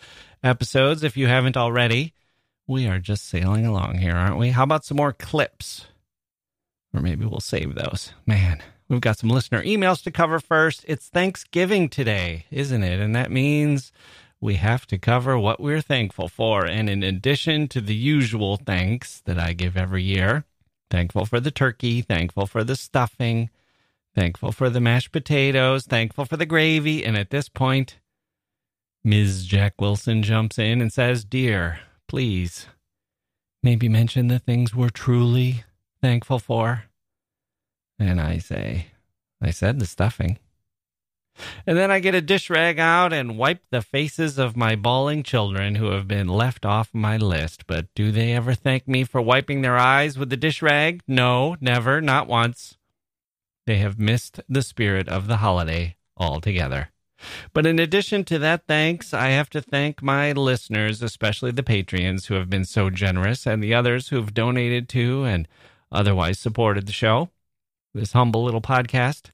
episodes 0.43 1.05
if 1.05 1.15
you 1.19 1.27
haven't 1.27 1.59
already. 1.59 2.15
We 2.69 2.87
are 2.87 2.99
just 2.99 3.27
sailing 3.27 3.65
along 3.65 3.97
here, 3.97 4.15
aren't 4.15 4.37
we? 4.37 4.51
How 4.51 4.63
about 4.63 4.85
some 4.85 4.99
more 4.99 5.15
clips? 5.15 5.87
Or 6.93 7.01
maybe 7.01 7.25
we'll 7.25 7.41
save 7.41 7.75
those. 7.75 8.13
Man, 8.27 8.63
we've 8.91 9.01
got 9.01 9.17
some 9.17 9.31
listener 9.31 9.63
emails 9.63 10.03
to 10.03 10.11
cover 10.11 10.39
first. 10.39 10.85
It's 10.87 11.09
Thanksgiving 11.09 11.89
today, 11.89 12.45
isn't 12.51 12.83
it? 12.83 13.01
And 13.01 13.17
that 13.17 13.31
means 13.31 13.91
we 14.39 14.57
have 14.57 14.87
to 14.89 14.99
cover 14.99 15.39
what 15.39 15.61
we're 15.61 15.81
thankful 15.81 16.29
for. 16.29 16.67
And 16.67 16.91
in 16.91 17.03
addition 17.03 17.69
to 17.69 17.81
the 17.81 17.95
usual 17.95 18.59
thanks 18.59 19.23
that 19.25 19.39
I 19.39 19.55
give 19.55 19.75
every 19.75 20.03
year, 20.03 20.45
thankful 20.91 21.25
for 21.25 21.41
the 21.41 21.51
turkey, 21.51 22.03
thankful 22.03 22.47
for 22.47 22.65
the 22.65 22.77
stuffing, 22.77 23.49
thankful 24.15 24.53
for 24.53 24.69
the 24.69 24.81
mashed 24.81 25.11
potatoes, 25.11 25.87
thankful 25.87 26.27
for 26.27 26.37
the 26.37 26.45
gravy. 26.45 27.03
And 27.03 27.17
at 27.17 27.31
this 27.31 27.49
point, 27.49 27.99
Ms. 29.03 29.47
Jacke 29.47 29.81
Wilson 29.81 30.23
jumps 30.23 30.59
in 30.59 30.83
and 30.83 30.93
says, 30.93 31.25
Dear, 31.25 31.81
please, 32.09 32.67
maybe 33.63 33.89
mention 33.89 34.29
the 34.29 34.39
things 34.39 34.75
we're 34.75 34.89
truly 34.89 35.65
thankful 36.01 36.39
for. 36.39 36.85
And 37.99 38.21
I 38.21 38.39
say, 38.39 38.89
I 39.41 39.51
said 39.51 39.79
the 39.79 39.87
stuffing. 39.87 40.39
And 41.67 41.79
then 41.79 41.91
I 41.91 42.01
get 42.01 42.15
a 42.15 42.21
dish 42.21 42.51
rag 42.51 42.81
out 42.81 43.13
and 43.13 43.39
wipe 43.39 43.63
the 43.71 43.83
faces 43.83 44.39
of 44.39 44.57
my 44.57 44.75
bawling 44.75 45.23
children 45.23 45.77
who 45.77 45.91
have 45.91 46.09
been 46.09 46.27
left 46.27 46.67
off 46.67 46.91
my 46.93 47.17
list. 47.17 47.67
But 47.67 47.87
do 47.95 48.11
they 48.11 48.33
ever 48.33 48.55
thank 48.55 48.89
me 48.89 49.05
for 49.05 49.21
wiping 49.21 49.63
their 49.63 49.77
eyes 49.77 50.19
with 50.19 50.31
the 50.31 50.37
dish 50.37 50.63
rag? 50.63 51.03
No, 51.07 51.57
never, 51.61 52.01
not 52.01 52.27
once. 52.27 52.77
They 53.67 53.77
have 53.79 53.99
missed 53.99 54.41
the 54.49 54.63
spirit 54.63 55.09
of 55.09 55.29
the 55.29 55.37
holiday 55.37 55.97
altogether. 56.17 56.91
But 57.53 57.67
in 57.67 57.79
addition 57.79 58.25
to 58.25 58.39
that 58.39 58.67
thanks, 58.67 59.13
I 59.13 59.29
have 59.29 59.51
to 59.51 59.61
thank 59.61 60.03
my 60.03 60.33
listeners, 60.33 61.03
especially 61.03 61.51
the 61.51 61.63
Patreons 61.63 62.27
who 62.27 62.35
have 62.35 62.51
been 62.51 62.65
so 62.65 62.91
generous, 62.91 63.47
and 63.47 63.63
the 63.63 63.75
others 63.75 64.09
who've 64.09 64.33
donated 64.33 64.89
to 64.91 65.25
and 65.25 65.49
otherwise 65.91 66.39
supported 66.39 66.87
the 66.87 66.93
show, 66.93 67.31
this 67.95 68.13
humble 68.13 68.45
little 68.45 68.61
podcast 68.61 69.31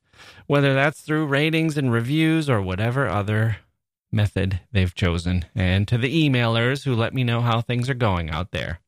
whether 0.46 0.74
that's 0.74 1.00
through 1.00 1.26
ratings 1.26 1.76
and 1.76 1.92
reviews 1.92 2.48
or 2.48 2.60
whatever 2.60 3.08
other 3.08 3.58
method 4.12 4.60
they've 4.72 4.94
chosen, 4.94 5.44
and 5.54 5.88
to 5.88 5.98
the 5.98 6.28
emailers 6.28 6.84
who 6.84 6.94
let 6.94 7.14
me 7.14 7.24
know 7.24 7.40
how 7.40 7.60
things 7.60 7.88
are 7.88 7.94
going 7.94 8.30
out 8.30 8.52
there. 8.52 8.80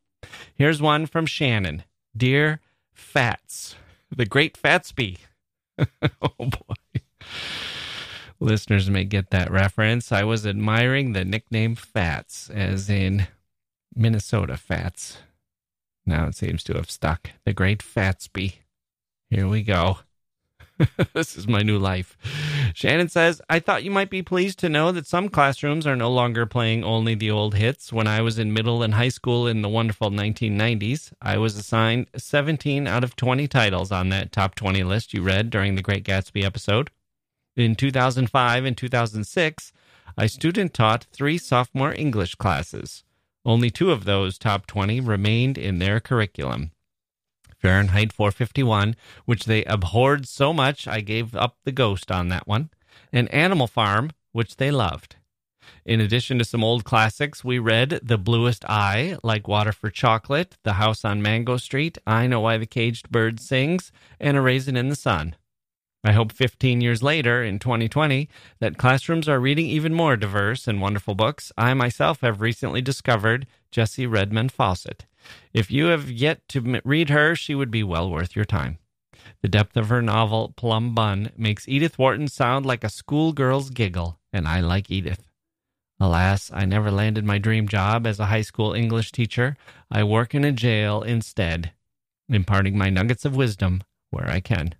Here's 0.54 0.80
one 0.80 1.06
from 1.06 1.26
Shannon 1.26 1.84
Dear 2.16 2.60
Fats, 2.92 3.76
the 4.14 4.26
great 4.26 4.60
Fatsby. 4.60 5.18
oh 5.78 6.30
boy. 6.38 7.00
Listeners 8.38 8.90
may 8.90 9.04
get 9.04 9.30
that 9.30 9.50
reference. 9.50 10.12
I 10.12 10.24
was 10.24 10.46
admiring 10.46 11.12
the 11.12 11.24
nickname 11.24 11.74
Fats, 11.74 12.50
as 12.50 12.90
in 12.90 13.28
Minnesota 13.94 14.56
Fats. 14.56 15.18
Now 16.04 16.26
it 16.26 16.34
seems 16.34 16.62
to 16.64 16.74
have 16.74 16.90
stuck. 16.90 17.30
The 17.44 17.52
great 17.52 17.80
Fatsby. 17.80 18.56
Here 19.30 19.48
we 19.48 19.62
go. 19.62 19.98
this 21.14 21.36
is 21.36 21.48
my 21.48 21.62
new 21.62 21.78
life. 21.78 22.18
Shannon 22.74 23.08
says, 23.08 23.40
I 23.48 23.58
thought 23.58 23.84
you 23.84 23.90
might 23.90 24.10
be 24.10 24.22
pleased 24.22 24.58
to 24.58 24.68
know 24.68 24.92
that 24.92 25.06
some 25.06 25.30
classrooms 25.30 25.86
are 25.86 25.96
no 25.96 26.10
longer 26.10 26.44
playing 26.44 26.84
only 26.84 27.14
the 27.14 27.30
old 27.30 27.54
hits. 27.54 27.92
When 27.92 28.06
I 28.06 28.20
was 28.20 28.38
in 28.38 28.52
middle 28.52 28.82
and 28.82 28.94
high 28.94 29.08
school 29.08 29.46
in 29.46 29.62
the 29.62 29.68
wonderful 29.68 30.10
1990s, 30.10 31.12
I 31.22 31.38
was 31.38 31.56
assigned 31.56 32.08
17 32.16 32.86
out 32.86 33.02
of 33.02 33.16
20 33.16 33.48
titles 33.48 33.90
on 33.90 34.10
that 34.10 34.32
top 34.32 34.54
20 34.54 34.84
list 34.84 35.14
you 35.14 35.22
read 35.22 35.48
during 35.48 35.74
the 35.74 35.82
Great 35.82 36.04
Gatsby 36.04 36.44
episode. 36.44 36.90
In 37.56 37.74
2005 37.74 38.64
and 38.66 38.76
2006, 38.76 39.72
I 40.18 40.26
student 40.26 40.74
taught 40.74 41.06
three 41.10 41.38
sophomore 41.38 41.94
English 41.94 42.34
classes. 42.34 43.02
Only 43.46 43.70
two 43.70 43.90
of 43.90 44.04
those 44.04 44.36
top 44.36 44.66
20 44.66 45.00
remained 45.00 45.56
in 45.56 45.78
their 45.78 45.98
curriculum. 45.98 46.72
Fahrenheit 47.56 48.12
451, 48.12 48.94
which 49.24 49.44
they 49.44 49.64
abhorred 49.64 50.28
so 50.28 50.52
much 50.52 50.86
I 50.86 51.00
gave 51.00 51.34
up 51.34 51.56
the 51.64 51.72
ghost 51.72 52.12
on 52.12 52.28
that 52.28 52.46
one, 52.46 52.68
and 53.10 53.32
Animal 53.32 53.66
Farm, 53.66 54.10
which 54.32 54.56
they 54.56 54.70
loved. 54.70 55.16
In 55.86 56.00
addition 56.00 56.38
to 56.38 56.44
some 56.44 56.62
old 56.62 56.84
classics, 56.84 57.42
we 57.42 57.58
read 57.58 58.00
The 58.02 58.18
Bluest 58.18 58.66
Eye, 58.66 59.16
Like 59.22 59.48
Water 59.48 59.72
for 59.72 59.88
Chocolate, 59.88 60.58
The 60.62 60.74
House 60.74 61.06
on 61.06 61.22
Mango 61.22 61.56
Street, 61.56 61.96
I 62.06 62.26
Know 62.26 62.40
Why 62.40 62.58
the 62.58 62.66
Caged 62.66 63.10
Bird 63.10 63.40
Sings, 63.40 63.92
and 64.20 64.36
A 64.36 64.42
Raisin 64.42 64.76
in 64.76 64.90
the 64.90 64.96
Sun. 64.96 65.36
I 66.06 66.12
hope 66.12 66.32
15 66.32 66.80
years 66.80 67.02
later, 67.02 67.42
in 67.42 67.58
2020, 67.58 68.28
that 68.60 68.78
classrooms 68.78 69.28
are 69.28 69.40
reading 69.40 69.66
even 69.66 69.92
more 69.92 70.16
diverse 70.16 70.68
and 70.68 70.80
wonderful 70.80 71.14
books. 71.14 71.52
I 71.58 71.74
myself 71.74 72.20
have 72.20 72.40
recently 72.40 72.80
discovered 72.80 73.46
Jessie 73.70 74.06
Redmon 74.06 74.50
Fauset 74.50 75.04
if 75.52 75.70
you 75.70 75.86
have 75.86 76.10
yet 76.10 76.46
to 76.48 76.80
read 76.84 77.10
her, 77.10 77.34
she 77.34 77.54
would 77.54 77.70
be 77.70 77.82
well 77.82 78.10
worth 78.10 78.36
your 78.36 78.44
time. 78.44 78.78
The 79.42 79.48
depth 79.48 79.76
of 79.76 79.88
her 79.88 80.02
novel, 80.02 80.52
Plum 80.56 80.94
Bun, 80.94 81.30
makes 81.36 81.68
Edith 81.68 81.98
Wharton 81.98 82.28
sound 82.28 82.64
like 82.66 82.84
a 82.84 82.88
schoolgirl's 82.88 83.70
giggle, 83.70 84.18
and 84.32 84.46
I 84.46 84.60
like 84.60 84.90
Edith. 84.90 85.26
Alas, 85.98 86.50
I 86.52 86.64
never 86.64 86.90
landed 86.90 87.24
my 87.24 87.38
dream 87.38 87.66
job 87.66 88.06
as 88.06 88.20
a 88.20 88.26
high 88.26 88.42
school 88.42 88.74
English 88.74 89.12
teacher. 89.12 89.56
I 89.90 90.04
work 90.04 90.34
in 90.34 90.44
a 90.44 90.52
jail 90.52 91.02
instead, 91.02 91.72
imparting 92.28 92.76
my 92.76 92.90
nuggets 92.90 93.24
of 93.24 93.34
wisdom 93.34 93.82
where 94.10 94.28
I 94.28 94.40
can. 94.40 94.74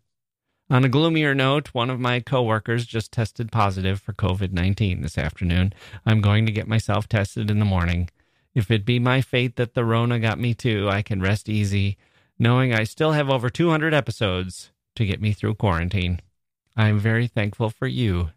On 0.69 0.85
a 0.85 0.89
gloomier 0.89 1.33
note, 1.33 1.69
one 1.69 1.91
of 1.91 2.01
my 2.01 2.19
coworkers 2.19 2.87
just 2.87 3.13
tested 3.13 3.53
positive 3.53 4.01
for 4.01 4.13
COVID 4.13 4.51
19 4.51 5.01
this 5.01 5.17
afternoon. 5.17 5.73
I'm 6.05 6.21
going 6.21 6.45
to 6.47 6.53
get 6.53 6.67
myself 6.67 7.09
tested 7.09 7.53
in 7.53 7.61
the 7.61 7.65
morning. 7.65 8.11
If 8.53 8.69
it 8.71 8.85
be 8.85 8.99
my 8.99 9.21
fate 9.21 9.55
that 9.57 9.75
the 9.75 9.85
Rona 9.85 10.19
got 10.19 10.41
me 10.41 10.55
too, 10.55 10.89
I 10.89 11.03
can 11.03 11.21
rest 11.21 11.49
easy, 11.49 11.99
knowing 12.37 12.75
I 12.75 12.83
still 12.83 13.13
have 13.13 13.31
over 13.31 13.49
200 13.49 13.95
episodes 13.95 14.73
to 14.97 15.07
get 15.07 15.21
me 15.21 15.33
through 15.33 15.55
quarantine. 15.55 16.21
I 16.77 16.89
am 16.89 16.99
very 16.99 17.29
thankful 17.29 17.71
for 17.71 17.87
you 17.87 18.31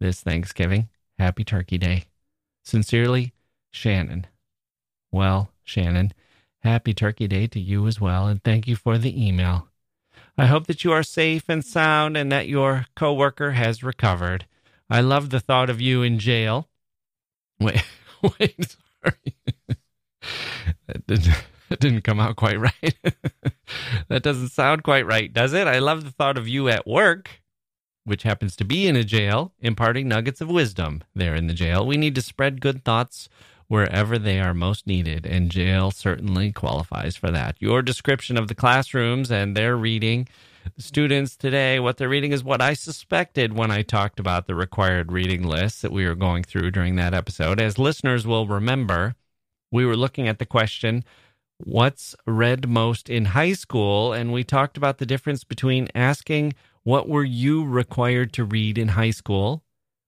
this 0.00 0.22
Thanksgiving. 0.22 0.88
Happy 1.18 1.44
Turkey 1.44 1.76
Day. 1.76 2.04
Sincerely, 2.62 3.34
Shannon. 3.70 4.26
Well, 5.12 5.50
Shannon, 5.64 6.12
happy 6.60 6.94
Turkey 6.94 7.28
Day 7.28 7.46
to 7.48 7.60
you 7.60 7.86
as 7.86 8.00
well, 8.00 8.26
and 8.26 8.42
thank 8.42 8.66
you 8.66 8.74
for 8.74 8.96
the 8.96 9.26
email. 9.26 9.68
I 10.36 10.46
hope 10.46 10.66
that 10.66 10.82
you 10.82 10.92
are 10.92 11.02
safe 11.02 11.48
and 11.48 11.64
sound 11.64 12.16
and 12.16 12.30
that 12.32 12.48
your 12.48 12.86
coworker 12.96 13.52
has 13.52 13.84
recovered. 13.84 14.46
I 14.90 15.00
love 15.00 15.30
the 15.30 15.40
thought 15.40 15.70
of 15.70 15.80
you 15.80 16.02
in 16.02 16.18
jail. 16.18 16.68
Wait, 17.60 17.84
wait, 18.20 18.76
sorry. 19.02 19.36
that, 20.88 21.06
didn't, 21.06 21.34
that 21.68 21.78
didn't 21.78 22.02
come 22.02 22.18
out 22.18 22.34
quite 22.34 22.58
right. 22.60 22.94
that 24.08 24.24
doesn't 24.24 24.48
sound 24.48 24.82
quite 24.82 25.06
right, 25.06 25.32
does 25.32 25.52
it? 25.52 25.68
I 25.68 25.78
love 25.78 26.04
the 26.04 26.10
thought 26.10 26.36
of 26.36 26.48
you 26.48 26.68
at 26.68 26.84
work, 26.86 27.42
which 28.04 28.24
happens 28.24 28.56
to 28.56 28.64
be 28.64 28.88
in 28.88 28.96
a 28.96 29.04
jail, 29.04 29.52
imparting 29.60 30.08
nuggets 30.08 30.40
of 30.40 30.50
wisdom 30.50 31.04
there 31.14 31.36
in 31.36 31.46
the 31.46 31.54
jail. 31.54 31.86
We 31.86 31.96
need 31.96 32.16
to 32.16 32.22
spread 32.22 32.60
good 32.60 32.84
thoughts 32.84 33.28
wherever 33.68 34.18
they 34.18 34.40
are 34.40 34.54
most 34.54 34.86
needed, 34.86 35.26
and 35.26 35.50
jail 35.50 35.90
certainly 35.90 36.52
qualifies 36.52 37.16
for 37.16 37.30
that. 37.30 37.56
Your 37.58 37.82
description 37.82 38.36
of 38.36 38.48
the 38.48 38.54
classrooms 38.54 39.30
and 39.30 39.56
their 39.56 39.76
reading 39.76 40.28
students 40.78 41.36
today, 41.36 41.78
what 41.78 41.96
they're 41.96 42.08
reading 42.08 42.32
is 42.32 42.44
what 42.44 42.62
I 42.62 42.74
suspected 42.74 43.52
when 43.52 43.70
I 43.70 43.82
talked 43.82 44.18
about 44.18 44.46
the 44.46 44.54
required 44.54 45.12
reading 45.12 45.42
list 45.42 45.82
that 45.82 45.92
we 45.92 46.06
were 46.06 46.14
going 46.14 46.42
through 46.42 46.70
during 46.70 46.96
that 46.96 47.14
episode. 47.14 47.60
As 47.60 47.78
listeners 47.78 48.26
will 48.26 48.46
remember, 48.46 49.14
we 49.70 49.84
were 49.84 49.96
looking 49.96 50.28
at 50.28 50.38
the 50.38 50.46
question 50.46 51.04
what's 51.58 52.16
read 52.26 52.68
most 52.68 53.08
in 53.08 53.26
high 53.26 53.52
school 53.52 54.12
and 54.12 54.32
we 54.32 54.42
talked 54.42 54.76
about 54.76 54.98
the 54.98 55.06
difference 55.06 55.44
between 55.44 55.88
asking 55.94 56.52
what 56.82 57.08
were 57.08 57.24
you 57.24 57.64
required 57.64 58.32
to 58.32 58.44
read 58.44 58.76
in 58.76 58.88
high 58.88 59.10
school 59.10 59.63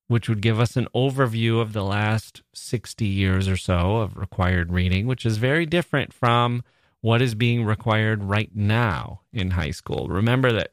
which 0.09 0.29
would 0.29 0.41
give 0.41 0.61
us 0.61 0.77
an 0.77 0.87
overview 0.95 1.61
of 1.61 1.73
the 1.73 1.85
last 1.85 2.43
60 2.55 3.05
years 3.05 3.49
or 3.49 3.57
so 3.57 3.97
of 3.97 4.17
required 4.17 4.73
reading 4.73 5.07
which 5.07 5.27
is 5.27 5.37
very 5.37 5.67
different 5.67 6.13
from 6.13 6.63
what 7.01 7.23
is 7.23 7.35
being 7.35 7.65
required 7.65 8.25
right 8.25 8.51
now 8.55 9.21
in 9.33 9.53
high 9.53 9.71
school 9.71 10.09
remember 10.09 10.53
that 10.53 10.73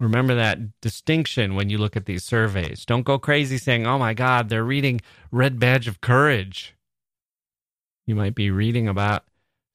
remember 0.00 0.34
that 0.34 0.80
distinction 0.80 1.54
when 1.54 1.70
you 1.70 1.78
look 1.78 1.96
at 1.96 2.06
these 2.06 2.24
surveys 2.24 2.84
don't 2.84 3.04
go 3.04 3.18
crazy 3.18 3.58
saying 3.58 3.86
oh 3.86 3.98
my 3.98 4.14
god 4.14 4.48
they're 4.48 4.64
reading 4.64 5.00
red 5.30 5.58
badge 5.58 5.88
of 5.88 6.00
courage 6.00 6.74
you 8.06 8.14
might 8.14 8.34
be 8.34 8.50
reading 8.50 8.88
about 8.88 9.24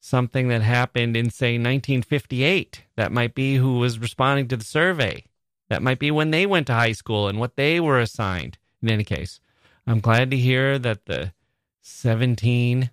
something 0.04 0.48
that 0.48 0.60
happened 0.60 1.16
in, 1.16 1.30
say, 1.30 1.52
1958. 1.54 2.84
That 2.96 3.10
might 3.10 3.34
be 3.34 3.56
who 3.56 3.78
was 3.78 3.98
responding 3.98 4.48
to 4.48 4.56
the 4.56 4.64
survey. 4.64 5.24
That 5.70 5.82
might 5.82 5.98
be 5.98 6.10
when 6.10 6.30
they 6.30 6.44
went 6.44 6.66
to 6.66 6.74
high 6.74 6.92
school 6.92 7.26
and 7.26 7.40
what 7.40 7.56
they 7.56 7.80
were 7.80 7.98
assigned. 7.98 8.58
In 8.84 8.90
any 8.90 9.04
case, 9.04 9.40
I'm 9.86 10.00
glad 10.00 10.30
to 10.30 10.36
hear 10.36 10.78
that 10.78 11.06
the 11.06 11.32
17 11.80 12.90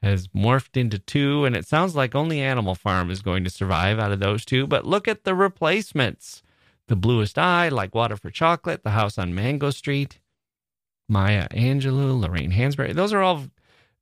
has 0.00 0.28
morphed 0.28 0.76
into 0.76 0.98
two, 0.98 1.44
and 1.44 1.56
it 1.56 1.66
sounds 1.66 1.96
like 1.96 2.14
only 2.14 2.40
Animal 2.40 2.76
Farm 2.76 3.10
is 3.10 3.20
going 3.20 3.42
to 3.42 3.50
survive 3.50 3.98
out 3.98 4.12
of 4.12 4.20
those 4.20 4.44
two. 4.44 4.64
But 4.68 4.86
look 4.86 5.08
at 5.08 5.24
the 5.24 5.34
replacements. 5.34 6.42
The 6.86 6.94
Bluest 6.94 7.36
Eye, 7.36 7.68
Like 7.68 7.94
Water 7.94 8.16
for 8.16 8.30
Chocolate, 8.30 8.84
The 8.84 8.90
House 8.90 9.18
on 9.18 9.34
Mango 9.34 9.70
Street, 9.70 10.20
Maya 11.08 11.48
Angelou, 11.48 12.20
Lorraine 12.20 12.52
Hansberry. 12.52 12.94
Those 12.94 13.12
are 13.12 13.22
all 13.22 13.46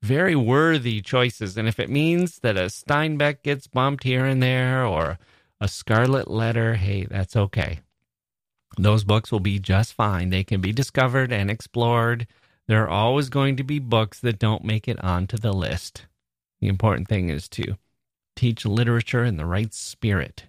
very 0.03 0.37
worthy 0.37 1.01
choices. 1.01 1.57
And 1.57 1.67
if 1.67 1.79
it 1.79 1.89
means 1.89 2.41
that 2.41 2.59
a 2.59 2.67
Steinbeck 2.67 3.43
gets 3.43 3.69
bumped 3.69 4.05
here 4.05 4.27
and 4.27 4.43
there 4.43 4.85
or 4.85 5.19
a 5.61 5.69
Scarlet 5.69 6.29
Letter, 6.29 6.75
hey, 6.75 7.07
that's 7.09 7.37
okay. 7.37 7.79
Those 8.79 9.05
books 9.05 9.31
will 9.31 9.41
be 9.41 9.59
just 9.59 9.93
fine. 9.93 10.31
They 10.31 10.45
can 10.45 10.61
be 10.61 10.73
discovered 10.73 11.33
and 11.33 11.51
explored. 11.51 12.27
There 12.69 12.83
are 12.85 12.89
always 12.89 13.29
going 13.29 13.57
to 13.57 13.65
be 13.65 13.79
books 13.79 14.21
that 14.21 14.39
don't 14.39 14.65
make 14.65 14.89
it 14.89 15.03
onto 15.05 15.37
the 15.37 15.53
list. 15.53 16.07
The 16.61 16.69
important 16.69 17.09
thing 17.09 17.29
is 17.29 17.49
to 17.51 17.77
teach 18.37 18.65
literature 18.65 19.25
in 19.25 19.37
the 19.37 19.47
right 19.47 19.75
spirit, 19.75 20.47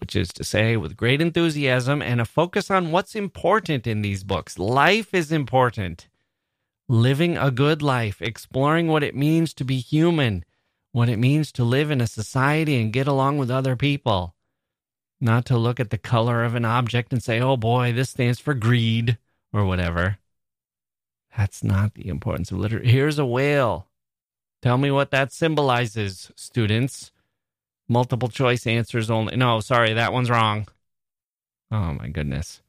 which 0.00 0.16
is 0.16 0.28
to 0.30 0.44
say, 0.44 0.76
with 0.76 0.96
great 0.96 1.20
enthusiasm 1.20 2.02
and 2.02 2.20
a 2.20 2.24
focus 2.24 2.70
on 2.70 2.90
what's 2.90 3.14
important 3.14 3.86
in 3.86 4.02
these 4.02 4.24
books. 4.24 4.58
Life 4.58 5.14
is 5.14 5.30
important. 5.30 6.08
Living 6.88 7.36
a 7.36 7.50
good 7.50 7.82
life, 7.82 8.22
exploring 8.22 8.88
what 8.88 9.02
it 9.02 9.14
means 9.14 9.52
to 9.54 9.64
be 9.64 9.78
human, 9.78 10.44
what 10.92 11.08
it 11.08 11.18
means 11.18 11.52
to 11.52 11.62
live 11.62 11.90
in 11.90 12.00
a 12.00 12.06
society 12.06 12.80
and 12.80 12.92
get 12.92 13.06
along 13.06 13.38
with 13.38 13.50
other 13.50 13.76
people. 13.76 14.34
Not 15.20 15.44
to 15.46 15.58
look 15.58 15.80
at 15.80 15.90
the 15.90 15.98
color 15.98 16.44
of 16.44 16.54
an 16.54 16.64
object 16.64 17.12
and 17.12 17.22
say, 17.22 17.40
oh 17.40 17.56
boy, 17.56 17.92
this 17.92 18.10
stands 18.10 18.38
for 18.38 18.54
greed 18.54 19.18
or 19.52 19.64
whatever. 19.64 20.18
That's 21.36 21.64
not 21.64 21.94
the 21.94 22.08
importance 22.08 22.50
of 22.50 22.58
literature. 22.58 22.88
Here's 22.88 23.18
a 23.18 23.26
whale. 23.26 23.86
Tell 24.62 24.78
me 24.78 24.90
what 24.90 25.10
that 25.10 25.32
symbolizes, 25.32 26.30
students. 26.36 27.12
Multiple 27.88 28.28
choice 28.28 28.66
answers 28.66 29.10
only. 29.10 29.36
No, 29.36 29.60
sorry, 29.60 29.92
that 29.94 30.12
one's 30.12 30.30
wrong. 30.30 30.66
Oh 31.70 31.92
my 31.94 32.08
goodness. 32.08 32.60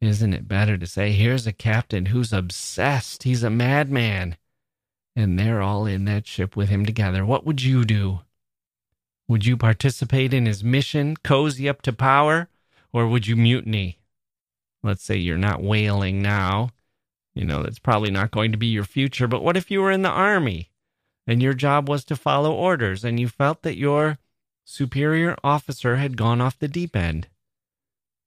Isn't 0.00 0.32
it 0.32 0.48
better 0.48 0.78
to 0.78 0.86
say, 0.86 1.12
here's 1.12 1.46
a 1.46 1.52
captain 1.52 2.06
who's 2.06 2.32
obsessed? 2.32 3.24
He's 3.24 3.42
a 3.42 3.50
madman. 3.50 4.36
And 5.16 5.38
they're 5.38 5.62
all 5.62 5.86
in 5.86 6.04
that 6.04 6.26
ship 6.26 6.56
with 6.56 6.68
him 6.68 6.86
together. 6.86 7.24
What 7.24 7.44
would 7.44 7.62
you 7.62 7.84
do? 7.84 8.20
Would 9.28 9.44
you 9.44 9.58
participate 9.58 10.32
in 10.32 10.46
his 10.46 10.64
mission, 10.64 11.14
cozy 11.22 11.68
up 11.68 11.82
to 11.82 11.92
power, 11.92 12.48
or 12.92 13.06
would 13.06 13.26
you 13.26 13.36
mutiny? 13.36 13.98
Let's 14.82 15.02
say 15.02 15.16
you're 15.16 15.36
not 15.36 15.62
whaling 15.62 16.22
now. 16.22 16.70
You 17.34 17.44
know, 17.44 17.62
that's 17.62 17.78
probably 17.78 18.10
not 18.10 18.30
going 18.30 18.52
to 18.52 18.58
be 18.58 18.68
your 18.68 18.84
future, 18.84 19.28
but 19.28 19.44
what 19.44 19.56
if 19.56 19.70
you 19.70 19.82
were 19.82 19.92
in 19.92 20.02
the 20.02 20.08
army 20.08 20.70
and 21.26 21.42
your 21.42 21.52
job 21.52 21.88
was 21.88 22.04
to 22.06 22.16
follow 22.16 22.54
orders 22.54 23.04
and 23.04 23.20
you 23.20 23.28
felt 23.28 23.62
that 23.62 23.76
your 23.76 24.16
superior 24.64 25.36
officer 25.44 25.96
had 25.96 26.16
gone 26.16 26.40
off 26.40 26.58
the 26.58 26.66
deep 26.66 26.96
end? 26.96 27.28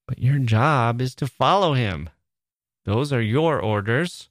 But 0.07 0.19
your 0.19 0.37
job 0.37 1.01
is 1.01 1.15
to 1.15 1.27
follow 1.27 1.73
him. 1.73 2.09
Those 2.85 3.11
are 3.11 3.21
your 3.21 3.59
orders. 3.59 4.29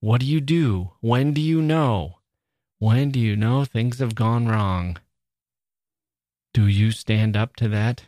What 0.00 0.20
do 0.20 0.26
you 0.26 0.40
do? 0.40 0.92
When 1.00 1.32
do 1.32 1.40
you 1.40 1.62
know? 1.62 2.18
When 2.78 3.10
do 3.10 3.18
you 3.18 3.36
know 3.36 3.64
things 3.64 4.00
have 4.00 4.14
gone 4.14 4.48
wrong? 4.48 4.98
Do 6.52 6.66
you 6.66 6.90
stand 6.90 7.36
up 7.36 7.54
to 7.56 7.68
that 7.68 8.06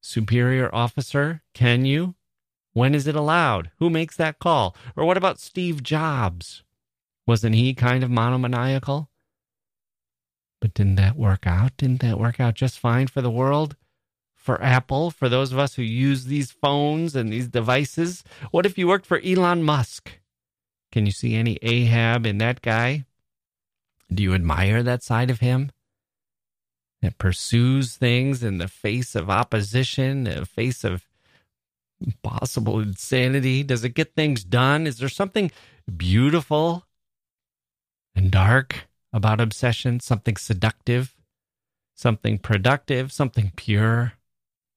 superior 0.00 0.72
officer? 0.72 1.42
Can 1.52 1.84
you? 1.84 2.14
When 2.72 2.94
is 2.94 3.06
it 3.06 3.16
allowed? 3.16 3.70
Who 3.78 3.90
makes 3.90 4.16
that 4.16 4.38
call? 4.38 4.76
Or 4.94 5.04
what 5.04 5.16
about 5.16 5.40
Steve 5.40 5.82
Jobs? 5.82 6.62
Wasn't 7.26 7.54
he 7.54 7.74
kind 7.74 8.04
of 8.04 8.10
monomaniacal? 8.10 9.10
But 10.60 10.74
didn't 10.74 10.96
that 10.96 11.16
work 11.16 11.46
out? 11.46 11.76
Didn't 11.76 12.02
that 12.02 12.20
work 12.20 12.38
out 12.38 12.54
just 12.54 12.78
fine 12.78 13.08
for 13.08 13.20
the 13.20 13.30
world? 13.30 13.76
For 14.34 14.62
Apple? 14.62 15.10
For 15.10 15.28
those 15.28 15.52
of 15.52 15.58
us 15.58 15.74
who 15.74 15.82
use 15.82 16.26
these 16.26 16.52
phones 16.52 17.16
and 17.16 17.32
these 17.32 17.48
devices? 17.48 18.22
What 18.52 18.64
if 18.64 18.78
you 18.78 18.86
worked 18.86 19.06
for 19.06 19.20
Elon 19.24 19.64
Musk? 19.64 20.20
Can 20.92 21.04
you 21.04 21.12
see 21.12 21.34
any 21.34 21.58
Ahab 21.62 22.26
in 22.26 22.38
that 22.38 22.62
guy? 22.62 23.06
Do 24.12 24.22
you 24.22 24.34
admire 24.34 24.84
that 24.84 25.02
side 25.02 25.30
of 25.30 25.40
him? 25.40 25.72
That 27.02 27.18
pursues 27.18 27.96
things 27.96 28.42
in 28.42 28.58
the 28.58 28.68
face 28.68 29.14
of 29.14 29.30
opposition, 29.30 30.26
in 30.26 30.40
the 30.40 30.46
face 30.46 30.84
of 30.84 31.06
possible 32.22 32.80
insanity? 32.80 33.62
Does 33.62 33.84
it 33.84 33.90
get 33.90 34.14
things 34.14 34.44
done? 34.44 34.86
Is 34.86 34.98
there 34.98 35.08
something 35.08 35.50
beautiful 35.96 36.84
and 38.14 38.30
dark 38.30 38.88
about 39.12 39.40
obsession? 39.40 40.00
Something 40.00 40.36
seductive? 40.36 41.14
Something 41.94 42.38
productive? 42.38 43.12
Something 43.12 43.52
pure? 43.56 44.14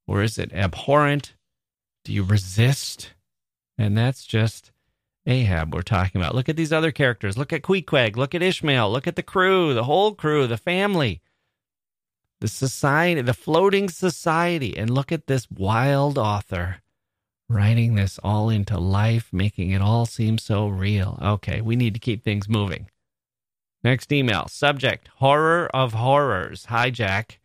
Or 0.07 0.23
is 0.23 0.37
it 0.37 0.53
abhorrent? 0.53 1.33
Do 2.03 2.13
you 2.13 2.23
resist? 2.23 3.13
And 3.77 3.97
that's 3.97 4.25
just 4.25 4.71
Ahab 5.25 5.73
we're 5.73 5.81
talking 5.81 6.19
about. 6.19 6.35
Look 6.35 6.49
at 6.49 6.55
these 6.55 6.73
other 6.73 6.91
characters. 6.91 7.37
Look 7.37 7.53
at 7.53 7.61
Queequeg. 7.61 8.17
Look 8.17 8.33
at 8.33 8.41
Ishmael. 8.41 8.91
Look 8.91 9.07
at 9.07 9.15
the 9.15 9.23
crew, 9.23 9.73
the 9.73 9.83
whole 9.83 10.15
crew, 10.15 10.47
the 10.47 10.57
family 10.57 11.21
the 12.41 12.47
society, 12.47 13.21
the 13.21 13.33
floating 13.33 13.89
society. 13.89 14.77
And 14.77 14.89
look 14.89 15.11
at 15.11 15.27
this 15.27 15.49
wild 15.51 16.17
author 16.17 16.77
writing 17.49 17.95
this 17.95 18.19
all 18.23 18.49
into 18.49 18.77
life, 18.77 19.29
making 19.31 19.71
it 19.71 19.81
all 19.81 20.05
seem 20.05 20.37
so 20.37 20.67
real. 20.67 21.17
Okay, 21.21 21.61
we 21.61 21.75
need 21.75 21.93
to 21.95 21.99
keep 21.99 22.23
things 22.23 22.47
moving. 22.47 22.87
Next 23.83 24.11
email 24.11 24.47
subject 24.47 25.09
Horror 25.17 25.69
of 25.73 25.93
Horrors. 25.93 26.65
Hi, 26.65 26.89
Jack. 26.89 27.39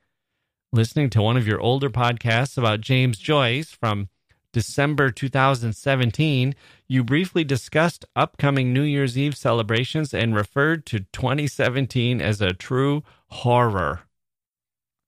Listening 0.72 1.08
to 1.10 1.22
one 1.22 1.36
of 1.36 1.46
your 1.46 1.60
older 1.60 1.88
podcasts 1.88 2.58
about 2.58 2.80
James 2.80 3.18
Joyce 3.18 3.70
from 3.70 4.08
December 4.52 5.10
2017, 5.10 6.54
you 6.86 7.04
briefly 7.04 7.44
discussed 7.44 8.04
upcoming 8.14 8.72
New 8.72 8.82
Year's 8.82 9.16
Eve 9.16 9.36
celebrations 9.36 10.12
and 10.12 10.34
referred 10.34 10.86
to 10.86 11.00
2017 11.12 12.20
as 12.20 12.40
a 12.40 12.52
true 12.52 13.02
horror. 13.28 14.02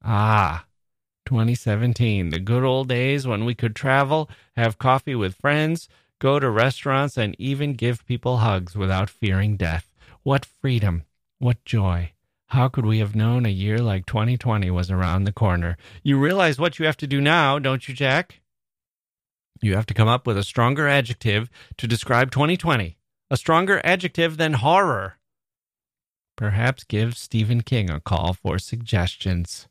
Ah, 0.09 0.67
2017, 1.25 2.31
the 2.31 2.39
good 2.39 2.63
old 2.63 2.89
days 2.89 3.27
when 3.27 3.45
we 3.45 3.57
could 3.57 3.75
travel, 3.75 4.31
have 4.57 4.79
coffee 4.79 5.17
with 5.17 5.35
friends, 5.35 5.89
go 6.21 6.39
to 6.39 6.49
restaurants, 6.49 7.17
and 7.17 7.35
even 7.41 7.73
give 7.73 8.07
people 8.07 8.37
hugs 8.37 8.77
without 8.77 9.11
fearing 9.11 9.57
death. 9.57 9.93
What 10.23 10.45
freedom! 10.45 11.03
What 11.41 11.65
joy! 11.65 12.13
How 12.51 12.69
could 12.69 12.87
we 12.87 13.01
have 13.01 13.17
known 13.17 13.45
a 13.45 13.49
year 13.49 13.79
like 13.79 14.07
2020 14.07 14.71
was 14.71 14.93
around 14.93 15.25
the 15.25 15.33
corner? 15.33 15.77
You 16.05 16.21
realize 16.21 16.61
what 16.61 16.79
you 16.79 16.87
have 16.87 16.97
to 16.99 17.09
do 17.09 17.21
now, 17.21 17.59
don't 17.59 17.89
you, 17.89 17.93
Jack? 17.93 18.41
You 19.61 19.75
have 19.75 19.87
to 19.87 19.95
come 19.95 20.07
up 20.07 20.25
with 20.25 20.39
a 20.39 20.45
stronger 20.45 20.87
adjective 20.87 21.51
to 21.79 21.89
describe 21.89 22.31
2020, 22.31 22.97
a 23.29 23.37
stronger 23.37 23.81
adjective 23.83 24.37
than 24.37 24.53
horror. 24.53 25.19
Perhaps 26.37 26.85
give 26.85 27.17
Stephen 27.17 27.63
King 27.63 27.91
a 27.91 27.99
call 27.99 28.35
for 28.35 28.61
suggestions. 28.61 29.67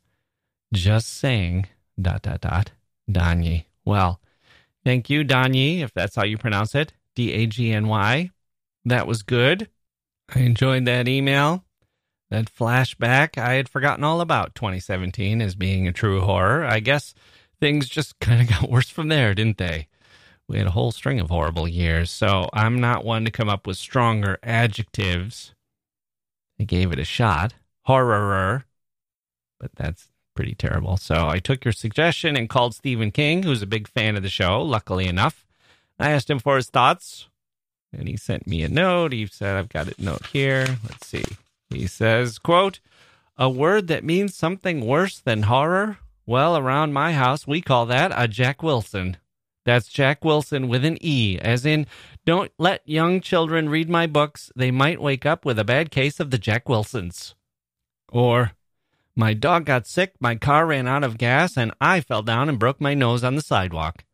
Just 0.72 1.08
saying, 1.08 1.66
dot, 2.00 2.22
dot, 2.22 2.40
dot, 2.40 2.72
Dagny. 3.10 3.66
Well, 3.84 4.20
thank 4.84 5.08
you, 5.08 5.24
Dagny, 5.24 5.80
if 5.80 5.92
that's 5.94 6.16
how 6.16 6.24
you 6.24 6.36
pronounce 6.36 6.74
it. 6.74 6.92
D 7.14 7.32
A 7.32 7.46
G 7.46 7.72
N 7.72 7.88
Y. 7.88 8.30
That 8.84 9.06
was 9.06 9.22
good. 9.22 9.68
I 10.34 10.40
enjoyed 10.40 10.84
that 10.86 11.08
email. 11.08 11.64
That 12.30 12.52
flashback. 12.52 13.38
I 13.38 13.54
had 13.54 13.68
forgotten 13.68 14.04
all 14.04 14.20
about 14.20 14.54
2017 14.54 15.40
as 15.40 15.54
being 15.54 15.86
a 15.86 15.92
true 15.92 16.20
horror. 16.20 16.64
I 16.64 16.80
guess 16.80 17.14
things 17.60 17.88
just 17.88 18.18
kind 18.20 18.42
of 18.42 18.48
got 18.48 18.70
worse 18.70 18.90
from 18.90 19.08
there, 19.08 19.34
didn't 19.34 19.58
they? 19.58 19.88
We 20.48 20.58
had 20.58 20.66
a 20.66 20.72
whole 20.72 20.92
string 20.92 21.18
of 21.18 21.30
horrible 21.30 21.66
years. 21.66 22.10
So 22.10 22.48
I'm 22.52 22.80
not 22.80 23.04
one 23.04 23.24
to 23.24 23.30
come 23.30 23.48
up 23.48 23.66
with 23.66 23.76
stronger 23.76 24.38
adjectives. 24.42 25.54
I 26.60 26.64
gave 26.64 26.92
it 26.92 26.98
a 26.98 27.04
shot. 27.04 27.54
Horror. 27.82 28.64
But 29.58 29.74
that's 29.74 30.08
pretty 30.36 30.54
terrible. 30.54 30.96
So 30.96 31.28
I 31.28 31.40
took 31.40 31.64
your 31.64 31.72
suggestion 31.72 32.36
and 32.36 32.48
called 32.48 32.74
Stephen 32.74 33.10
King, 33.10 33.42
who's 33.42 33.62
a 33.62 33.66
big 33.66 33.88
fan 33.88 34.16
of 34.16 34.22
the 34.22 34.28
show, 34.28 34.62
luckily 34.62 35.06
enough. 35.06 35.44
I 35.98 36.10
asked 36.10 36.30
him 36.30 36.38
for 36.38 36.56
his 36.56 36.68
thoughts, 36.68 37.28
and 37.92 38.06
he 38.06 38.16
sent 38.16 38.46
me 38.46 38.62
a 38.62 38.68
note. 38.68 39.12
He 39.12 39.26
said, 39.26 39.56
I've 39.56 39.70
got 39.70 39.88
a 39.88 39.94
note 39.98 40.26
here. 40.26 40.78
Let's 40.84 41.06
see. 41.06 41.24
He 41.70 41.86
says, 41.86 42.38
quote, 42.38 42.80
a 43.36 43.50
word 43.50 43.88
that 43.88 44.04
means 44.04 44.34
something 44.34 44.86
worse 44.86 45.18
than 45.18 45.44
horror? 45.44 45.98
Well, 46.26 46.56
around 46.56 46.92
my 46.92 47.12
house, 47.12 47.46
we 47.46 47.60
call 47.60 47.86
that 47.86 48.12
a 48.14 48.28
Jacke 48.28 48.62
Wilson. 48.62 49.16
That's 49.64 49.88
Jacke 49.88 50.24
Wilson 50.24 50.68
with 50.68 50.84
an 50.84 50.98
E, 51.00 51.38
as 51.40 51.66
in, 51.66 51.86
don't 52.24 52.52
let 52.58 52.88
young 52.88 53.20
children 53.20 53.68
read 53.68 53.88
my 53.88 54.06
books. 54.06 54.52
They 54.54 54.70
might 54.70 55.00
wake 55.00 55.26
up 55.26 55.44
with 55.44 55.58
a 55.58 55.64
bad 55.64 55.90
case 55.90 56.20
of 56.20 56.30
the 56.30 56.38
Jacke 56.38 56.68
Wilsons. 56.68 57.34
Or, 58.10 58.52
my 59.16 59.32
dog 59.32 59.64
got 59.64 59.86
sick, 59.86 60.12
my 60.20 60.34
car 60.34 60.66
ran 60.66 60.86
out 60.86 61.02
of 61.02 61.18
gas, 61.18 61.56
and 61.56 61.72
I 61.80 62.00
fell 62.00 62.22
down 62.22 62.48
and 62.48 62.58
broke 62.58 62.80
my 62.80 62.92
nose 62.94 63.24
on 63.24 63.34
the 63.34 63.42
sidewalk. 63.42 64.04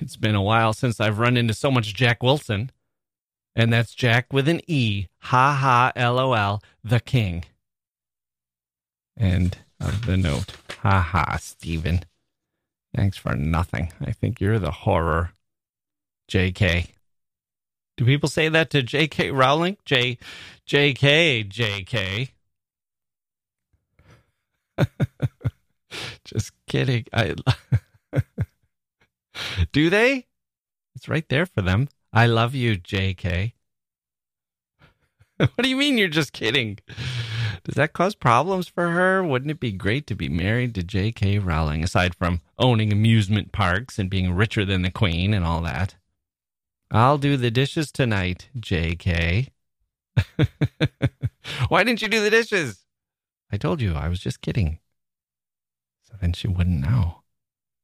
It's 0.00 0.16
been 0.16 0.34
a 0.34 0.42
while 0.42 0.72
since 0.72 1.00
I've 1.00 1.18
run 1.18 1.36
into 1.36 1.54
so 1.54 1.70
much 1.70 1.94
Jacke 1.94 2.22
Wilson. 2.22 2.70
And 3.54 3.72
that's 3.72 3.94
Jack 3.94 4.32
with 4.32 4.48
an 4.48 4.60
E. 4.66 5.06
Ha 5.18 5.52
ha, 5.54 5.92
lol, 6.10 6.62
the 6.82 7.00
king. 7.00 7.44
End 9.18 9.58
of 9.78 10.06
the 10.06 10.16
note. 10.16 10.56
Ha 10.80 11.00
ha, 11.00 11.36
Stephen. 11.38 12.04
Thanks 12.94 13.16
for 13.16 13.34
nothing. 13.34 13.92
I 14.00 14.12
think 14.12 14.40
you're 14.40 14.58
the 14.58 14.70
horror. 14.70 15.32
JK. 16.30 16.88
Do 17.96 18.04
people 18.04 18.28
say 18.28 18.48
that 18.48 18.70
to 18.70 18.82
JK 18.82 19.36
Rowling? 19.36 19.76
J 19.84 20.18
JK 20.66 21.48
JK. 21.48 22.30
Just 26.24 26.52
kidding. 26.66 27.06
I 27.12 27.34
Do 29.72 29.90
they? 29.90 30.26
It's 30.94 31.08
right 31.08 31.28
there 31.28 31.46
for 31.46 31.62
them. 31.62 31.88
I 32.12 32.26
love 32.26 32.54
you, 32.54 32.76
JK. 32.76 33.52
what 35.36 35.62
do 35.62 35.68
you 35.68 35.76
mean 35.76 35.98
you're 35.98 36.08
just 36.08 36.32
kidding? 36.32 36.78
Does 37.64 37.74
that 37.76 37.92
cause 37.92 38.14
problems 38.14 38.68
for 38.68 38.90
her? 38.90 39.22
Wouldn't 39.22 39.50
it 39.50 39.60
be 39.60 39.72
great 39.72 40.06
to 40.08 40.14
be 40.14 40.28
married 40.28 40.74
to 40.74 40.82
J.K. 40.82 41.38
Rowling, 41.38 41.84
aside 41.84 42.14
from 42.14 42.40
owning 42.58 42.92
amusement 42.92 43.52
parks 43.52 43.98
and 43.98 44.10
being 44.10 44.34
richer 44.34 44.64
than 44.64 44.82
the 44.82 44.90
Queen 44.90 45.32
and 45.32 45.44
all 45.44 45.62
that? 45.62 45.94
I'll 46.90 47.18
do 47.18 47.36
the 47.36 47.50
dishes 47.50 47.90
tonight, 47.90 48.48
J.K. 48.58 49.48
Why 51.68 51.84
didn't 51.84 52.02
you 52.02 52.08
do 52.08 52.22
the 52.22 52.30
dishes? 52.30 52.81
I 53.52 53.58
told 53.58 53.82
you 53.82 53.94
I 53.94 54.08
was 54.08 54.20
just 54.20 54.40
kidding. 54.40 54.78
So 56.02 56.14
then 56.20 56.32
she 56.32 56.48
wouldn't 56.48 56.80
know. 56.80 57.22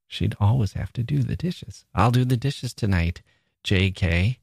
She'd 0.07 0.35
always 0.41 0.73
have 0.73 0.93
to 0.95 1.03
do 1.03 1.23
the 1.23 1.37
dishes. 1.37 1.85
I'll 1.95 2.11
do 2.11 2.25
the 2.25 2.39
dishes 2.39 2.73
tonight, 2.73 3.21
J.K. 3.63 4.39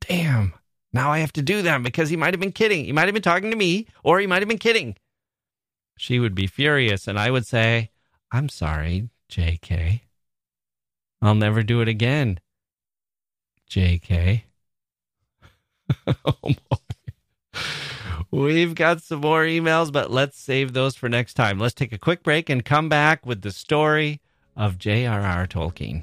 Damn. 0.00 0.54
Now 0.92 1.10
I 1.10 1.18
have 1.18 1.32
to 1.32 1.42
do 1.42 1.60
them 1.62 1.82
because 1.82 2.08
he 2.08 2.16
might 2.16 2.32
have 2.32 2.40
been 2.40 2.52
kidding. 2.52 2.84
He 2.84 2.92
might 2.92 3.06
have 3.06 3.14
been 3.14 3.22
talking 3.22 3.50
to 3.50 3.56
me, 3.56 3.88
or 4.04 4.20
he 4.20 4.28
might 4.28 4.40
have 4.40 4.48
been 4.48 4.58
kidding. 4.58 4.96
She 5.98 6.20
would 6.20 6.36
be 6.36 6.46
furious, 6.46 7.08
and 7.08 7.18
I 7.18 7.32
would 7.32 7.46
say, 7.46 7.90
I'm 8.30 8.48
sorry, 8.48 9.08
JK. 9.30 10.02
I'll 11.20 11.34
never 11.34 11.64
do 11.64 11.80
it 11.80 11.88
again, 11.88 12.38
JK. 13.68 14.42
oh 16.06 16.14
boy. 16.42 16.76
We've 18.30 18.74
got 18.74 19.02
some 19.02 19.20
more 19.20 19.44
emails, 19.44 19.90
but 19.90 20.10
let's 20.10 20.38
save 20.38 20.72
those 20.72 20.96
for 20.96 21.08
next 21.08 21.34
time. 21.34 21.58
Let's 21.58 21.74
take 21.74 21.92
a 21.92 21.98
quick 21.98 22.22
break 22.22 22.50
and 22.50 22.64
come 22.64 22.88
back 22.88 23.24
with 23.24 23.40
the 23.42 23.50
story 23.50 24.20
of 24.56 24.78
J.R.R. 24.78 25.46
Tolkien. 25.46 26.02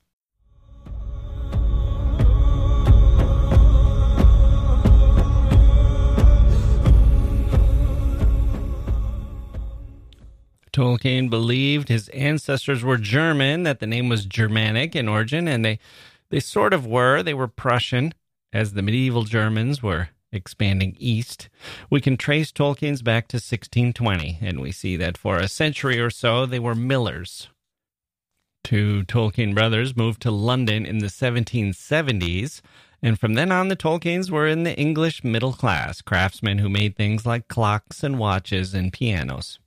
Tolkien 10.73 11.29
believed 11.29 11.89
his 11.89 12.09
ancestors 12.09 12.83
were 12.83 12.97
German, 12.97 13.63
that 13.63 13.79
the 13.79 13.87
name 13.87 14.09
was 14.09 14.25
Germanic 14.25 14.95
in 14.95 15.07
origin, 15.07 15.47
and 15.47 15.65
they, 15.65 15.79
they 16.29 16.39
sort 16.39 16.73
of 16.73 16.85
were. 16.85 17.21
They 17.21 17.33
were 17.33 17.47
Prussian, 17.47 18.13
as 18.53 18.73
the 18.73 18.81
medieval 18.81 19.23
Germans 19.23 19.83
were 19.83 20.09
expanding 20.31 20.95
east. 20.97 21.49
We 21.89 22.01
can 22.01 22.17
trace 22.17 22.51
Tolkien's 22.51 23.01
back 23.01 23.27
to 23.29 23.35
1620, 23.35 24.39
and 24.41 24.59
we 24.59 24.71
see 24.71 24.95
that 24.97 25.17
for 25.17 25.37
a 25.37 25.47
century 25.47 25.99
or 25.99 26.09
so 26.09 26.45
they 26.45 26.59
were 26.59 26.75
millers. 26.75 27.49
Two 28.63 29.03
Tolkien 29.03 29.53
brothers 29.53 29.97
moved 29.97 30.21
to 30.21 30.31
London 30.31 30.85
in 30.85 30.99
the 30.99 31.07
1770s, 31.07 32.61
and 33.01 33.19
from 33.19 33.33
then 33.33 33.51
on 33.51 33.67
the 33.67 33.75
Tolkiens 33.75 34.29
were 34.29 34.47
in 34.47 34.63
the 34.63 34.77
English 34.77 35.23
middle 35.23 35.53
class, 35.53 36.01
craftsmen 36.01 36.59
who 36.59 36.69
made 36.69 36.95
things 36.95 37.25
like 37.25 37.47
clocks 37.47 38.03
and 38.03 38.19
watches 38.19 38.73
and 38.73 38.93
pianos. 38.93 39.59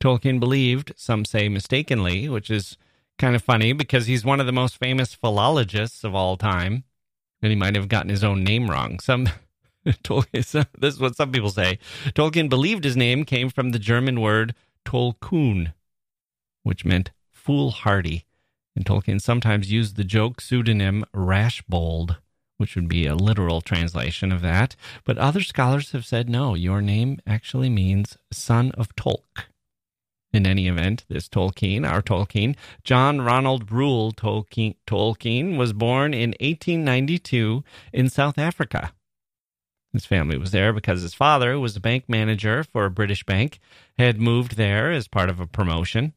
Tolkien 0.00 0.40
believed, 0.40 0.92
some 0.96 1.24
say 1.24 1.48
mistakenly, 1.48 2.28
which 2.28 2.50
is 2.50 2.76
kind 3.18 3.36
of 3.36 3.42
funny 3.42 3.72
because 3.72 4.06
he's 4.06 4.24
one 4.24 4.40
of 4.40 4.46
the 4.46 4.52
most 4.52 4.78
famous 4.78 5.14
philologists 5.14 6.04
of 6.04 6.14
all 6.14 6.36
time, 6.36 6.84
and 7.42 7.50
he 7.50 7.56
might 7.56 7.76
have 7.76 7.88
gotten 7.88 8.10
his 8.10 8.24
own 8.24 8.42
name 8.42 8.70
wrong. 8.70 8.98
Some 9.00 9.28
Tolkien, 9.86 10.66
this 10.78 10.94
is 10.94 11.00
what 11.00 11.16
some 11.16 11.32
people 11.32 11.50
say. 11.50 11.78
Tolkien 12.14 12.48
believed 12.48 12.84
his 12.84 12.96
name 12.96 13.24
came 13.24 13.50
from 13.50 13.70
the 13.70 13.78
German 13.78 14.20
word 14.20 14.54
tollkühn, 14.84 15.72
which 16.62 16.84
meant 16.84 17.10
foolhardy. 17.30 18.24
And 18.76 18.84
Tolkien 18.84 19.20
sometimes 19.20 19.70
used 19.70 19.96
the 19.96 20.04
joke 20.04 20.40
pseudonym 20.40 21.04
Rashbold, 21.14 22.16
which 22.56 22.74
would 22.74 22.88
be 22.88 23.06
a 23.06 23.14
literal 23.14 23.60
translation 23.60 24.32
of 24.32 24.40
that. 24.42 24.74
But 25.04 25.18
other 25.18 25.42
scholars 25.42 25.92
have 25.92 26.06
said 26.06 26.28
no, 26.28 26.54
your 26.54 26.80
name 26.80 27.20
actually 27.26 27.70
means 27.70 28.16
son 28.32 28.72
of 28.72 28.94
Tolk. 28.96 29.46
In 30.34 30.48
any 30.48 30.66
event, 30.66 31.04
this 31.08 31.28
Tolkien, 31.28 31.88
our 31.88 32.02
Tolkien, 32.02 32.56
John 32.82 33.20
Ronald 33.20 33.70
Reuel 33.70 34.10
Tolkien, 34.10 34.74
Tolkien, 34.84 35.56
was 35.56 35.72
born 35.72 36.12
in 36.12 36.30
1892 36.40 37.62
in 37.92 38.08
South 38.08 38.36
Africa. 38.36 38.92
His 39.92 40.06
family 40.06 40.36
was 40.36 40.50
there 40.50 40.72
because 40.72 41.02
his 41.02 41.14
father, 41.14 41.52
who 41.52 41.60
was 41.60 41.76
a 41.76 41.80
bank 41.80 42.08
manager 42.08 42.64
for 42.64 42.84
a 42.84 42.90
British 42.90 43.22
bank, 43.22 43.60
had 43.96 44.20
moved 44.20 44.56
there 44.56 44.90
as 44.90 45.06
part 45.06 45.30
of 45.30 45.38
a 45.38 45.46
promotion. 45.46 46.14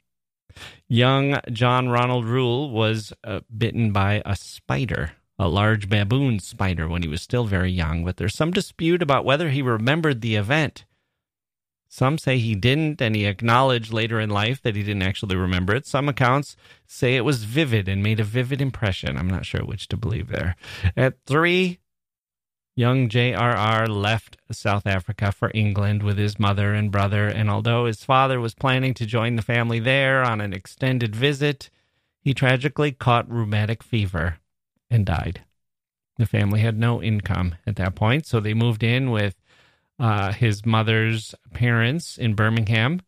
Young 0.88 1.40
John 1.52 1.90
Ronald 1.90 2.26
Reuel 2.26 2.72
was 2.72 3.14
uh, 3.24 3.42
bitten 3.56 3.92
by 3.92 4.24
a 4.26 4.36
spider, 4.36 5.12
a 5.38 5.48
large 5.48 5.90
baboon 5.90 6.40
spider, 6.40 6.88
when 6.88 7.04
he 7.04 7.08
was 7.08 7.22
still 7.22 7.46
very 7.46 7.72
young, 7.72 8.04
but 8.04 8.18
there's 8.18 8.34
some 8.34 8.50
dispute 8.50 9.04
about 9.04 9.26
whether 9.26 9.52
he 9.52 9.62
remembered 9.62 10.22
the 10.22 10.38
event. 10.38 10.86
Some 11.90 12.18
say 12.18 12.38
he 12.38 12.56
didn't, 12.56 13.02
and 13.02 13.16
he 13.16 13.26
acknowledged 13.26 13.94
later 13.94 14.20
in 14.20 14.30
life 14.30 14.62
that 14.62 14.76
he 14.76 14.84
didn't 14.84 15.04
actually 15.04 15.36
remember 15.36 15.74
it. 15.74 15.86
Some 15.86 16.10
accounts 16.10 16.56
say 16.86 17.16
it 17.16 17.26
was 17.26 17.44
vivid 17.44 17.88
and 17.88 18.04
made 18.04 18.20
a 18.20 18.26
vivid 18.26 18.62
impression. 18.62 19.18
I'm 19.18 19.30
not 19.30 19.46
sure 19.46 19.62
which 19.62 19.88
to 19.90 19.98
believe 19.98 20.28
there. 20.28 20.56
At 20.96 21.16
three, 21.26 21.80
young 22.76 23.10
J.R.R. 23.10 23.88
left 23.88 24.38
South 24.52 24.86
Africa 24.86 25.32
for 25.32 25.52
England 25.54 26.04
with 26.04 26.18
his 26.18 26.40
mother 26.40 26.74
and 26.74 26.92
brother, 26.92 27.28
and 27.28 27.50
although 27.50 27.86
his 27.86 28.04
father 28.04 28.40
was 28.40 28.54
planning 28.54 28.94
to 28.94 29.06
join 29.06 29.36
the 29.36 29.42
family 29.42 29.80
there 29.80 30.24
on 30.24 30.42
an 30.42 30.54
extended 30.54 31.16
visit, 31.16 31.70
he 32.20 32.34
tragically 32.34 32.92
caught 32.92 33.30
rheumatic 33.32 33.82
fever 33.82 34.40
and 34.90 35.06
died. 35.06 35.42
The 36.18 36.26
family 36.26 36.62
had 36.62 36.78
no 36.78 37.02
income 37.02 37.56
at 37.66 37.76
that 37.78 37.96
point, 37.96 38.26
so 38.26 38.40
they 38.40 38.54
moved 38.54 38.84
in 38.84 39.12
with 39.12 39.36
uh, 40.00 40.32
his 40.32 40.66
mother's 40.66 41.34
parents 41.54 42.18
in 42.18 42.36
Birmingham. 42.36 43.02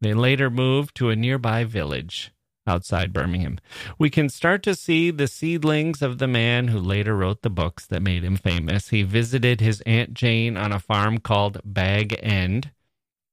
They 0.00 0.14
later 0.14 0.50
moved 0.50 0.94
to 0.96 1.10
a 1.10 1.16
nearby 1.16 1.64
village 1.64 2.32
outside 2.66 3.12
Birmingham. 3.12 3.58
We 3.98 4.10
can 4.10 4.28
start 4.28 4.62
to 4.64 4.74
see 4.74 5.10
the 5.10 5.28
seedlings 5.28 6.02
of 6.02 6.18
the 6.18 6.26
man 6.26 6.68
who 6.68 6.78
later 6.78 7.16
wrote 7.16 7.42
the 7.42 7.50
books 7.50 7.86
that 7.86 8.02
made 8.02 8.24
him 8.24 8.36
famous. 8.36 8.88
He 8.88 9.02
visited 9.02 9.60
his 9.60 9.82
Aunt 9.82 10.14
Jane 10.14 10.56
on 10.56 10.72
a 10.72 10.80
farm 10.80 11.18
called 11.18 11.60
Bag 11.64 12.18
End, 12.22 12.70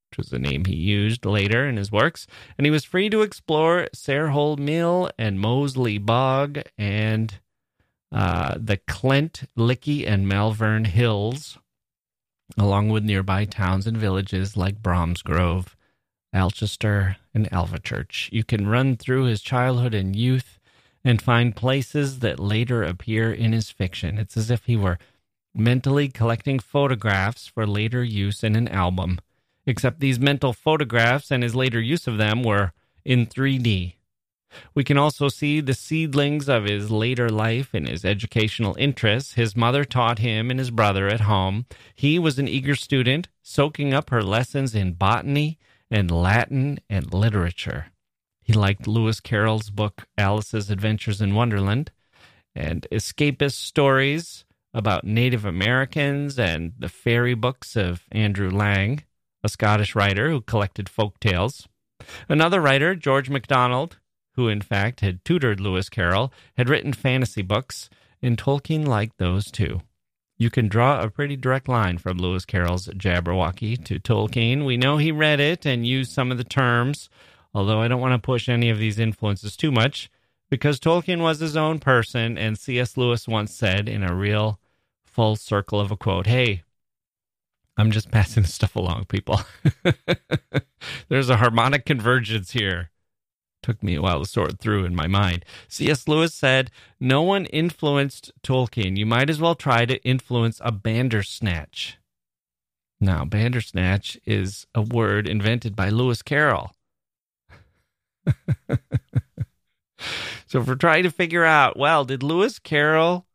which 0.09 0.17
was 0.17 0.29
the 0.29 0.39
name 0.39 0.65
he 0.65 0.75
used 0.75 1.25
later 1.25 1.67
in 1.67 1.77
his 1.77 1.91
works, 1.91 2.27
and 2.57 2.65
he 2.65 2.71
was 2.71 2.83
free 2.83 3.09
to 3.09 3.21
explore 3.21 3.87
Sarehole 3.95 4.57
Mill 4.57 5.09
and 5.17 5.39
Moseley 5.39 5.97
Bog 5.97 6.59
and 6.77 7.39
uh, 8.11 8.55
the 8.57 8.77
Clent, 8.77 9.43
Lickey, 9.55 10.05
and 10.05 10.27
Malvern 10.27 10.83
Hills, 10.83 11.57
along 12.57 12.89
with 12.89 13.03
nearby 13.03 13.45
towns 13.45 13.87
and 13.87 13.97
villages 13.97 14.57
like 14.57 14.81
Bromsgrove. 14.81 15.75
Alcester, 16.33 17.17
and 17.33 17.49
Alvechurch. 17.51 18.31
You 18.31 18.43
can 18.43 18.67
run 18.67 18.95
through 18.95 19.25
his 19.25 19.41
childhood 19.41 19.93
and 19.93 20.15
youth 20.15 20.59
and 21.03 21.21
find 21.21 21.55
places 21.55 22.19
that 22.19 22.39
later 22.39 22.83
appear 22.83 23.31
in 23.31 23.53
his 23.53 23.71
fiction. 23.71 24.17
It's 24.17 24.37
as 24.37 24.51
if 24.51 24.65
he 24.65 24.75
were 24.75 24.99
mentally 25.53 26.07
collecting 26.07 26.59
photographs 26.59 27.47
for 27.47 27.67
later 27.67 28.03
use 28.03 28.43
in 28.43 28.55
an 28.55 28.67
album, 28.67 29.19
except 29.65 29.99
these 29.99 30.19
mental 30.19 30.53
photographs 30.53 31.31
and 31.31 31.43
his 31.43 31.55
later 31.55 31.81
use 31.81 32.07
of 32.07 32.17
them 32.17 32.43
were 32.43 32.71
in 33.03 33.25
3D. 33.25 33.95
We 34.73 34.83
can 34.83 34.97
also 34.97 35.27
see 35.27 35.61
the 35.61 35.73
seedlings 35.73 36.49
of 36.49 36.65
his 36.65 36.91
later 36.91 37.29
life 37.29 37.73
and 37.73 37.87
his 37.87 38.03
educational 38.05 38.75
interests. 38.77 39.33
His 39.33 39.55
mother 39.55 39.83
taught 39.85 40.19
him 40.19 40.49
and 40.49 40.59
his 40.59 40.71
brother 40.71 41.07
at 41.07 41.21
home. 41.21 41.65
He 41.95 42.19
was 42.19 42.39
an 42.39 42.47
eager 42.47 42.75
student, 42.75 43.29
soaking 43.41 43.93
up 43.93 44.09
her 44.09 44.23
lessons 44.23 44.75
in 44.75 44.93
botany 44.93 45.57
and 45.89 46.09
Latin 46.09 46.79
and 46.89 47.13
literature. 47.13 47.87
He 48.41 48.53
liked 48.53 48.87
Lewis 48.87 49.19
Carroll's 49.19 49.69
book 49.69 50.07
Alice's 50.17 50.69
Adventures 50.69 51.21
in 51.21 51.35
Wonderland 51.35 51.91
and 52.55 52.87
escapist 52.91 53.53
stories 53.53 54.45
about 54.73 55.03
Native 55.03 55.45
Americans 55.45 56.39
and 56.39 56.73
the 56.77 56.89
fairy 56.89 57.33
books 57.33 57.75
of 57.75 58.03
Andrew 58.11 58.49
Lang, 58.49 59.03
a 59.43 59.49
Scottish 59.49 59.95
writer 59.95 60.29
who 60.29 60.41
collected 60.41 60.89
folk 60.89 61.19
tales. 61.19 61.67
Another 62.27 62.61
writer, 62.61 62.95
George 62.95 63.29
MacDonald, 63.29 63.97
who 64.41 64.47
in 64.47 64.61
fact 64.61 65.01
had 65.01 65.23
tutored 65.23 65.59
Lewis 65.59 65.87
Carroll, 65.87 66.33
had 66.57 66.67
written 66.67 66.93
fantasy 66.93 67.43
books, 67.43 67.91
and 68.23 68.37
Tolkien 68.37 68.87
liked 68.87 69.19
those 69.19 69.51
too. 69.51 69.81
You 70.39 70.49
can 70.49 70.67
draw 70.67 70.99
a 70.99 71.11
pretty 71.11 71.35
direct 71.35 71.67
line 71.67 71.99
from 71.99 72.17
Lewis 72.17 72.43
Carroll's 72.43 72.87
Jabberwocky 72.87 73.83
to 73.85 73.99
Tolkien. 73.99 74.65
We 74.65 74.77
know 74.77 74.97
he 74.97 75.11
read 75.11 75.39
it 75.39 75.67
and 75.67 75.85
used 75.85 76.11
some 76.11 76.31
of 76.31 76.39
the 76.39 76.43
terms, 76.43 77.07
although 77.53 77.81
I 77.81 77.87
don't 77.87 78.01
want 78.01 78.19
to 78.19 78.25
push 78.25 78.49
any 78.49 78.71
of 78.71 78.79
these 78.79 78.97
influences 78.97 79.55
too 79.55 79.71
much, 79.71 80.09
because 80.49 80.79
Tolkien 80.79 81.21
was 81.21 81.39
his 81.39 81.55
own 81.55 81.77
person, 81.77 82.39
and 82.39 82.57
C.S. 82.57 82.97
Lewis 82.97 83.27
once 83.27 83.53
said 83.53 83.87
in 83.87 84.03
a 84.03 84.15
real 84.15 84.59
full 85.03 85.35
circle 85.35 85.79
of 85.79 85.91
a 85.91 85.97
quote, 85.97 86.25
Hey, 86.25 86.63
I'm 87.77 87.91
just 87.91 88.09
passing 88.11 88.45
stuff 88.45 88.75
along, 88.75 89.05
people. 89.05 89.41
There's 91.09 91.29
a 91.29 91.37
harmonic 91.37 91.85
convergence 91.85 92.53
here. 92.53 92.89
Took 93.61 93.83
me 93.83 93.95
a 93.95 94.01
while 94.01 94.19
to 94.19 94.25
sort 94.25 94.59
through 94.59 94.85
in 94.85 94.95
my 94.95 95.05
mind. 95.05 95.45
C.S. 95.67 96.07
Lewis 96.07 96.33
said, 96.33 96.71
No 96.99 97.21
one 97.21 97.45
influenced 97.45 98.31
Tolkien. 98.43 98.97
You 98.97 99.05
might 99.05 99.29
as 99.29 99.39
well 99.39 99.53
try 99.53 99.85
to 99.85 100.03
influence 100.03 100.59
a 100.63 100.71
bandersnatch. 100.71 101.97
Now, 102.99 103.23
bandersnatch 103.23 104.19
is 104.25 104.65
a 104.73 104.81
word 104.81 105.27
invented 105.27 105.75
by 105.75 105.89
Lewis 105.89 106.23
Carroll. 106.23 106.71
so, 110.47 110.61
if 110.61 110.67
we're 110.67 110.75
trying 110.75 111.03
to 111.03 111.11
figure 111.11 111.45
out, 111.45 111.77
well, 111.77 112.03
did 112.03 112.23
Lewis 112.23 112.57
Carroll 112.57 113.27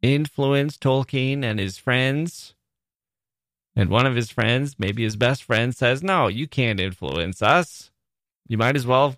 influence 0.00 0.78
Tolkien 0.78 1.42
and 1.42 1.58
his 1.58 1.76
friends? 1.76 2.54
And 3.76 3.90
one 3.90 4.06
of 4.06 4.14
his 4.14 4.30
friends, 4.30 4.76
maybe 4.78 5.02
his 5.02 5.16
best 5.16 5.42
friend, 5.42 5.74
says, 5.74 6.02
No, 6.02 6.28
you 6.28 6.46
can't 6.46 6.80
influence 6.80 7.42
us 7.42 7.90
you 8.46 8.58
might 8.58 8.76
as 8.76 8.86
well 8.86 9.16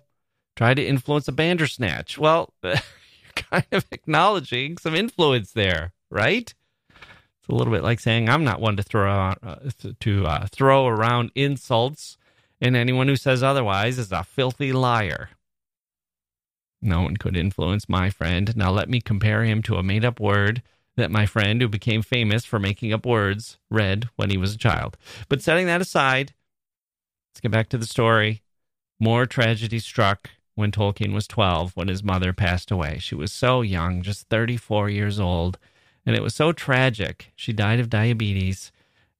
try 0.55 0.73
to 0.73 0.85
influence 0.85 1.27
a 1.27 1.31
bandersnatch. 1.31 2.17
Well, 2.17 2.53
you're 2.63 2.75
kind 3.35 3.65
of 3.71 3.85
acknowledging 3.91 4.77
some 4.77 4.95
influence 4.95 5.51
there, 5.51 5.93
right? 6.09 6.53
It's 6.89 7.49
a 7.49 7.55
little 7.55 7.73
bit 7.73 7.83
like 7.83 7.99
saying 7.99 8.29
I'm 8.29 8.43
not 8.43 8.59
one 8.59 8.77
to 8.77 8.83
throw 8.83 9.09
out, 9.09 9.39
uh, 9.43 9.55
to 9.99 10.25
uh, 10.25 10.47
throw 10.51 10.87
around 10.87 11.31
insults, 11.35 12.17
and 12.59 12.75
anyone 12.75 13.07
who 13.07 13.15
says 13.15 13.43
otherwise 13.43 13.99
is 13.99 14.11
a 14.11 14.23
filthy 14.23 14.73
liar. 14.73 15.29
No 16.81 17.01
one 17.01 17.17
could 17.17 17.35
influence 17.35 17.89
my 17.89 18.09
friend. 18.09 18.55
Now 18.55 18.71
let 18.71 18.89
me 18.89 19.01
compare 19.01 19.43
him 19.43 19.61
to 19.63 19.75
a 19.75 19.83
made 19.83 20.05
up 20.05 20.19
word 20.19 20.61
that 20.95 21.11
my 21.11 21.25
friend, 21.25 21.61
who 21.61 21.67
became 21.67 22.01
famous 22.01 22.43
for 22.43 22.59
making 22.59 22.91
up 22.91 23.05
words, 23.05 23.57
read 23.69 24.09
when 24.15 24.29
he 24.29 24.37
was 24.37 24.53
a 24.53 24.57
child. 24.57 24.97
But 25.29 25.41
setting 25.41 25.67
that 25.67 25.81
aside, 25.81 26.33
let's 27.31 27.39
get 27.39 27.51
back 27.51 27.69
to 27.69 27.77
the 27.77 27.85
story. 27.85 28.41
More 28.99 29.25
tragedy 29.25 29.79
struck 29.79 30.29
when 30.55 30.71
Tolkien 30.71 31.13
was 31.13 31.27
12 31.27 31.75
when 31.75 31.87
his 31.87 32.03
mother 32.03 32.33
passed 32.33 32.71
away. 32.71 32.97
She 32.99 33.13
was 33.13 33.31
so 33.31 33.61
young, 33.61 34.01
just 34.01 34.27
34 34.29 34.89
years 34.89 35.19
old, 35.19 35.59
and 36.05 36.15
it 36.15 36.23
was 36.23 36.33
so 36.33 36.51
tragic. 36.51 37.31
She 37.35 37.53
died 37.53 37.79
of 37.79 37.89
diabetes, 37.89 38.71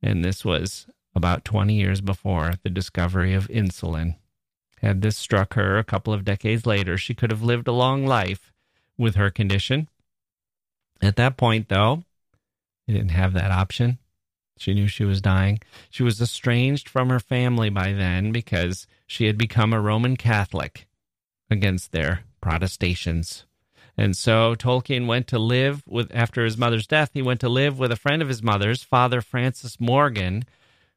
and 0.01 0.25
this 0.25 0.43
was 0.43 0.87
about 1.15 1.45
20 1.45 1.73
years 1.73 2.01
before 2.01 2.53
the 2.63 2.69
discovery 2.69 3.33
of 3.33 3.47
insulin. 3.49 4.15
Had 4.81 5.01
this 5.01 5.17
struck 5.17 5.53
her 5.53 5.77
a 5.77 5.83
couple 5.83 6.13
of 6.13 6.25
decades 6.25 6.65
later, 6.65 6.97
she 6.97 7.13
could 7.13 7.31
have 7.31 7.43
lived 7.43 7.67
a 7.67 7.71
long 7.71 8.05
life 8.05 8.51
with 8.97 9.15
her 9.15 9.29
condition. 9.29 9.89
At 11.01 11.15
that 11.17 11.37
point, 11.37 11.69
though, 11.69 12.03
they 12.87 12.93
didn't 12.93 13.11
have 13.11 13.33
that 13.33 13.51
option. 13.51 13.99
She 14.57 14.73
knew 14.73 14.87
she 14.87 15.05
was 15.05 15.21
dying. 15.21 15.59
She 15.89 16.03
was 16.03 16.21
estranged 16.21 16.89
from 16.89 17.09
her 17.09 17.19
family 17.19 17.69
by 17.69 17.93
then 17.93 18.31
because 18.31 18.87
she 19.05 19.25
had 19.25 19.37
become 19.37 19.73
a 19.73 19.81
Roman 19.81 20.17
Catholic 20.17 20.87
against 21.49 21.91
their 21.91 22.21
protestations. 22.41 23.45
And 23.95 24.15
so 24.15 24.53
Tolkien 24.53 25.07
went 25.07 25.27
to 25.27 25.39
live 25.39 25.83
with, 25.87 26.11
after 26.13 26.45
his 26.45 26.57
mother's 26.57 26.85
death, 26.85 27.11
he 27.13 27.21
went 27.21 27.39
to 27.39 27.49
live 27.49 27.79
with 27.79 27.91
a 27.91 27.95
friend 27.95 28.21
of 28.21 28.27
his 28.27 28.43
mother's, 28.43 28.83
Father 28.83 29.21
Francis 29.21 29.79
Morgan, 29.79 30.43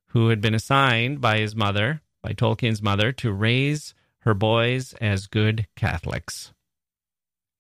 who 0.09 0.29
had 0.29 0.41
been 0.41 0.55
assigned 0.55 1.21
by 1.21 1.39
his 1.39 1.57
mother, 1.57 2.03
by 2.23 2.33
Tolkien's 2.33 2.83
mother, 2.83 3.13
to 3.13 3.33
raise 3.33 3.95
her 4.21 4.35
boys 4.35 4.93
as 5.01 5.27
good 5.27 5.67
Catholics. 5.77 6.53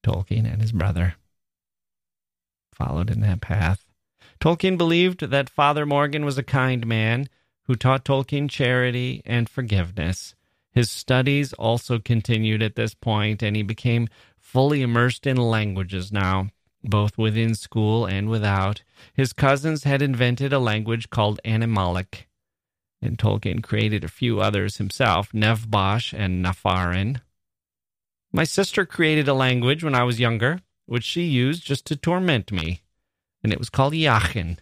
Tolkien 0.04 0.50
and 0.50 0.60
his 0.60 0.72
brother 0.72 1.14
followed 2.72 3.10
in 3.10 3.20
that 3.20 3.40
path. 3.40 3.84
Tolkien 4.40 4.78
believed 4.78 5.20
that 5.20 5.50
Father 5.50 5.84
Morgan 5.84 6.24
was 6.24 6.38
a 6.38 6.42
kind 6.42 6.86
man 6.86 7.28
who 7.64 7.74
taught 7.74 8.06
Tolkien 8.06 8.48
charity 8.48 9.22
and 9.26 9.50
forgiveness. 9.50 10.34
His 10.72 10.90
studies 10.90 11.52
also 11.52 11.98
continued 11.98 12.62
at 12.62 12.74
this 12.74 12.94
point, 12.94 13.42
and 13.42 13.54
he 13.54 13.62
became 13.62 14.08
fully 14.38 14.80
immersed 14.80 15.26
in 15.26 15.36
languages 15.36 16.10
now, 16.10 16.48
both 16.82 17.18
within 17.18 17.54
school 17.54 18.06
and 18.06 18.30
without. 18.30 18.82
His 19.12 19.34
cousins 19.34 19.84
had 19.84 20.00
invented 20.00 20.54
a 20.54 20.58
language 20.58 21.10
called 21.10 21.38
Animalic, 21.44 22.26
and 23.02 23.18
Tolkien 23.18 23.62
created 23.62 24.04
a 24.04 24.08
few 24.08 24.40
others 24.40 24.78
himself, 24.78 25.32
Nevbosh 25.34 26.14
and 26.18 26.42
Naffarin. 26.42 27.20
My 28.32 28.44
sister 28.44 28.86
created 28.86 29.28
a 29.28 29.34
language 29.34 29.84
when 29.84 29.94
I 29.94 30.04
was 30.04 30.18
younger, 30.18 30.60
which 30.86 31.04
she 31.04 31.24
used 31.24 31.66
just 31.66 31.84
to 31.86 31.96
torment 31.96 32.50
me 32.50 32.80
and 33.42 33.52
it 33.52 33.58
was 33.58 33.70
called 33.70 33.92
Yachin. 33.92 34.58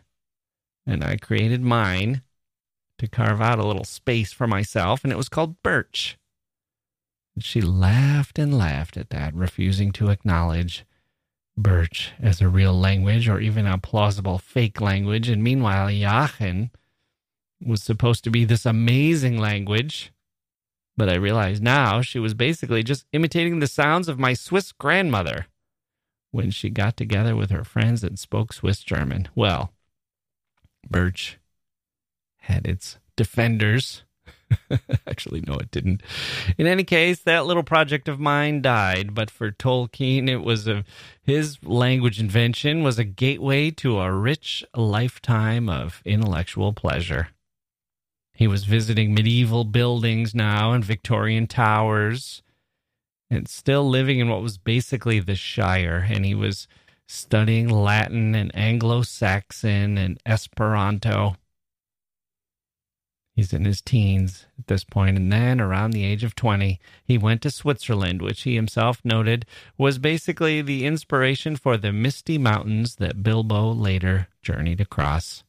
And 0.86 1.04
I 1.04 1.16
created 1.16 1.62
mine 1.62 2.22
to 2.98 3.08
carve 3.08 3.40
out 3.40 3.58
a 3.58 3.66
little 3.66 3.84
space 3.84 4.32
for 4.32 4.46
myself, 4.46 5.04
and 5.04 5.12
it 5.12 5.16
was 5.16 5.28
called 5.28 5.62
Birch. 5.62 6.18
And 7.34 7.44
she 7.44 7.60
laughed 7.60 8.38
and 8.38 8.56
laughed 8.56 8.96
at 8.96 9.10
that, 9.10 9.34
refusing 9.34 9.92
to 9.92 10.10
acknowledge 10.10 10.84
Birch 11.56 12.12
as 12.20 12.40
a 12.40 12.48
real 12.48 12.72
language 12.72 13.28
or 13.28 13.40
even 13.40 13.66
a 13.66 13.78
plausible 13.78 14.38
fake 14.38 14.80
language. 14.80 15.28
And 15.28 15.42
meanwhile, 15.42 15.88
Yachin 15.88 16.70
was 17.64 17.82
supposed 17.82 18.24
to 18.24 18.30
be 18.30 18.44
this 18.44 18.64
amazing 18.64 19.38
language. 19.38 20.12
But 20.96 21.08
I 21.08 21.14
realize 21.14 21.60
now 21.60 22.00
she 22.00 22.18
was 22.18 22.34
basically 22.34 22.82
just 22.82 23.04
imitating 23.12 23.60
the 23.60 23.66
sounds 23.66 24.08
of 24.08 24.18
my 24.18 24.34
Swiss 24.34 24.72
grandmother 24.72 25.46
when 26.30 26.50
she 26.50 26.70
got 26.70 26.96
together 26.96 27.34
with 27.34 27.50
her 27.50 27.64
friends 27.64 28.04
and 28.04 28.18
spoke 28.18 28.52
Swiss 28.52 28.82
German. 28.82 29.28
Well, 29.34 29.72
Birch 30.88 31.38
had 32.38 32.66
its 32.66 32.98
defenders, 33.16 34.04
Actually, 35.06 35.42
no, 35.46 35.54
it 35.54 35.70
didn't. 35.70 36.02
In 36.56 36.66
any 36.66 36.84
case, 36.84 37.20
that 37.20 37.46
little 37.46 37.62
project 37.62 38.08
of 38.08 38.20
mine 38.20 38.62
died, 38.62 39.14
but 39.14 39.30
for 39.30 39.50
Tolkien, 39.50 40.28
it 40.28 40.38
was 40.38 40.66
a 40.66 40.84
his 41.22 41.58
language 41.62 42.18
invention 42.20 42.82
was 42.82 42.98
a 42.98 43.04
gateway 43.04 43.70
to 43.72 43.98
a 43.98 44.12
rich 44.12 44.64
lifetime 44.74 45.68
of 45.68 46.02
intellectual 46.04 46.72
pleasure. 46.72 47.28
He 48.32 48.46
was 48.46 48.64
visiting 48.64 49.14
medieval 49.14 49.64
buildings 49.64 50.34
now 50.34 50.72
and 50.72 50.84
Victorian 50.84 51.46
towers, 51.46 52.42
and 53.30 53.48
still 53.48 53.88
living 53.88 54.18
in 54.18 54.28
what 54.28 54.42
was 54.42 54.58
basically 54.58 55.20
the 55.20 55.34
Shire, 55.34 56.06
and 56.10 56.24
he 56.24 56.34
was 56.34 56.66
studying 57.06 57.68
Latin 57.68 58.34
and 58.34 58.54
Anglo 58.54 59.02
Saxon 59.02 59.98
and 59.98 60.18
Esperanto. 60.26 61.36
He's 63.34 63.52
in 63.52 63.64
his 63.64 63.80
teens 63.80 64.46
at 64.58 64.66
this 64.66 64.82
point, 64.82 65.16
and 65.16 65.30
then 65.30 65.60
around 65.60 65.92
the 65.92 66.04
age 66.04 66.24
of 66.24 66.34
20, 66.34 66.80
he 67.04 67.16
went 67.16 67.40
to 67.42 67.52
Switzerland, 67.52 68.20
which 68.20 68.42
he 68.42 68.56
himself 68.56 69.00
noted 69.04 69.46
was 69.76 69.98
basically 69.98 70.60
the 70.60 70.84
inspiration 70.84 71.54
for 71.54 71.76
the 71.76 71.92
misty 71.92 72.36
mountains 72.36 72.96
that 72.96 73.22
Bilbo 73.22 73.70
later 73.70 74.26
journeyed 74.42 74.80
across. 74.80 75.44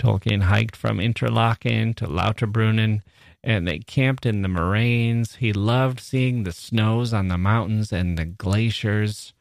Tolkien 0.00 0.42
hiked 0.42 0.74
from 0.74 0.98
Interlaken 0.98 1.94
to 1.94 2.06
Lauterbrunnen, 2.06 3.02
and 3.42 3.66
they 3.66 3.78
camped 3.78 4.26
in 4.26 4.42
the 4.42 4.48
moraines. 4.48 5.36
He 5.36 5.52
loved 5.52 6.00
seeing 6.00 6.42
the 6.42 6.52
snows 6.52 7.12
on 7.12 7.28
the 7.28 7.38
mountains 7.38 7.92
and 7.92 8.18
the 8.18 8.24
glaciers, 8.24 9.32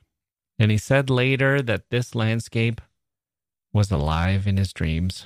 and 0.57 0.71
he 0.71 0.77
said 0.77 1.09
later 1.09 1.61
that 1.61 1.89
this 1.89 2.15
landscape 2.15 2.81
was 3.73 3.91
alive 3.91 4.47
in 4.47 4.57
his 4.57 4.73
dreams. 4.73 5.25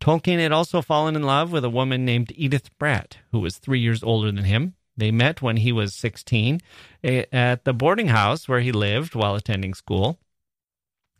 Tolkien 0.00 0.38
had 0.38 0.52
also 0.52 0.82
fallen 0.82 1.16
in 1.16 1.22
love 1.22 1.50
with 1.50 1.64
a 1.64 1.70
woman 1.70 2.04
named 2.04 2.32
Edith 2.36 2.70
Bratt, 2.78 3.14
who 3.32 3.40
was 3.40 3.56
three 3.56 3.80
years 3.80 4.02
older 4.02 4.30
than 4.30 4.44
him. 4.44 4.74
They 4.96 5.10
met 5.10 5.42
when 5.42 5.56
he 5.56 5.72
was 5.72 5.94
16 5.94 6.60
eh, 7.02 7.24
at 7.32 7.64
the 7.64 7.72
boarding 7.72 8.08
house 8.08 8.46
where 8.46 8.60
he 8.60 8.70
lived 8.70 9.14
while 9.14 9.34
attending 9.34 9.74
school. 9.74 10.18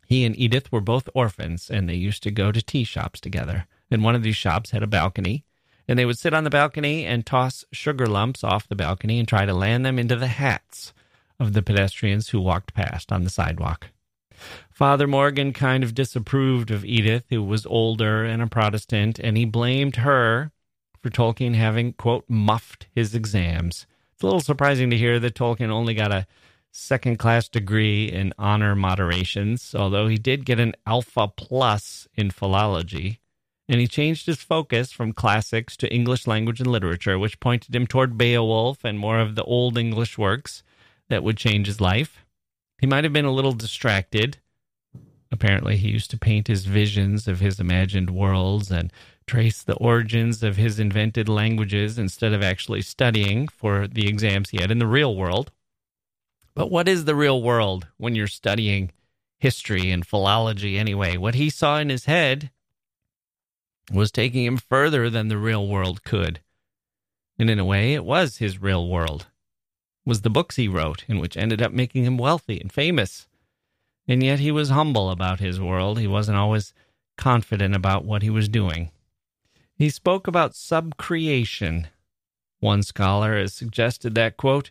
He 0.05 0.23
and 0.23 0.37
Edith 0.37 0.71
were 0.71 0.81
both 0.81 1.09
orphans, 1.15 1.69
and 1.69 1.89
they 1.89 1.95
used 1.95 2.21
to 2.23 2.31
go 2.31 2.51
to 2.51 2.61
tea 2.61 2.83
shops 2.83 3.19
together. 3.19 3.65
And 3.89 4.03
one 4.03 4.15
of 4.15 4.21
these 4.23 4.35
shops 4.35 4.69
had 4.69 4.83
a 4.83 4.87
balcony, 4.87 5.43
and 5.87 5.97
they 5.97 6.05
would 6.05 6.17
sit 6.17 6.33
on 6.33 6.43
the 6.43 6.49
balcony 6.49 7.05
and 7.05 7.25
toss 7.25 7.65
sugar 7.71 8.07
lumps 8.07 8.43
off 8.43 8.67
the 8.67 8.75
balcony 8.75 9.19
and 9.19 9.27
try 9.27 9.45
to 9.45 9.53
land 9.53 9.85
them 9.85 9.99
into 9.99 10.15
the 10.15 10.27
hats 10.27 10.93
of 11.39 11.53
the 11.53 11.61
pedestrians 11.61 12.29
who 12.29 12.39
walked 12.39 12.73
past 12.73 13.11
on 13.11 13.23
the 13.23 13.29
sidewalk. 13.29 13.87
Father 14.69 15.07
Morgan 15.07 15.53
kind 15.53 15.83
of 15.83 15.95
disapproved 15.95 16.71
of 16.71 16.83
Edith, 16.83 17.25
who 17.29 17.43
was 17.43 17.65
older 17.65 18.25
and 18.25 18.41
a 18.41 18.47
Protestant, 18.47 19.19
and 19.19 19.37
he 19.37 19.45
blamed 19.45 19.97
her 19.97 20.51
for 21.01 21.09
Tolkien 21.09 21.55
having, 21.55 21.93
quote, 21.93 22.25
muffed 22.27 22.87
his 22.93 23.15
exams. 23.15 23.85
It's 24.13 24.23
a 24.23 24.25
little 24.25 24.41
surprising 24.41 24.89
to 24.89 24.97
hear 24.97 25.19
that 25.19 25.35
Tolkien 25.35 25.69
only 25.69 25.93
got 25.93 26.11
a 26.11 26.27
second 26.71 27.17
class 27.17 27.47
degree 27.47 28.05
in 28.05 28.33
honor 28.37 28.75
moderations, 28.75 29.73
although 29.73 30.07
he 30.07 30.17
did 30.17 30.45
get 30.45 30.59
an 30.59 30.73
Alpha 30.85 31.27
Plus 31.27 32.07
in 32.15 32.31
philology. 32.31 33.19
And 33.67 33.81
he 33.81 33.87
changed 33.87 34.27
his 34.27 34.41
focus 34.41 34.91
from 34.91 35.13
classics 35.13 35.75
to 35.77 35.91
English 35.91 36.27
language 36.27 36.59
and 36.59 36.69
literature, 36.69 37.17
which 37.17 37.39
pointed 37.39 37.75
him 37.75 37.87
toward 37.87 38.17
Beowulf 38.17 38.83
and 38.83 38.99
more 38.99 39.19
of 39.19 39.35
the 39.35 39.43
Old 39.43 39.77
English 39.77 40.17
works 40.17 40.61
that 41.09 41.23
would 41.23 41.37
change 41.37 41.67
his 41.67 41.81
life. 41.81 42.25
He 42.79 42.87
might 42.87 43.03
have 43.03 43.13
been 43.13 43.25
a 43.25 43.31
little 43.31 43.53
distracted. 43.53 44.37
Apparently, 45.31 45.77
he 45.77 45.89
used 45.89 46.11
to 46.11 46.17
paint 46.17 46.47
his 46.47 46.65
visions 46.65 47.27
of 47.27 47.39
his 47.39 47.59
imagined 47.59 48.11
worlds 48.11 48.69
and 48.69 48.93
trace 49.25 49.63
the 49.63 49.75
origins 49.75 50.43
of 50.43 50.57
his 50.57 50.79
invented 50.79 51.27
languages 51.27 51.97
instead 51.97 52.33
of 52.33 52.43
actually 52.43 52.81
studying 52.81 53.47
for 53.47 53.87
the 53.87 54.07
exams 54.07 54.51
he 54.51 54.61
had 54.61 54.71
in 54.71 54.77
the 54.79 54.87
real 54.87 55.15
world. 55.15 55.51
But 56.53 56.69
what 56.69 56.87
is 56.87 57.05
the 57.05 57.15
real 57.15 57.41
world 57.41 57.87
when 57.97 58.15
you're 58.15 58.27
studying 58.27 58.91
history 59.39 59.91
and 59.91 60.05
philology 60.05 60.77
anyway? 60.77 61.17
What 61.17 61.35
he 61.35 61.49
saw 61.49 61.79
in 61.79 61.89
his 61.89 62.05
head 62.05 62.51
was 63.91 64.11
taking 64.11 64.45
him 64.45 64.57
further 64.57 65.09
than 65.09 65.27
the 65.27 65.37
real 65.37 65.67
world 65.67 66.03
could. 66.03 66.41
And 67.37 67.49
in 67.49 67.59
a 67.59 67.65
way, 67.65 67.93
it 67.93 68.05
was 68.05 68.37
his 68.37 68.61
real 68.61 68.87
world 68.87 69.27
was 70.05 70.21
the 70.21 70.29
books 70.29 70.55
he 70.55 70.67
wrote, 70.67 71.03
and 71.07 71.19
which 71.19 71.35
ended 71.35 71.61
up 71.61 71.71
making 71.71 72.05
him 72.05 72.17
wealthy 72.17 72.59
and 72.61 72.71
famous. 72.71 73.27
And 74.07 74.21
yet 74.21 74.39
he 74.39 74.51
was 74.51 74.69
humble 74.69 75.09
about 75.09 75.39
his 75.39 75.59
world. 75.59 75.99
He 75.99 76.07
wasn't 76.07 76.37
always 76.37 76.73
confident 77.17 77.75
about 77.75 78.05
what 78.05 78.21
he 78.21 78.29
was 78.29 78.47
doing. 78.47 78.91
He 79.75 79.89
spoke 79.89 80.27
about 80.27 80.53
subcreation. 80.53 81.87
One 82.59 82.83
scholar 82.83 83.37
has 83.37 83.53
suggested 83.53 84.15
that, 84.15 84.37
quote, 84.37 84.69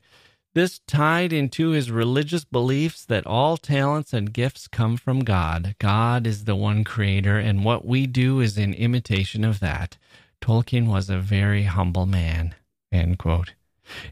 this 0.55 0.81
tied 0.87 1.33
into 1.33 1.71
his 1.71 1.91
religious 1.91 2.45
beliefs 2.45 3.05
that 3.05 3.27
all 3.27 3.57
talents 3.57 4.13
and 4.13 4.33
gifts 4.33 4.69
come 4.69 4.97
from 4.97 5.21
God. 5.21 5.75
God 5.79 6.27
is 6.27 6.45
the 6.45 6.55
one 6.55 6.85
creator, 6.85 7.39
and 7.39 7.65
what 7.65 7.85
we 7.85 8.07
do 8.07 8.41
is 8.41 8.57
in 8.57 8.73
imitation 8.73 9.45
of 9.45 9.59
that. 9.61 9.99
Tolkien 10.41 10.87
was 10.87 11.11
a 11.11 11.19
very 11.19 11.65
humble 11.65 12.07
man. 12.07 12.55
End 12.93 13.19
quote. 13.19 13.55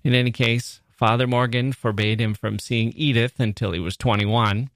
In 0.02 0.14
any 0.14 0.32
case, 0.32 0.80
Father 0.90 1.26
Morgan 1.26 1.72
forbade 1.72 2.20
him 2.20 2.34
from 2.34 2.58
seeing 2.58 2.92
Edith 2.96 3.38
until 3.38 3.72
he 3.72 3.80
was 3.80 3.96
21, 3.96 4.68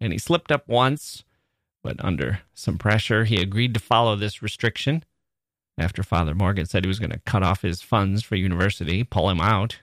and 0.00 0.12
he 0.12 0.18
slipped 0.18 0.52
up 0.52 0.68
once, 0.68 1.24
but 1.82 1.96
under 2.04 2.40
some 2.52 2.76
pressure, 2.76 3.24
he 3.24 3.40
agreed 3.40 3.72
to 3.74 3.80
follow 3.80 4.14
this 4.14 4.42
restriction. 4.42 5.04
After 5.78 6.02
Father 6.02 6.34
Morgan 6.34 6.66
said 6.66 6.84
he 6.84 6.88
was 6.88 6.98
going 6.98 7.12
to 7.12 7.20
cut 7.20 7.42
off 7.42 7.62
his 7.62 7.80
funds 7.80 8.22
for 8.22 8.34
university, 8.34 9.04
pull 9.04 9.30
him 9.30 9.40
out. 9.40 9.78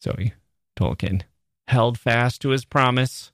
So 0.00 0.14
he, 0.18 0.32
Tolkien, 0.76 1.22
held 1.68 1.98
fast 1.98 2.40
to 2.42 2.48
his 2.48 2.64
promise 2.64 3.32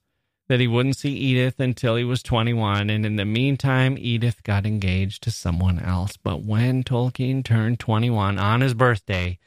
that 0.48 0.60
he 0.60 0.66
wouldn't 0.66 0.96
see 0.96 1.12
Edith 1.12 1.58
until 1.58 1.96
he 1.96 2.04
was 2.04 2.22
21, 2.22 2.90
and 2.90 3.04
in 3.04 3.16
the 3.16 3.24
meantime, 3.24 3.96
Edith 3.98 4.42
got 4.42 4.66
engaged 4.66 5.22
to 5.24 5.30
someone 5.30 5.78
else. 5.80 6.16
But 6.16 6.42
when 6.42 6.84
Tolkien 6.84 7.44
turned 7.44 7.80
21 7.80 8.38
on 8.38 8.60
his 8.60 8.74
birthday, 8.74 9.38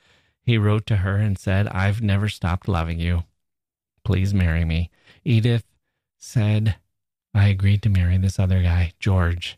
he 0.42 0.58
wrote 0.58 0.86
to 0.88 0.98
her 0.98 1.16
and 1.16 1.38
said, 1.38 1.68
I've 1.68 2.02
never 2.02 2.28
stopped 2.28 2.68
loving 2.68 3.00
you. 3.00 3.24
Please 4.04 4.34
marry 4.34 4.66
me. 4.66 4.90
Edith 5.24 5.66
said, 6.18 6.76
I 7.34 7.48
agreed 7.48 7.84
to 7.84 7.90
marry 7.90 8.18
this 8.18 8.40
other 8.40 8.64
guy, 8.64 8.94
George. 9.00 9.58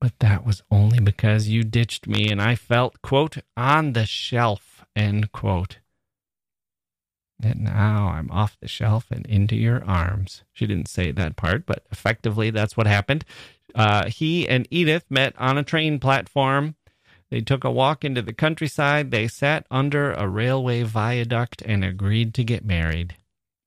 But 0.00 0.18
that 0.20 0.46
was 0.46 0.62
only 0.70 0.98
because 0.98 1.48
you 1.48 1.62
ditched 1.62 2.06
me 2.06 2.30
and 2.30 2.40
I 2.40 2.54
felt, 2.54 3.02
quote, 3.02 3.36
on 3.56 3.92
the 3.92 4.06
shelf, 4.06 4.84
end 4.96 5.30
quote. 5.32 5.79
And 7.42 7.64
now 7.64 8.08
I'm 8.08 8.30
off 8.30 8.58
the 8.60 8.68
shelf 8.68 9.06
and 9.10 9.26
into 9.26 9.56
your 9.56 9.84
arms. 9.84 10.42
She 10.52 10.66
didn't 10.66 10.88
say 10.88 11.10
that 11.12 11.36
part, 11.36 11.66
but 11.66 11.84
effectively 11.90 12.50
that's 12.50 12.76
what 12.76 12.86
happened. 12.86 13.24
Uh, 13.74 14.08
he 14.08 14.48
and 14.48 14.66
Edith 14.70 15.04
met 15.10 15.34
on 15.38 15.56
a 15.56 15.62
train 15.62 15.98
platform 15.98 16.74
they 17.30 17.40
took 17.40 17.62
a 17.62 17.70
walk 17.70 18.04
into 18.04 18.22
the 18.22 18.32
countryside. 18.32 19.10
They 19.10 19.28
sat 19.28 19.64
under 19.70 20.12
a 20.12 20.28
railway 20.28 20.82
viaduct 20.82 21.62
and 21.62 21.84
agreed 21.84 22.34
to 22.34 22.44
get 22.44 22.64
married. 22.64 23.16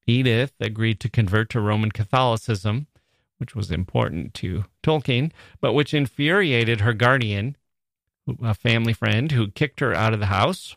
Edith 0.06 0.54
agreed 0.60 1.00
to 1.00 1.10
convert 1.10 1.50
to 1.52 1.62
Roman 1.62 1.92
Catholicism, 1.92 2.88
which 3.38 3.56
was 3.56 3.72
important 3.72 4.34
to 4.36 4.66
Tolkien, 4.84 5.32
but 5.62 5.74
which 5.74 5.94
infuriated 5.94 6.82
her 6.82 6.94
guardian, 6.94 7.56
a 8.42 8.54
family 8.54 8.94
friend 8.94 9.32
who 9.32 9.50
kicked 9.50 9.80
her 9.80 9.94
out 9.94 10.14
of 10.14 10.20
the 10.20 10.26
house. 10.26 10.76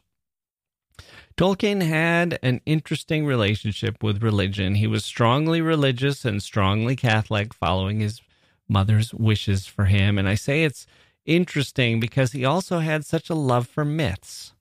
Tolkien 1.37 1.82
had 1.82 2.39
an 2.43 2.62
interesting 2.64 3.26
relationship 3.26 4.03
with 4.03 4.22
religion. 4.22 4.76
He 4.76 4.87
was 4.87 5.05
strongly 5.05 5.61
religious 5.61 6.24
and 6.24 6.43
strongly 6.43 6.97
Catholic, 6.97 7.53
following 7.53 8.01
his 8.01 8.22
mother's 8.68 9.12
wishes 9.12 9.66
for 9.66 9.84
him. 9.84 10.16
And 10.16 10.26
I 10.28 10.34
say 10.34 10.64
it's 10.64 10.87
interesting 11.26 12.01
because 12.01 12.32
he 12.32 12.45
also 12.45 12.78
had 12.78 13.05
such 13.05 13.28
a 13.28 13.34
love 13.34 13.68
for 13.68 13.84
myths. 13.84 14.55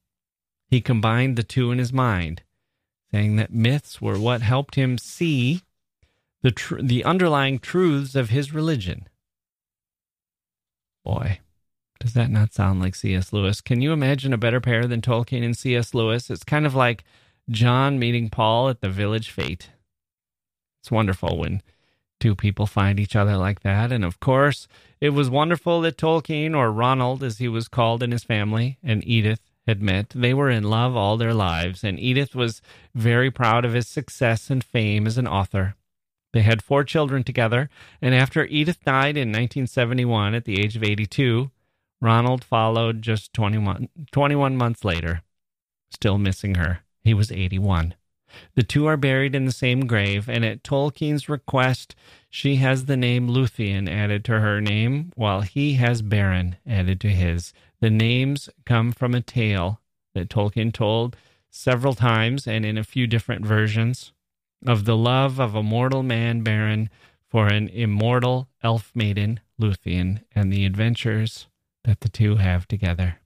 He 0.68 0.82
combined 0.82 1.38
the 1.38 1.44
two 1.44 1.72
in 1.72 1.78
his 1.78 1.94
mind, 1.94 2.44
saying 3.12 3.38
that 3.38 3.54
myths 3.54 4.02
were 4.02 4.20
what 4.20 4.42
helped 4.42 4.76
him 4.76 4.98
see 4.98 5.62
the 6.42 6.52
tr- 6.52 6.82
the 6.82 7.06
underlying 7.06 7.58
truths 7.58 8.16
of 8.16 8.30
his 8.30 8.54
religion. 8.54 9.08
Boy, 11.06 11.40
does 12.06 12.14
that 12.14 12.30
not 12.30 12.54
sound 12.54 12.80
like 12.80 12.94
C.S. 12.94 13.34
Lewis? 13.34 13.62
Can 13.62 13.82
you 13.82 13.92
imagine 13.92 14.32
a 14.32 14.38
better 14.38 14.62
pair 14.62 14.86
than 14.86 15.02
Tolkien 15.02 15.44
and 15.44 15.58
C.S. 15.58 15.96
Lewis? 15.96 16.30
It's 16.30 16.44
kind 16.44 16.68
of 16.68 16.76
like 16.76 17.04
John 17.50 17.98
meeting 17.98 18.30
Paul 18.30 18.70
at 18.70 18.82
the 18.82 18.90
village 18.90 19.32
fete. 19.32 19.72
It's 20.84 20.92
wonderful 20.92 21.36
when 21.40 21.64
two 22.20 22.36
people 22.36 22.68
find 22.68 23.00
each 23.00 23.16
other 23.16 23.38
like 23.38 23.62
that. 23.62 23.92
And 23.92 24.06
of 24.06 24.20
course, 24.20 24.68
it 25.02 25.10
was 25.10 25.32
wonderful 25.32 25.82
that 25.82 25.98
Tolkien, 25.98 26.56
or 26.56 26.72
Ronald 26.72 27.24
as 27.24 27.40
he 27.40 27.48
was 27.48 27.68
called 27.68 28.04
in 28.04 28.12
his 28.12 28.24
family, 28.24 28.78
and 28.84 29.04
Edith 29.08 29.42
had 29.66 29.82
met. 29.82 30.10
They 30.12 30.36
were 30.36 30.52
in 30.52 30.64
love 30.64 30.96
all 30.96 31.18
their 31.18 31.34
lives, 31.34 31.84
and 31.84 32.00
Edith 32.00 32.36
was 32.36 32.62
very 32.94 33.32
proud 33.32 33.66
of 33.66 33.74
his 33.74 33.88
success 33.88 34.52
and 34.52 34.64
fame 34.64 35.08
as 35.08 35.18
an 35.18 35.28
author. 35.28 35.74
They 36.34 36.44
had 36.44 36.62
four 36.62 36.84
children 36.84 37.24
together, 37.24 37.68
and 38.00 38.14
after 38.14 38.46
Edith 38.46 38.84
died 38.84 39.18
in 39.18 39.30
1971 39.30 40.36
at 40.36 40.46
the 40.46 40.62
age 40.62 40.76
of 40.76 40.84
82, 40.84 41.50
Ronald 42.02 42.44
followed 42.44 43.02
just 43.02 43.34
21, 43.34 43.90
21 44.12 44.58
months 44.58 44.84
later, 44.84 45.22
still 45.90 46.18
missing 46.18 46.56
her. 46.56 46.80
He 47.04 47.14
was 47.14 47.32
81. 47.32 47.96
The 48.56 48.64
two 48.64 48.86
are 48.86 48.98
buried 48.98 49.36
in 49.36 49.46
the 49.46 49.52
same 49.52 49.88
grave, 49.88 50.28
and 50.28 50.44
at 50.44 50.64
Tolkien's 50.64 51.30
request, 51.30 51.96
she 52.30 52.58
has 52.58 52.86
the 52.86 52.98
name 52.98 53.30
Luthien 53.30 53.90
added 53.90 54.26
to 54.26 54.40
her 54.40 54.60
name, 54.60 55.12
while 55.16 55.42
he 55.42 55.76
has 55.76 56.02
Beren 56.02 56.56
added 56.68 57.00
to 57.02 57.10
his. 57.10 57.54
The 57.80 57.90
names 57.90 58.50
come 58.66 58.92
from 58.92 59.14
a 59.14 59.22
tale 59.22 59.80
that 60.14 60.30
Tolkien 60.30 60.74
told 60.74 61.16
several 61.50 61.94
times 61.94 62.48
and 62.48 62.66
in 62.66 62.78
a 62.78 62.84
few 62.84 63.08
different 63.08 63.46
versions 63.46 64.12
of 64.66 64.86
the 64.86 64.98
love 64.98 65.40
of 65.40 65.56
a 65.56 65.64
mortal 65.64 66.04
man, 66.04 66.44
Beren, 66.44 66.90
for 67.30 67.48
an 67.48 67.70
immortal 67.70 68.50
elf 68.64 68.92
maiden, 68.96 69.40
Luthien, 69.60 70.24
and 70.34 70.52
the 70.52 70.66
adventures 70.66 71.48
that 71.86 72.02
the 72.02 72.10
two 72.10 72.36
have 72.36 72.68
together. 72.68 73.18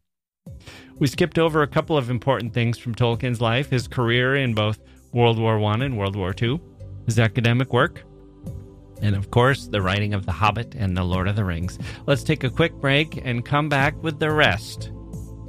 We 0.98 1.08
skipped 1.08 1.38
over 1.38 1.62
a 1.62 1.68
couple 1.68 1.98
of 1.98 2.10
important 2.10 2.54
things 2.54 2.78
from 2.78 2.96
Tolkien's 2.96 3.42
life 3.42 3.70
his 3.70 3.88
career 3.88 4.36
in 4.36 4.54
both 4.54 4.80
World 5.14 5.40
War 5.40 5.62
I 5.64 5.74
and 5.76 5.98
World 5.98 6.16
War 6.16 6.34
II, 6.40 6.60
his 7.06 7.20
academic 7.20 7.74
work, 7.74 8.04
and 9.02 9.16
of 9.16 9.32
course, 9.32 9.68
the 9.68 9.82
writing 9.82 10.14
of 10.14 10.26
The 10.26 10.32
Hobbit 10.32 10.76
and 10.76 10.96
The 10.96 11.04
Lord 11.04 11.28
of 11.28 11.36
the 11.36 11.46
Rings. 11.46 11.80
Let's 12.06 12.24
take 12.24 12.44
a 12.44 12.50
quick 12.50 12.74
break 12.74 13.22
and 13.24 13.46
come 13.46 13.70
back 13.70 14.02
with 14.04 14.20
the 14.20 14.32
rest 14.32 14.92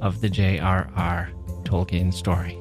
of 0.01 0.21
the 0.21 0.29
J.R.R. 0.29 1.31
Tolkien 1.63 2.13
story. 2.13 2.57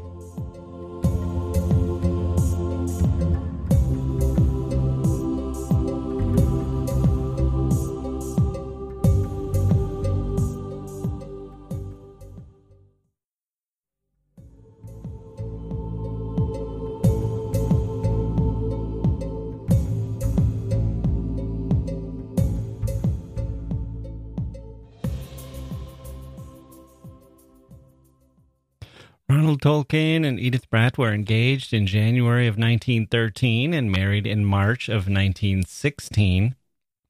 Tolkien 29.61 30.25
and 30.25 30.41
Edith 30.41 30.71
Bratt 30.71 30.97
were 30.97 31.13
engaged 31.13 31.75
in 31.75 31.87
January 31.87 32.47
of 32.47 32.55
1913 32.55 33.75
and 33.75 33.93
married 33.93 34.27
in 34.27 34.45
March 34.45 34.89
of 34.89 35.07
1916. 35.07 36.57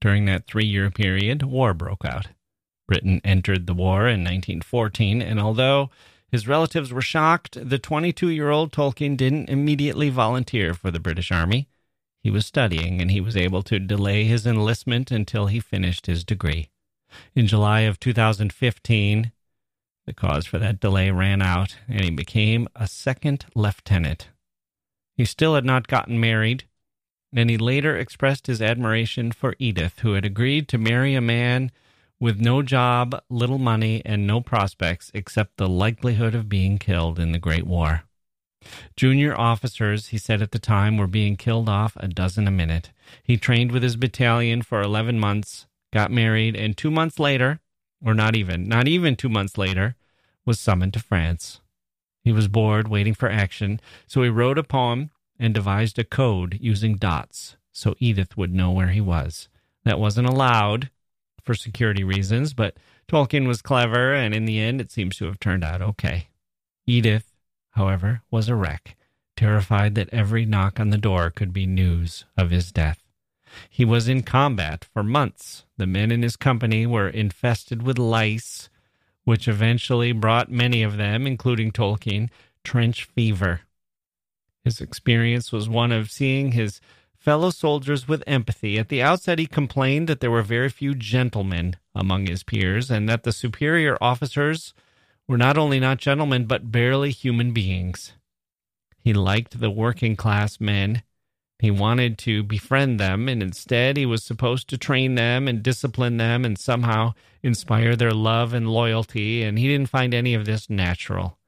During 0.01 0.25
that 0.25 0.47
three 0.47 0.65
year 0.65 0.91
period, 0.91 1.43
war 1.45 1.75
broke 1.75 2.05
out. 2.05 2.29
Britain 2.89 3.21
entered 3.23 3.67
the 3.67 3.75
war 3.75 4.09
in 4.09 4.25
1914, 4.25 5.23
and 5.23 5.39
although 5.39 5.91
his 6.29 6.49
relatives 6.49 6.93
were 6.93 7.01
shocked, 7.01 7.57
the 7.69 7.79
22 7.79 8.31
year 8.31 8.51
old 8.51 8.73
Tolkien 8.73 9.17
didn't 9.17 9.49
immediately 9.49 10.11
volunteer 10.11 10.75
for 10.75 10.91
the 10.91 10.99
British 10.99 11.31
Army. 11.31 11.69
He 12.21 12.31
was 12.31 12.47
studying, 12.47 13.01
and 13.01 13.13
he 13.13 13.21
was 13.21 13.37
able 13.37 13.63
to 13.63 13.79
delay 13.79 14.25
his 14.25 14.45
enlistment 14.45 15.13
until 15.13 15.47
he 15.47 15.61
finished 15.61 16.07
his 16.07 16.25
degree. 16.25 16.69
In 17.35 17.47
July 17.47 17.81
of 17.81 18.01
2015, 18.01 19.31
the 20.11 20.15
cause 20.15 20.45
for 20.45 20.59
that 20.59 20.81
delay 20.81 21.09
ran 21.13 21.41
out, 21.41 21.77
and 21.89 22.01
he 22.01 22.11
became 22.11 22.67
a 22.75 22.89
second 22.89 23.47
lieutenant. 23.55 24.29
He 25.17 25.25
still 25.25 25.55
had 25.55 25.65
not 25.65 25.87
gotten 25.87 26.19
married, 26.19 26.65
and 27.33 27.49
he 27.49 27.57
later 27.57 27.97
expressed 27.97 28.49
his 28.49 28.61
admiration 28.61 29.31
for 29.31 29.55
Edith, 29.61 30.01
who 30.01 30.15
had 30.15 30.25
agreed 30.25 30.67
to 30.67 30.79
marry 30.79 31.15
a 31.15 31.21
man 31.21 31.71
with 32.19 32.41
no 32.41 32.61
job, 32.61 33.23
little 33.31 33.59
money, 33.59 34.03
and 34.05 34.27
no 34.27 34.41
prospects 34.41 35.13
except 35.15 35.59
the 35.59 35.69
likelihood 35.69 36.35
of 36.35 36.49
being 36.49 36.77
killed 36.77 37.21
in 37.21 37.31
the 37.31 37.39
Great 37.39 37.65
War. 37.65 38.03
Junior 38.97 39.39
officers, 39.39 40.09
he 40.09 40.19
said 40.19 40.43
at 40.43 40.51
the 40.51 40.59
time, 40.59 40.97
were 40.97 41.07
being 41.07 41.37
killed 41.37 41.69
off 41.69 41.97
a 42.01 42.09
dozen 42.09 42.49
a 42.49 42.51
minute. 42.51 42.91
He 43.23 43.37
trained 43.37 43.71
with 43.71 43.85
his 43.85 43.95
battalion 43.95 44.63
for 44.63 44.83
11 44.83 45.21
months, 45.21 45.69
got 45.93 46.11
married, 46.11 46.57
and 46.57 46.77
two 46.77 46.91
months 46.91 47.21
later, 47.21 47.61
or 48.05 48.13
not 48.13 48.35
even, 48.35 48.65
not 48.65 48.89
even 48.89 49.15
two 49.15 49.29
months 49.29 49.57
later, 49.57 49.95
was 50.51 50.59
summoned 50.59 50.93
to 50.95 50.99
France. 50.99 51.61
He 52.25 52.33
was 52.33 52.49
bored, 52.49 52.89
waiting 52.89 53.15
for 53.15 53.31
action, 53.31 53.81
so 54.09 54.25
he 54.25 54.29
wrote 54.29 54.59
a 54.59 54.65
poem 54.65 55.11
and 55.39 55.55
devised 55.55 55.97
a 56.01 56.05
code 56.05 56.59
using 56.61 56.97
dots 56.97 57.57
so 57.73 57.95
Edith 57.99 58.37
would 58.37 58.53
know 58.53 58.71
where 58.71 58.89
he 58.89 59.01
was. 59.01 59.49
That 59.85 59.99
wasn't 59.99 60.29
allowed 60.29 60.91
for 61.43 61.55
security 61.55 62.05
reasons, 62.05 62.55
but 62.55 62.77
Tolkien 63.09 63.47
was 63.47 63.63
clever, 63.63 64.13
and 64.13 64.35
in 64.35 64.45
the 64.45 64.59
end, 64.59 64.81
it 64.81 64.93
seems 64.93 65.17
to 65.17 65.27
have 65.27 65.41
turned 65.41 65.65
out 65.65 65.83
okay. 65.83 66.29
Edith, 66.87 67.33
however, 67.71 68.23
was 68.31 68.49
a 68.49 68.55
wreck, 68.55 68.97
terrified 69.37 69.95
that 69.95 70.11
every 70.13 70.45
knock 70.45 70.79
on 70.79 70.91
the 70.91 70.99
door 70.99 71.31
could 71.31 71.53
be 71.53 71.67
news 71.67 72.25
of 72.37 72.51
his 72.51 72.73
death. 72.73 73.03
He 73.69 73.85
was 73.85 74.09
in 74.09 74.23
combat 74.23 74.85
for 74.93 75.03
months. 75.03 75.65
The 75.77 75.87
men 75.87 76.13
in 76.13 76.23
his 76.23 76.37
company 76.37 76.87
were 76.87 77.09
infested 77.09 77.83
with 77.83 77.99
lice, 77.99 78.69
which 79.31 79.47
eventually 79.47 80.11
brought 80.11 80.51
many 80.51 80.83
of 80.83 80.97
them, 80.97 81.25
including 81.25 81.71
Tolkien, 81.71 82.29
trench 82.65 83.05
fever. 83.05 83.61
His 84.65 84.81
experience 84.81 85.53
was 85.53 85.69
one 85.69 85.93
of 85.93 86.11
seeing 86.11 86.51
his 86.51 86.81
fellow 87.17 87.51
soldiers 87.51 88.09
with 88.09 88.25
empathy. 88.27 88.77
At 88.77 88.89
the 88.89 89.01
outset, 89.01 89.39
he 89.39 89.47
complained 89.47 90.09
that 90.09 90.19
there 90.19 90.33
were 90.33 90.43
very 90.43 90.69
few 90.69 90.97
gentlemen 90.97 91.77
among 91.95 92.27
his 92.27 92.43
peers 92.43 92.91
and 92.91 93.09
that 93.09 93.23
the 93.23 93.31
superior 93.31 93.97
officers 94.01 94.75
were 95.29 95.39
not 95.39 95.57
only 95.57 95.79
not 95.79 95.99
gentlemen, 95.99 96.47
but 96.47 96.73
barely 96.73 97.13
human 97.13 97.53
beings. 97.53 98.15
He 98.99 99.13
liked 99.13 99.61
the 99.61 99.71
working 99.71 100.17
class 100.17 100.59
men 100.59 101.05
he 101.61 101.71
wanted 101.71 102.17
to 102.19 102.43
befriend 102.43 102.99
them, 102.99 103.29
and 103.29 103.43
instead 103.43 103.97
he 103.97 104.07
was 104.07 104.23
supposed 104.23 104.69
to 104.69 104.79
train 104.79 105.15
them 105.15 105.47
and 105.47 105.63
discipline 105.63 106.17
them 106.17 106.45
and 106.45 106.59
somehow 106.59 107.13
inspire 107.43 107.97
their 107.97 108.13
love 108.13 108.55
and 108.55 108.69
loyalty, 108.69 109.43
and 109.43 109.59
he 109.59 109.69
didn't 109.69 109.91
find 109.91 110.15
any 110.15 110.35
of 110.35 110.47
this 110.47 110.71
natural. 110.71 111.39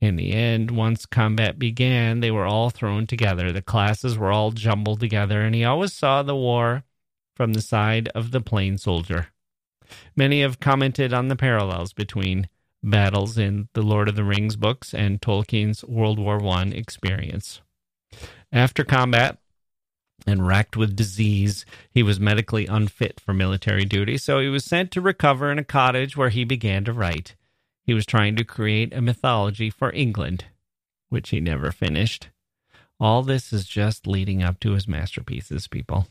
In 0.00 0.16
the 0.16 0.32
end, 0.32 0.70
once 0.72 1.06
combat 1.06 1.58
began, 1.58 2.20
they 2.20 2.30
were 2.30 2.44
all 2.44 2.70
thrown 2.70 3.06
together. 3.06 3.52
The 3.52 3.62
classes 3.62 4.18
were 4.18 4.32
all 4.32 4.50
jumbled 4.50 5.00
together, 5.00 5.42
and 5.42 5.54
he 5.54 5.64
always 5.64 5.92
saw 5.92 6.22
the 6.22 6.34
war 6.36 6.84
from 7.36 7.52
the 7.52 7.62
side 7.62 8.08
of 8.08 8.30
the 8.30 8.40
plain 8.40 8.78
soldier. 8.78 9.28
Many 10.16 10.42
have 10.42 10.60
commented 10.60 11.12
on 11.12 11.28
the 11.28 11.36
parallels 11.36 11.92
between 11.92 12.48
battles 12.82 13.38
in 13.38 13.68
the 13.74 13.82
Lord 13.82 14.08
of 14.08 14.16
the 14.16 14.24
Rings 14.24 14.56
books 14.56 14.92
and 14.92 15.20
Tolkien's 15.20 15.84
World 15.84 16.18
War 16.18 16.44
I 16.44 16.62
experience. 16.64 17.60
After 18.52 18.84
combat 18.84 19.38
and 20.26 20.46
racked 20.46 20.76
with 20.76 20.96
disease, 20.96 21.64
he 21.90 22.02
was 22.02 22.20
medically 22.20 22.66
unfit 22.66 23.20
for 23.20 23.32
military 23.32 23.84
duty, 23.84 24.18
so 24.18 24.38
he 24.38 24.48
was 24.48 24.64
sent 24.64 24.90
to 24.92 25.00
recover 25.00 25.50
in 25.50 25.58
a 25.58 25.64
cottage 25.64 26.16
where 26.16 26.28
he 26.28 26.44
began 26.44 26.84
to 26.84 26.92
write. 26.92 27.34
He 27.84 27.94
was 27.94 28.06
trying 28.06 28.36
to 28.36 28.44
create 28.44 28.92
a 28.92 29.02
mythology 29.02 29.70
for 29.70 29.92
England, 29.92 30.44
which 31.08 31.30
he 31.30 31.40
never 31.40 31.72
finished. 31.72 32.28
All 33.00 33.22
this 33.22 33.52
is 33.52 33.66
just 33.66 34.06
leading 34.06 34.42
up 34.42 34.60
to 34.60 34.72
his 34.72 34.86
masterpieces, 34.86 35.66
people. 35.66 36.06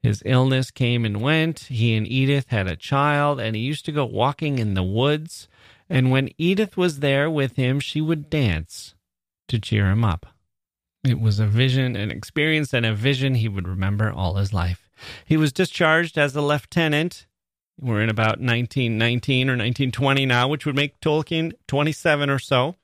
His 0.00 0.22
illness 0.26 0.70
came 0.70 1.04
and 1.04 1.22
went. 1.22 1.60
He 1.60 1.96
and 1.96 2.06
Edith 2.06 2.48
had 2.48 2.68
a 2.68 2.76
child, 2.76 3.40
and 3.40 3.56
he 3.56 3.62
used 3.62 3.86
to 3.86 3.92
go 3.92 4.04
walking 4.04 4.58
in 4.58 4.74
the 4.74 4.82
woods. 4.82 5.48
And 5.88 6.10
when 6.10 6.28
Edith 6.38 6.76
was 6.76 7.00
there 7.00 7.30
with 7.30 7.56
him, 7.56 7.80
she 7.80 8.00
would 8.00 8.30
dance 8.30 8.94
to 9.48 9.58
cheer 9.58 9.90
him 9.90 10.04
up. 10.04 10.26
It 11.04 11.20
was 11.20 11.38
a 11.38 11.46
vision, 11.46 11.96
an 11.96 12.10
experience, 12.10 12.72
and 12.72 12.86
a 12.86 12.94
vision 12.94 13.34
he 13.34 13.48
would 13.48 13.68
remember 13.68 14.10
all 14.10 14.34
his 14.36 14.54
life. 14.54 14.88
He 15.26 15.36
was 15.36 15.52
discharged 15.52 16.16
as 16.16 16.34
a 16.34 16.40
lieutenant. 16.40 17.26
We're 17.78 18.00
in 18.00 18.08
about 18.08 18.40
1919 18.40 19.48
or 19.48 19.52
1920 19.52 20.24
now, 20.26 20.48
which 20.48 20.64
would 20.64 20.76
make 20.76 20.98
Tolkien 21.00 21.52
27 21.66 22.30
or 22.30 22.38
so. 22.38 22.76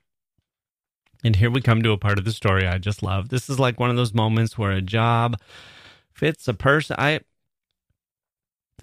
And 1.23 1.35
here 1.35 1.49
we 1.49 1.61
come 1.61 1.81
to 1.83 1.91
a 1.91 1.97
part 1.97 2.19
of 2.19 2.25
the 2.25 2.31
story 2.31 2.67
I 2.67 2.77
just 2.77 3.01
love. 3.01 3.29
This 3.29 3.49
is 3.49 3.59
like 3.59 3.79
one 3.79 3.89
of 3.89 3.95
those 3.95 4.13
moments 4.13 4.57
where 4.57 4.71
a 4.71 4.81
job 4.81 5.39
fits 6.11 6.47
a 6.47 6.53
person. 6.53 6.95
I 6.99 7.21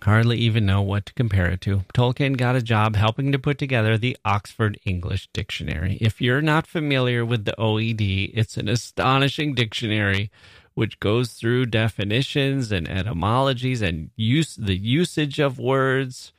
hardly 0.02 0.38
even 0.38 0.66
know 0.66 0.82
what 0.82 1.06
to 1.06 1.14
compare 1.14 1.46
it 1.50 1.60
to. 1.62 1.84
Tolkien 1.94 2.36
got 2.36 2.56
a 2.56 2.62
job 2.62 2.96
helping 2.96 3.32
to 3.32 3.38
put 3.38 3.58
together 3.58 3.98
the 3.98 4.16
Oxford 4.24 4.78
English 4.84 5.28
Dictionary. 5.32 5.98
If 6.00 6.20
you're 6.20 6.42
not 6.42 6.66
familiar 6.66 7.24
with 7.24 7.44
the 7.44 7.54
OED, 7.58 8.30
it's 8.34 8.56
an 8.56 8.68
astonishing 8.68 9.54
dictionary 9.54 10.30
which 10.74 11.00
goes 11.00 11.32
through 11.32 11.66
definitions 11.66 12.70
and 12.70 12.88
etymologies 12.88 13.82
and 13.82 14.10
use 14.14 14.54
the 14.54 14.76
usage 14.76 15.40
of 15.40 15.58
words, 15.58 16.32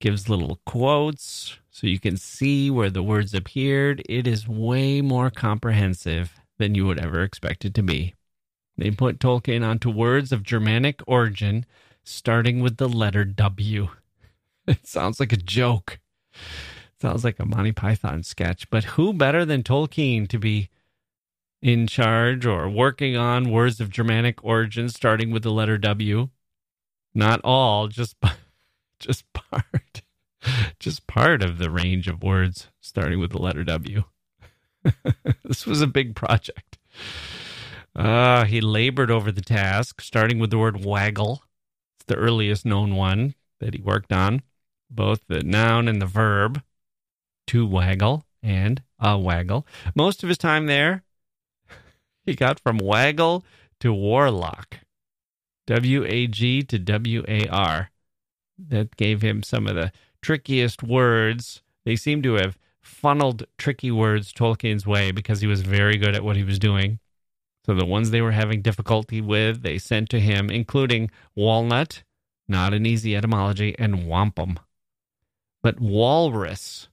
gives 0.00 0.28
little 0.28 0.60
quotes 0.64 1.58
so 1.72 1.88
you 1.88 1.98
can 1.98 2.16
see 2.16 2.70
where 2.70 2.90
the 2.90 3.02
words 3.02 3.34
appeared. 3.34 4.00
It 4.08 4.28
is 4.28 4.46
way 4.46 5.00
more 5.00 5.28
comprehensive 5.28 6.34
than 6.56 6.76
you 6.76 6.86
would 6.86 7.00
ever 7.00 7.22
expect 7.24 7.64
it 7.64 7.74
to 7.74 7.82
be. 7.82 8.14
They 8.78 8.92
put 8.92 9.18
Tolkien 9.18 9.66
onto 9.66 9.90
words 9.90 10.30
of 10.30 10.44
Germanic 10.44 11.00
origin 11.08 11.66
starting 12.04 12.60
with 12.60 12.76
the 12.76 12.88
letter 12.88 13.24
W. 13.24 13.88
it 14.66 14.86
sounds 14.86 15.18
like 15.18 15.32
a 15.32 15.36
joke. 15.36 15.98
It 16.32 17.00
sounds 17.00 17.24
like 17.24 17.40
a 17.40 17.46
Monty 17.46 17.72
Python 17.72 18.22
sketch. 18.22 18.68
But 18.70 18.84
who 18.84 19.12
better 19.12 19.44
than 19.44 19.62
Tolkien 19.62 20.28
to 20.28 20.38
be 20.38 20.68
in 21.60 21.86
charge 21.86 22.46
or 22.46 22.68
working 22.68 23.16
on 23.16 23.50
words 23.50 23.80
of 23.80 23.90
Germanic 23.90 24.44
origin 24.44 24.88
starting 24.88 25.30
with 25.30 25.42
the 25.42 25.50
letter 25.50 25.78
W? 25.78 26.28
Not 27.14 27.40
all, 27.42 27.88
just 27.88 28.16
just 28.98 29.24
part 29.32 30.02
just 30.78 31.06
part 31.06 31.42
of 31.42 31.58
the 31.58 31.70
range 31.70 32.08
of 32.08 32.22
words 32.22 32.68
starting 32.80 33.18
with 33.18 33.32
the 33.32 33.38
letter 33.38 33.64
W. 33.64 34.04
this 35.44 35.66
was 35.66 35.80
a 35.80 35.86
big 35.86 36.14
project. 36.14 36.78
Uh, 37.96 38.44
he 38.44 38.60
labored 38.60 39.10
over 39.10 39.30
the 39.30 39.40
task, 39.40 40.00
starting 40.00 40.38
with 40.38 40.50
the 40.50 40.58
word 40.58 40.84
waggle. 40.84 41.43
The 42.06 42.16
earliest 42.16 42.64
known 42.64 42.94
one 42.94 43.34
that 43.60 43.74
he 43.74 43.80
worked 43.80 44.12
on, 44.12 44.42
both 44.90 45.20
the 45.26 45.42
noun 45.42 45.88
and 45.88 46.00
the 46.00 46.06
verb, 46.06 46.62
to 47.48 47.66
waggle 47.66 48.24
and 48.42 48.82
a 48.98 49.18
waggle. 49.18 49.66
Most 49.94 50.22
of 50.22 50.28
his 50.28 50.38
time 50.38 50.66
there, 50.66 51.02
he 52.26 52.34
got 52.34 52.60
from 52.60 52.78
waggle 52.78 53.44
to 53.80 53.92
warlock, 53.92 54.78
W 55.66 56.04
A 56.04 56.26
G 56.26 56.62
to 56.62 56.78
W 56.78 57.24
A 57.26 57.46
R. 57.48 57.90
That 58.56 58.96
gave 58.96 59.22
him 59.22 59.42
some 59.42 59.66
of 59.66 59.74
the 59.74 59.92
trickiest 60.22 60.82
words. 60.82 61.62
They 61.84 61.96
seem 61.96 62.22
to 62.22 62.34
have 62.34 62.58
funneled 62.80 63.46
tricky 63.58 63.90
words 63.90 64.32
Tolkien's 64.32 64.86
way 64.86 65.10
because 65.10 65.40
he 65.40 65.46
was 65.46 65.62
very 65.62 65.96
good 65.96 66.14
at 66.14 66.22
what 66.22 66.36
he 66.36 66.44
was 66.44 66.58
doing. 66.58 67.00
So 67.66 67.74
the 67.74 67.86
ones 67.86 68.10
they 68.10 68.20
were 68.20 68.32
having 68.32 68.60
difficulty 68.60 69.20
with, 69.20 69.62
they 69.62 69.78
sent 69.78 70.10
to 70.10 70.20
him, 70.20 70.50
including 70.50 71.10
walnut, 71.34 72.02
not 72.46 72.74
an 72.74 72.84
easy 72.84 73.16
etymology, 73.16 73.74
and 73.78 74.06
wampum. 74.06 74.58
But 75.62 75.80
walrus 75.80 76.88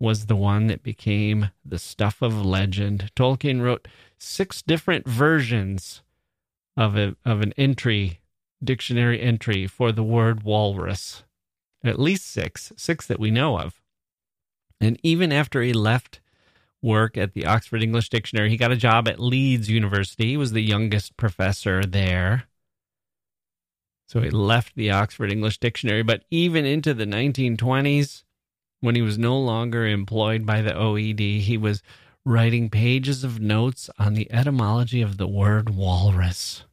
was 0.00 0.26
the 0.26 0.36
one 0.36 0.66
that 0.66 0.82
became 0.82 1.50
the 1.64 1.78
stuff 1.78 2.20
of 2.20 2.44
legend. 2.44 3.10
Tolkien 3.14 3.62
wrote 3.62 3.86
six 4.18 4.60
different 4.62 5.08
versions 5.08 6.02
of 6.76 6.96
a, 6.96 7.16
of 7.24 7.40
an 7.40 7.52
entry, 7.56 8.20
dictionary 8.62 9.20
entry 9.20 9.66
for 9.66 9.92
the 9.92 10.02
word 10.02 10.42
walrus. 10.42 11.24
At 11.84 12.00
least 12.00 12.26
six, 12.26 12.72
six 12.76 13.06
that 13.06 13.20
we 13.20 13.30
know 13.30 13.58
of. 13.58 13.80
And 14.80 14.98
even 15.04 15.32
after 15.32 15.62
he 15.62 15.72
left 15.72 16.20
work 16.82 17.16
at 17.16 17.34
the 17.34 17.46
Oxford 17.46 17.82
English 17.82 18.08
Dictionary. 18.08 18.50
He 18.50 18.56
got 18.56 18.72
a 18.72 18.76
job 18.76 19.08
at 19.08 19.20
Leeds 19.20 19.68
University. 19.68 20.30
He 20.30 20.36
was 20.36 20.52
the 20.52 20.62
youngest 20.62 21.16
professor 21.16 21.82
there. 21.84 22.44
So 24.06 24.20
he 24.20 24.30
left 24.30 24.74
the 24.74 24.90
Oxford 24.90 25.30
English 25.30 25.58
Dictionary. 25.58 26.02
But 26.02 26.24
even 26.30 26.64
into 26.64 26.94
the 26.94 27.04
1920s, 27.04 28.22
when 28.80 28.94
he 28.94 29.02
was 29.02 29.18
no 29.18 29.38
longer 29.38 29.86
employed 29.86 30.46
by 30.46 30.62
the 30.62 30.72
OED, 30.72 31.40
he 31.40 31.58
was 31.58 31.82
writing 32.24 32.70
pages 32.70 33.24
of 33.24 33.40
notes 33.40 33.90
on 33.98 34.14
the 34.14 34.30
etymology 34.32 35.02
of 35.02 35.16
the 35.16 35.28
word 35.28 35.70
walrus. 35.70 36.64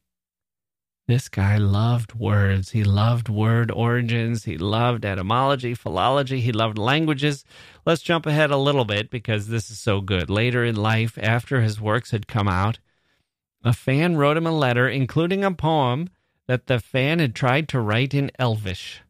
This 1.08 1.30
guy 1.30 1.58
loved 1.58 2.16
words. 2.16 2.72
He 2.72 2.84
loved 2.84 3.30
word 3.30 3.70
origins. 3.70 4.46
He 4.46 4.58
loved 4.58 5.06
etymology, 5.06 5.76
philology. 5.76 6.42
He 6.42 6.52
loved 6.52 6.80
languages. 6.80 7.46
Let's 7.86 8.02
jump 8.02 8.26
ahead 8.26 8.50
a 8.50 8.58
little 8.58 8.86
bit 8.86 9.12
because 9.12 9.48
this 9.48 9.70
is 9.70 9.78
so 9.78 10.02
good. 10.02 10.32
Later 10.32 10.66
in 10.66 10.76
life, 10.76 11.20
after 11.22 11.62
his 11.62 11.80
works 11.80 12.10
had 12.10 12.28
come 12.28 12.48
out, 12.48 12.80
a 13.64 13.72
fan 13.72 14.18
wrote 14.18 14.36
him 14.36 14.48
a 14.48 14.52
letter, 14.52 14.90
including 14.90 15.44
a 15.44 15.52
poem 15.52 16.10
that 16.48 16.66
the 16.66 16.80
fan 16.80 17.20
had 17.20 17.36
tried 17.36 17.70
to 17.70 17.80
write 17.80 18.16
in 18.16 18.32
Elvish. 18.40 19.02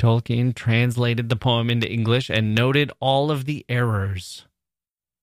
Tolkien 0.00 0.54
translated 0.54 1.28
the 1.28 1.36
poem 1.36 1.70
into 1.70 1.90
English 1.90 2.30
and 2.30 2.54
noted 2.54 2.90
all 2.98 3.30
of 3.30 3.44
the 3.44 3.64
errors. 3.68 4.46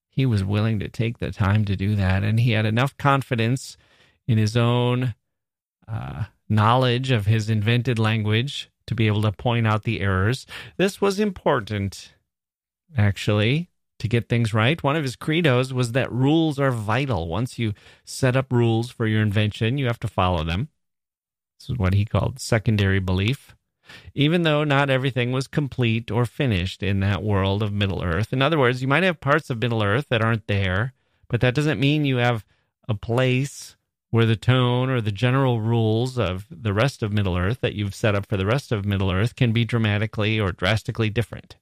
He 0.10 0.26
was 0.26 0.46
willing 0.46 0.80
to 0.80 0.88
take 0.88 1.18
the 1.18 1.32
time 1.32 1.66
to 1.66 1.76
do 1.76 1.96
that, 1.96 2.24
and 2.24 2.40
he 2.40 2.52
had 2.52 2.66
enough 2.66 2.96
confidence 2.98 3.76
in 4.28 4.38
his 4.38 4.56
own 4.56 5.14
uh, 5.88 6.26
knowledge 6.50 7.12
of 7.12 7.26
his 7.26 7.50
invented 7.50 8.00
language 8.00 8.70
to 8.88 8.96
be 8.96 9.08
able 9.08 9.22
to 9.24 9.32
point 9.32 9.68
out 9.68 9.84
the 9.84 10.02
errors. 10.02 10.46
This 10.78 11.02
was 11.02 11.20
important, 11.20 12.14
actually, 12.98 13.70
to 14.00 14.08
get 14.08 14.30
things 14.30 14.54
right. 14.54 14.82
One 14.84 14.96
of 14.96 15.04
his 15.04 15.16
credos 15.16 15.74
was 15.74 15.94
that 15.94 16.12
rules 16.12 16.60
are 16.60 16.72
vital. 16.72 17.28
Once 17.28 17.58
you 17.58 17.74
set 18.04 18.36
up 18.36 18.52
rules 18.52 18.92
for 18.92 19.08
your 19.08 19.22
invention, 19.22 19.78
you 19.78 19.88
have 19.88 20.00
to 20.00 20.08
follow 20.08 20.44
them. 20.44 20.70
This 21.60 21.70
is 21.70 21.78
what 21.78 21.94
he 21.94 22.06
called 22.06 22.40
secondary 22.40 23.00
belief. 23.00 23.56
Even 24.14 24.42
though 24.42 24.64
not 24.64 24.90
everything 24.90 25.32
was 25.32 25.48
complete 25.48 26.10
or 26.10 26.26
finished 26.26 26.82
in 26.82 27.00
that 27.02 27.24
world 27.24 27.62
of 27.62 27.72
Middle 27.72 28.04
Earth. 28.04 28.34
In 28.34 28.42
other 28.42 28.58
words, 28.58 28.82
you 28.82 28.88
might 28.88 29.04
have 29.04 29.20
parts 29.22 29.50
of 29.50 29.62
Middle 29.62 29.84
Earth 29.84 30.08
that 30.10 30.24
aren't 30.24 30.48
there, 30.48 30.94
but 31.28 31.40
that 31.42 31.54
doesn't 31.54 31.80
mean 31.80 32.04
you 32.04 32.18
have 32.18 32.44
a 32.90 32.96
place 32.96 33.76
where 34.16 34.26
the 34.26 34.38
tone 34.38 34.89
or 34.89 35.01
the 35.01 35.11
general 35.11 35.59
rules 35.59 36.18
of 36.18 36.45
the 36.49 36.72
rest 36.72 37.03
of 37.03 37.11
Middle 37.11 37.36
Earth 37.36 37.59
that 37.59 37.76
you've 37.76 37.93
set 37.93 38.16
up 38.16 38.26
for 38.26 38.38
the 38.38 38.45
rest 38.45 38.72
of 38.72 38.86
Middle 38.86 39.11
Earth 39.11 39.36
can 39.36 39.51
be 39.51 39.66
dramatically 39.66 40.39
or 40.39 40.53
drastically 40.53 41.09
different. 41.09 41.57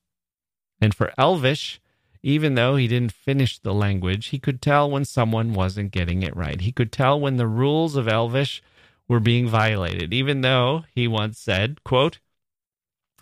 And 0.79 0.93
for 0.93 1.11
Elvish, 1.17 1.81
even 2.21 2.53
though 2.53 2.75
he 2.75 2.87
didn't 2.87 3.11
finish 3.11 3.57
the 3.57 3.73
language, 3.73 4.27
he 4.27 4.37
could 4.37 4.61
tell 4.61 4.87
when 4.87 5.03
someone 5.03 5.55
wasn't 5.55 5.89
getting 5.89 6.21
it 6.21 6.35
right. 6.35 6.61
He 6.61 6.71
could 6.71 6.91
tell 6.91 7.19
when 7.19 7.37
the 7.37 7.47
rules 7.47 7.95
of 7.95 8.07
Elvish 8.07 8.61
were 9.07 9.19
being 9.19 9.47
violated, 9.47 10.13
even 10.13 10.41
though 10.41 10.83
he 10.93 11.07
once 11.07 11.39
said, 11.39 11.83
quote, 11.83 12.19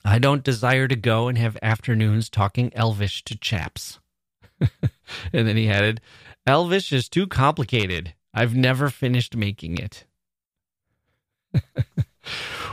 I 0.04 0.20
don't 0.20 0.44
desire 0.44 0.90
to 0.90 0.96
go 0.98 1.30
and 1.30 1.38
have 1.38 1.58
afternoons 1.62 2.30
talking 2.30 2.70
Elvish 2.76 3.24
to 3.24 3.38
chaps. 3.38 4.02
and 4.60 5.48
then 5.48 5.56
he 5.56 5.70
added, 5.70 6.02
Elvish 6.46 6.92
is 6.92 7.08
too 7.08 7.28
complicated. 7.28 8.14
I've 8.34 8.56
never 8.56 8.90
finished 8.90 9.36
making 9.36 9.78
it. 9.78 10.06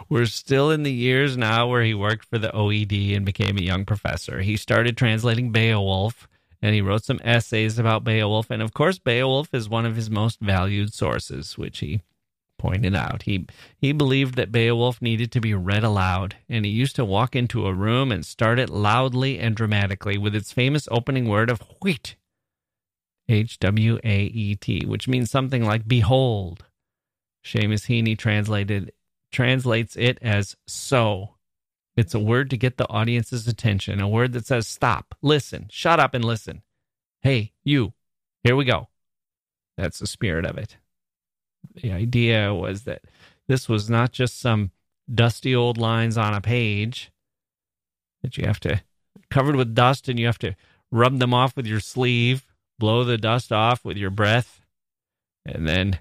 We're 0.09 0.27
still 0.27 0.71
in 0.71 0.85
the 0.85 0.93
years 0.93 1.37
now 1.37 1.67
where 1.69 1.83
he 1.83 1.95
worked 1.95 2.25
for 2.25 2.39
the 2.39 2.51
OED 2.51 3.17
and 3.17 3.27
became 3.27 3.59
a 3.59 3.63
young 3.63 3.85
professor. 3.85 4.41
He 4.41 4.57
started 4.57 4.97
translating 4.97 5.53
Beowulf 5.53 6.29
and 6.63 6.75
he 6.75 6.81
wrote 6.81 7.05
some 7.05 7.21
essays 7.23 7.79
about 7.79 8.05
Beowulf. 8.05 8.51
And 8.51 8.63
of 8.63 8.73
course, 8.73 8.99
Beowulf 8.99 9.53
is 9.53 9.69
one 9.69 9.87
of 9.87 9.97
his 9.97 10.11
most 10.11 10.41
valued 10.41 10.93
sources, 10.93 11.57
which 11.57 11.81
he 11.81 12.03
pointed 12.59 12.95
out. 12.95 13.23
He 13.23 13.47
he 13.77 13.93
believed 13.93 14.35
that 14.35 14.53
Beowulf 14.53 15.01
needed 15.01 15.31
to 15.33 15.41
be 15.41 15.55
read 15.55 15.85
aloud, 15.85 16.37
and 16.49 16.65
he 16.65 16.71
used 16.73 16.97
to 16.97 17.05
walk 17.05 17.37
into 17.37 17.67
a 17.67 17.75
room 17.75 18.11
and 18.11 18.27
start 18.27 18.59
it 18.59 18.69
loudly 18.69 19.39
and 19.39 19.55
dramatically 19.55 20.19
with 20.19 20.35
its 20.35 20.53
famous 20.53 20.89
opening 20.91 21.29
word 21.29 21.51
of 21.51 21.63
Hwæt 21.81 22.15
H 23.29 23.59
W 23.59 23.99
A 24.03 24.23
E 24.23 24.55
T, 24.57 24.85
which 24.87 25.09
means 25.09 25.31
something 25.31 25.65
like 25.65 25.87
behold. 25.87 26.65
Seamus 27.45 27.87
Heaney 27.87 28.17
translated 28.17 28.93
translates 29.31 29.97
it 29.97 30.19
as 30.23 30.57
so. 30.67 31.35
It's 31.97 32.15
a 32.15 32.21
word 32.21 32.51
to 32.51 32.57
get 32.57 32.77
the 32.77 32.89
audience's 32.89 33.49
attention, 33.49 34.01
a 34.01 34.09
word 34.09 34.33
that 34.33 34.47
says 34.47 34.69
stop, 34.69 35.17
listen, 35.21 35.67
shut 35.71 35.99
up 35.99 36.15
and 36.15 36.25
listen. 36.25 36.63
Hey, 37.23 37.53
you, 37.65 37.93
here 38.45 38.55
we 38.55 38.65
go. 38.65 38.89
That's 39.77 39.99
the 39.99 40.07
spirit 40.07 40.45
of 40.45 40.57
it. 40.57 40.77
The 41.75 41.93
idea 41.93 42.55
was 42.55 42.85
that 42.85 43.03
this 43.49 43.69
was 43.69 43.91
not 43.91 44.13
just 44.13 44.41
some 44.41 44.71
dusty 45.13 45.55
old 45.55 45.77
lines 45.77 46.17
on 46.17 46.35
a 46.35 46.41
page 46.41 47.11
that 48.23 48.37
you 48.39 48.47
have 48.47 48.61
to 48.61 48.81
covered 49.31 49.57
with 49.57 49.75
dust 49.75 50.09
and 50.09 50.19
you 50.19 50.27
have 50.27 50.39
to 50.39 50.55
rub 50.91 51.19
them 51.19 51.35
off 51.35 51.57
with 51.57 51.67
your 51.67 51.81
sleeve 51.81 52.47
blow 52.79 53.05
the 53.05 53.19
dust 53.19 53.53
off 53.53 53.85
with 53.85 53.97
your 53.97 54.11
breath, 54.11 54.61
and 55.45 55.69
then 55.69 56.01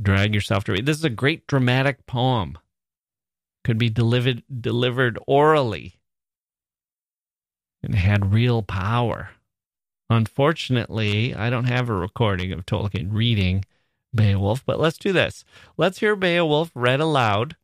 drag 0.00 0.34
yourself 0.34 0.64
to 0.64 0.72
read. 0.72 0.86
This 0.86 0.98
is 0.98 1.04
a 1.04 1.10
great 1.10 1.46
dramatic 1.46 2.06
poem. 2.06 2.58
Could 3.64 3.78
be 3.78 3.90
delivered 3.90 4.42
delivered 4.60 5.18
orally 5.26 5.98
and 7.82 7.94
had 7.94 8.32
real 8.32 8.62
power. 8.62 9.30
Unfortunately, 10.10 11.34
I 11.34 11.50
don't 11.50 11.66
have 11.66 11.88
a 11.88 11.94
recording 11.94 12.52
of 12.52 12.64
Tolkien 12.64 13.12
reading 13.12 13.64
Beowulf, 14.14 14.64
but 14.64 14.80
let's 14.80 14.96
do 14.96 15.12
this. 15.12 15.44
Let's 15.76 15.98
hear 15.98 16.16
Beowulf 16.16 16.70
read 16.74 17.00
aloud 17.00 17.56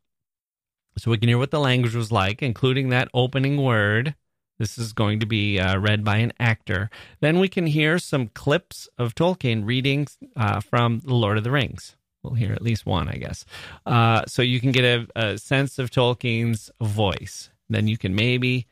so 0.97 1.11
we 1.11 1.17
can 1.17 1.27
hear 1.27 1.37
what 1.37 1.51
the 1.51 1.59
language 1.59 1.95
was 1.95 2.11
like, 2.11 2.41
including 2.41 2.89
that 2.89 3.09
opening 3.13 3.61
word. 3.61 4.15
This 4.57 4.77
is 4.77 4.93
going 4.93 5.19
to 5.19 5.25
be 5.25 5.59
uh, 5.59 5.77
read 5.77 6.03
by 6.03 6.17
an 6.17 6.31
actor. 6.39 6.89
Then 7.19 7.39
we 7.39 7.49
can 7.49 7.67
hear 7.67 7.99
some 7.99 8.27
clips 8.27 8.87
of 8.97 9.13
Tolkien 9.13 9.65
reading 9.65 10.07
uh, 10.35 10.61
from 10.61 10.99
The 10.99 11.13
Lord 11.13 11.37
of 11.37 11.43
the 11.43 11.51
Rings. 11.51 11.95
We'll 12.23 12.35
hear 12.35 12.53
at 12.53 12.61
least 12.61 12.85
one, 12.85 13.09
I 13.09 13.17
guess. 13.17 13.45
Uh, 13.85 14.23
so 14.27 14.41
you 14.41 14.59
can 14.59 14.71
get 14.71 14.85
a, 14.85 15.07
a 15.15 15.37
sense 15.37 15.77
of 15.77 15.91
Tolkien's 15.91 16.71
voice. 16.81 17.49
Then 17.69 17.87
you 17.87 17.97
can 17.97 18.15
maybe 18.15 18.67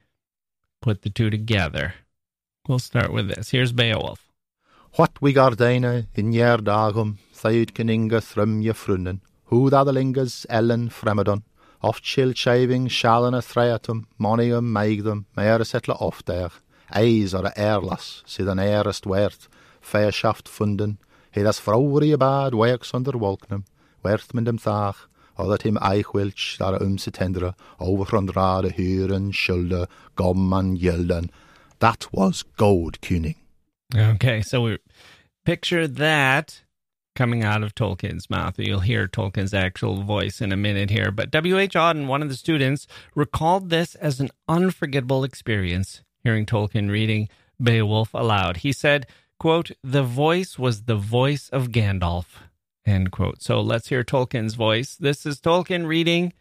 put 0.81 1.01
the 1.01 1.09
two 1.09 1.29
together. 1.29 1.95
We'll 2.67 2.79
start 2.79 3.11
with 3.11 3.27
this. 3.27 3.49
Here's 3.49 3.73
Beowulf. 3.73 4.31
What 4.95 5.21
we 5.21 5.33
gardena 5.33 6.07
in 6.15 6.31
yer 6.31 6.57
dagum, 6.57 7.17
thaid 7.33 7.73
keninga 7.73 8.23
thrum 8.23 8.61
ye 8.61 8.71
frunnen, 8.71 9.19
who 9.45 9.69
the 9.69 9.83
lingas 9.83 10.45
ellen 10.49 10.89
fremadon, 10.89 11.43
Oft 11.83 12.01
chill 12.01 12.33
shaving, 12.33 12.87
shallen 12.87 13.33
a 13.33 13.41
threatum, 13.41 14.07
monium, 14.17 14.71
maigdom, 14.71 15.25
mere 15.35 15.65
settle 15.65 15.97
oft 15.99 16.25
there. 16.25 16.51
Eis 16.89 17.33
are 17.33 17.47
a 17.47 17.53
airlas, 17.55 18.23
sid 18.25 18.47
an 18.47 18.57
airest 18.57 19.05
wert, 19.05 19.49
feierschaft 19.81 20.47
funden, 20.47 20.97
he 21.31 21.43
das 21.43 21.59
vrouwerie 21.59 22.17
bad 22.17 22.53
werks 22.53 22.93
onder 22.93 23.19
wolknum, 23.19 23.65
wert 24.01 24.33
men 24.33 24.45
dem 24.45 24.57
thach, 24.57 25.07
him 25.63 25.77
eichwilch 25.81 26.57
dar 26.57 26.81
um 26.81 26.97
se 26.97 27.11
tendere, 27.11 27.53
over 27.79 28.05
van 28.05 28.27
rade 28.27 28.71
huren, 28.71 29.33
schulde, 29.33 29.87
gomman. 30.15 31.29
That 31.79 32.07
was 32.13 32.43
gold 32.55 33.01
kuning. 33.01 33.35
Okay, 33.95 34.41
so 34.41 34.61
we 34.61 34.77
picture 35.43 35.87
that 35.87 36.61
coming 37.15 37.43
out 37.43 37.63
of 37.63 37.75
Tolkien's 37.75 38.29
mouth. 38.29 38.55
You'll 38.57 38.79
hear 38.79 39.07
Tolkien's 39.07 39.53
actual 39.53 40.03
voice 40.03 40.41
in 40.41 40.51
a 40.51 40.57
minute 40.57 40.89
here. 40.89 41.11
But 41.11 41.31
W.H. 41.31 41.73
Auden, 41.73 42.07
one 42.07 42.21
of 42.21 42.29
the 42.29 42.35
students, 42.35 42.87
recalled 43.15 43.69
this 43.69 43.95
as 43.95 44.19
an 44.19 44.29
unforgettable 44.47 45.23
experience 45.23 46.01
hearing 46.23 46.45
Tolkien 46.45 46.89
reading 46.89 47.29
Beowulf 47.61 48.13
aloud. 48.13 48.57
He 48.57 48.71
said, 48.71 49.05
quote, 49.39 49.71
the 49.83 50.03
voice 50.03 50.57
was 50.57 50.83
the 50.83 50.95
voice 50.95 51.49
of 51.49 51.69
Gandalf, 51.69 52.25
end 52.85 53.11
quote. 53.11 53.41
So 53.41 53.61
let's 53.61 53.89
hear 53.89 54.03
Tolkien's 54.03 54.55
voice. 54.55 54.95
This 54.95 55.25
is 55.25 55.39
Tolkien 55.39 55.85
reading 55.85 56.33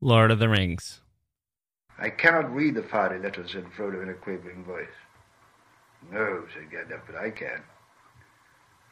Lord 0.00 0.30
of 0.30 0.38
the 0.38 0.48
Rings. 0.48 1.00
I 1.98 2.10
cannot 2.10 2.52
read 2.52 2.74
the 2.74 2.82
fiery 2.82 3.20
letters, 3.20 3.52
said 3.52 3.64
Frodo 3.76 4.02
in 4.02 4.08
a 4.08 4.14
quavering 4.14 4.64
voice. 4.64 4.86
No, 6.10 6.44
said 6.52 6.70
Gandalf, 6.70 7.02
but 7.06 7.16
I 7.16 7.30
can. 7.30 7.62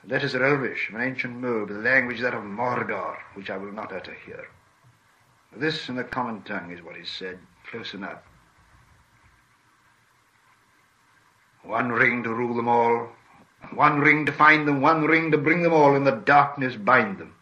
Letters 0.06 0.34
are 0.34 0.44
Elvish, 0.44 0.88
an 0.90 1.00
ancient 1.00 1.36
mode, 1.36 1.68
the 1.68 1.74
language 1.74 2.20
that 2.20 2.34
of 2.34 2.42
Mordor, 2.42 3.18
which 3.34 3.50
I 3.50 3.58
will 3.58 3.72
not 3.72 3.92
utter 3.92 4.16
here. 4.24 4.48
This 5.54 5.88
in 5.88 5.96
the 5.96 6.04
common 6.04 6.42
tongue 6.42 6.70
is 6.70 6.82
what 6.82 6.96
is 6.96 7.08
said, 7.08 7.38
close 7.70 7.92
enough. 7.92 8.22
One 11.62 11.92
ring 11.92 12.22
to 12.22 12.32
rule 12.32 12.54
them 12.54 12.68
all, 12.68 13.10
one 13.74 14.00
ring 14.00 14.24
to 14.26 14.32
find 14.32 14.66
them, 14.66 14.80
one 14.80 15.04
ring 15.04 15.30
to 15.32 15.38
bring 15.38 15.62
them 15.62 15.74
all, 15.74 15.94
in 15.94 16.04
the 16.04 16.12
darkness 16.12 16.76
bind 16.76 17.18
them. 17.18 17.34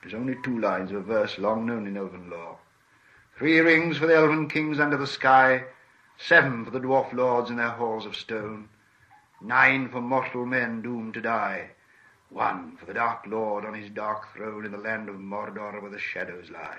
There's 0.00 0.14
only 0.14 0.36
two 0.44 0.60
lines 0.60 0.92
of 0.92 0.98
a 0.98 1.02
verse 1.02 1.36
long 1.36 1.66
known 1.66 1.86
in 1.88 1.96
elven 1.96 2.30
lore. 2.30 2.58
Three 3.36 3.58
rings 3.58 3.98
for 3.98 4.06
the 4.06 4.14
elven 4.14 4.48
kings 4.48 4.78
under 4.78 4.96
the 4.96 5.06
sky, 5.06 5.64
seven 6.16 6.64
for 6.64 6.70
the 6.70 6.80
dwarf 6.80 7.12
lords 7.12 7.50
in 7.50 7.56
their 7.56 7.70
halls 7.70 8.06
of 8.06 8.14
stone, 8.14 8.68
nine 9.40 9.88
for 9.88 10.00
mortal 10.00 10.46
men 10.46 10.82
doomed 10.82 11.14
to 11.14 11.20
die, 11.20 11.70
one 12.30 12.76
for 12.76 12.86
the 12.86 12.94
dark 12.94 13.24
lord 13.26 13.64
on 13.64 13.74
his 13.74 13.90
dark 13.90 14.32
throne 14.34 14.64
in 14.64 14.72
the 14.72 14.78
land 14.78 15.08
of 15.08 15.16
Mordor 15.16 15.80
where 15.80 15.90
the 15.90 15.98
shadows 15.98 16.50
lie. 16.50 16.78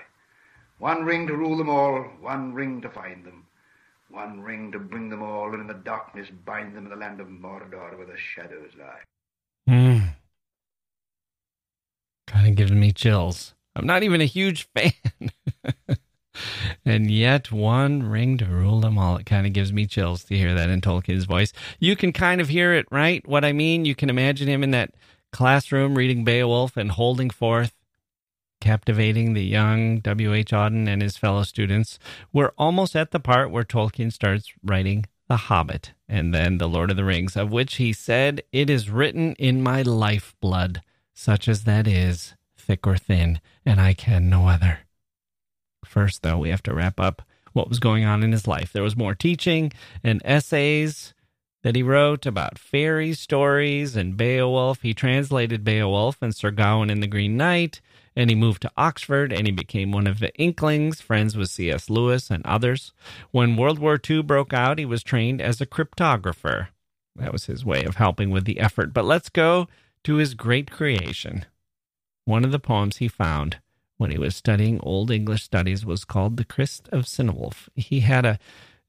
One 0.78 1.04
ring 1.04 1.26
to 1.26 1.34
rule 1.34 1.56
them 1.56 1.68
all, 1.68 2.02
one 2.20 2.54
ring 2.54 2.80
to 2.82 2.88
find 2.88 3.24
them, 3.24 3.46
one 4.10 4.40
ring 4.40 4.70
to 4.72 4.78
bring 4.78 5.08
them 5.08 5.22
all, 5.22 5.52
and 5.52 5.60
in 5.60 5.66
the 5.66 5.74
darkness 5.74 6.28
bind 6.44 6.76
them 6.76 6.84
in 6.84 6.90
the 6.90 6.96
land 6.96 7.20
of 7.20 7.28
Mordor 7.28 7.96
where 7.96 8.06
the 8.06 8.16
shadows 8.16 8.70
lie. 8.78 9.02
Hmm. 9.66 9.98
Kind 12.26 12.48
of 12.48 12.54
gives 12.54 12.72
me 12.72 12.92
chills. 12.92 13.54
I'm 13.74 13.86
not 13.86 14.02
even 14.02 14.20
a 14.20 14.26
huge 14.26 14.68
fan. 14.74 14.92
And 16.88 17.10
yet, 17.10 17.52
one 17.52 18.02
ring 18.02 18.38
to 18.38 18.46
rule 18.46 18.80
them 18.80 18.96
all. 18.96 19.18
It 19.18 19.26
kind 19.26 19.46
of 19.46 19.52
gives 19.52 19.74
me 19.74 19.84
chills 19.84 20.24
to 20.24 20.36
hear 20.38 20.54
that 20.54 20.70
in 20.70 20.80
Tolkien's 20.80 21.26
voice. 21.26 21.52
You 21.78 21.96
can 21.96 22.14
kind 22.14 22.40
of 22.40 22.48
hear 22.48 22.72
it, 22.72 22.86
right? 22.90 23.26
What 23.28 23.44
I 23.44 23.52
mean, 23.52 23.84
you 23.84 23.94
can 23.94 24.08
imagine 24.08 24.48
him 24.48 24.62
in 24.62 24.70
that 24.70 24.94
classroom 25.30 25.96
reading 25.96 26.24
Beowulf 26.24 26.78
and 26.78 26.90
holding 26.90 27.28
forth, 27.28 27.74
captivating 28.62 29.34
the 29.34 29.44
young 29.44 30.00
W.H. 30.00 30.50
Auden 30.50 30.88
and 30.88 31.02
his 31.02 31.18
fellow 31.18 31.42
students. 31.42 31.98
We're 32.32 32.52
almost 32.56 32.96
at 32.96 33.10
the 33.10 33.20
part 33.20 33.50
where 33.50 33.64
Tolkien 33.64 34.10
starts 34.10 34.50
writing 34.64 35.04
The 35.28 35.36
Hobbit 35.36 35.92
and 36.08 36.32
then 36.32 36.56
The 36.56 36.70
Lord 36.70 36.90
of 36.90 36.96
the 36.96 37.04
Rings, 37.04 37.36
of 37.36 37.52
which 37.52 37.76
he 37.76 37.92
said, 37.92 38.42
It 38.50 38.70
is 38.70 38.88
written 38.88 39.34
in 39.34 39.62
my 39.62 39.82
lifeblood, 39.82 40.80
such 41.12 41.48
as 41.48 41.64
that 41.64 41.86
is, 41.86 42.34
thick 42.56 42.86
or 42.86 42.96
thin, 42.96 43.42
and 43.66 43.78
I 43.78 43.92
can 43.92 44.30
no 44.30 44.48
other. 44.48 44.87
First, 45.84 46.22
though, 46.22 46.38
we 46.38 46.50
have 46.50 46.62
to 46.64 46.74
wrap 46.74 47.00
up 47.00 47.22
what 47.52 47.68
was 47.68 47.78
going 47.78 48.04
on 48.04 48.22
in 48.22 48.32
his 48.32 48.46
life. 48.46 48.72
There 48.72 48.82
was 48.82 48.96
more 48.96 49.14
teaching 49.14 49.72
and 50.04 50.22
essays 50.24 51.14
that 51.62 51.74
he 51.74 51.82
wrote 51.82 52.24
about 52.24 52.58
fairy 52.58 53.12
stories 53.12 53.96
and 53.96 54.16
Beowulf. 54.16 54.82
He 54.82 54.94
translated 54.94 55.64
Beowulf 55.64 56.22
and 56.22 56.34
Sir 56.34 56.50
Gawain 56.50 56.90
and 56.90 57.02
the 57.02 57.08
Green 57.08 57.36
Knight, 57.36 57.80
and 58.14 58.30
he 58.30 58.36
moved 58.36 58.62
to 58.62 58.72
Oxford 58.76 59.32
and 59.32 59.46
he 59.46 59.52
became 59.52 59.90
one 59.90 60.06
of 60.06 60.20
the 60.20 60.34
Inklings, 60.36 61.00
friends 61.00 61.36
with 61.36 61.50
C.S. 61.50 61.90
Lewis 61.90 62.30
and 62.30 62.44
others. 62.46 62.92
When 63.30 63.56
World 63.56 63.78
War 63.78 63.98
II 64.08 64.22
broke 64.22 64.52
out, 64.52 64.78
he 64.78 64.84
was 64.84 65.02
trained 65.02 65.40
as 65.40 65.60
a 65.60 65.66
cryptographer. 65.66 66.68
That 67.16 67.32
was 67.32 67.46
his 67.46 67.64
way 67.64 67.84
of 67.84 67.96
helping 67.96 68.30
with 68.30 68.44
the 68.44 68.60
effort. 68.60 68.92
But 68.92 69.04
let's 69.04 69.28
go 69.28 69.66
to 70.04 70.16
his 70.16 70.34
great 70.34 70.70
creation. 70.70 71.44
One 72.24 72.44
of 72.44 72.52
the 72.52 72.60
poems 72.60 72.98
he 72.98 73.08
found 73.08 73.58
when 73.98 74.10
he 74.10 74.18
was 74.18 74.34
studying 74.34 74.80
Old 74.80 75.10
English 75.10 75.42
studies 75.42 75.84
was 75.84 76.04
called 76.04 76.36
The 76.36 76.44
Christ 76.44 76.88
of 76.90 77.04
Cynewulf. 77.04 77.68
He 77.74 78.00
had 78.00 78.24
a, 78.24 78.38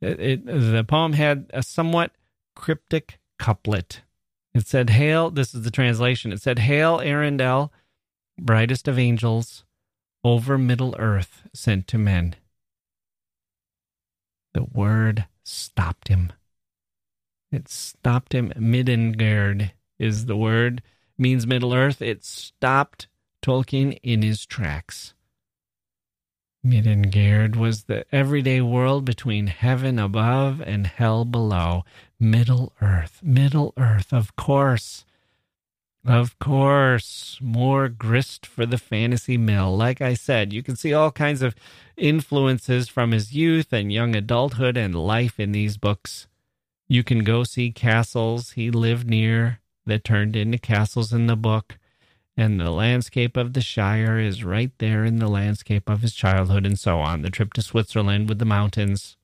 it, 0.01 0.45
the 0.45 0.85
poem 0.87 1.13
had 1.13 1.47
a 1.53 1.61
somewhat 1.61 2.11
cryptic 2.55 3.19
couplet. 3.37 4.01
It 4.53 4.67
said, 4.67 4.91
Hail, 4.91 5.29
this 5.29 5.53
is 5.53 5.63
the 5.63 5.71
translation. 5.71 6.31
It 6.31 6.41
said, 6.41 6.59
Hail, 6.59 6.99
Earendel, 6.99 7.71
brightest 8.39 8.87
of 8.87 8.97
angels, 8.97 9.65
over 10.23 10.57
Middle 10.57 10.95
Earth 10.99 11.47
sent 11.53 11.87
to 11.87 11.97
men. 11.97 12.35
The 14.53 14.63
word 14.63 15.25
stopped 15.43 16.07
him. 16.07 16.33
It 17.51 17.67
stopped 17.67 18.33
him. 18.33 18.51
Middangeard 18.55 19.71
is 19.97 20.25
the 20.25 20.37
word, 20.37 20.81
means 21.17 21.47
Middle 21.47 21.73
Earth. 21.73 22.01
It 22.01 22.23
stopped 22.23 23.07
Tolkien 23.41 23.97
in 24.03 24.21
his 24.21 24.45
tracks. 24.45 25.13
Middangeard 26.65 27.55
was 27.55 27.83
the 27.83 28.05
everyday 28.13 28.59
world 28.59 29.05
between 29.05 29.47
heaven 29.47 29.97
above 29.97 30.61
and 30.61 30.87
hell 30.87 31.23
below. 31.23 31.85
Middle 32.19 32.73
Earth, 32.81 33.21
Middle 33.23 33.73
Earth, 33.77 34.11
of 34.11 34.35
course. 34.35 35.05
Of 36.05 36.37
course, 36.39 37.37
more 37.41 37.87
grist 37.87 38.45
for 38.45 38.65
the 38.65 38.77
fantasy 38.77 39.37
mill. 39.37 39.75
Like 39.75 40.01
I 40.01 40.13
said, 40.13 40.51
you 40.51 40.61
can 40.61 40.75
see 40.75 40.93
all 40.93 41.11
kinds 41.11 41.41
of 41.41 41.55
influences 41.95 42.89
from 42.89 43.11
his 43.11 43.33
youth 43.33 43.71
and 43.71 43.91
young 43.91 44.15
adulthood 44.15 44.75
and 44.75 44.95
life 44.95 45.39
in 45.39 45.53
these 45.53 45.77
books. 45.77 46.27
You 46.89 47.03
can 47.03 47.23
go 47.23 47.43
see 47.43 47.71
castles 47.71 48.51
he 48.51 48.69
lived 48.69 49.09
near 49.09 49.59
that 49.85 50.03
turned 50.03 50.35
into 50.35 50.57
castles 50.57 51.13
in 51.13 51.27
the 51.27 51.37
book 51.37 51.78
and 52.39 52.57
the 52.57 52.71
landscape 52.71 53.35
of 53.35 53.51
the 53.51 53.59
Shire 53.59 54.17
is 54.17 54.45
right 54.45 54.71
there 54.77 55.03
in 55.03 55.19
the 55.19 55.27
landscape 55.27 55.89
of 55.89 56.01
his 56.01 56.13
childhood, 56.13 56.65
and 56.65 56.79
so 56.79 56.99
on. 56.99 57.21
The 57.21 57.29
trip 57.29 57.51
to 57.53 57.61
Switzerland 57.61 58.29
with 58.29 58.39
the 58.39 58.45
mountains. 58.45 59.17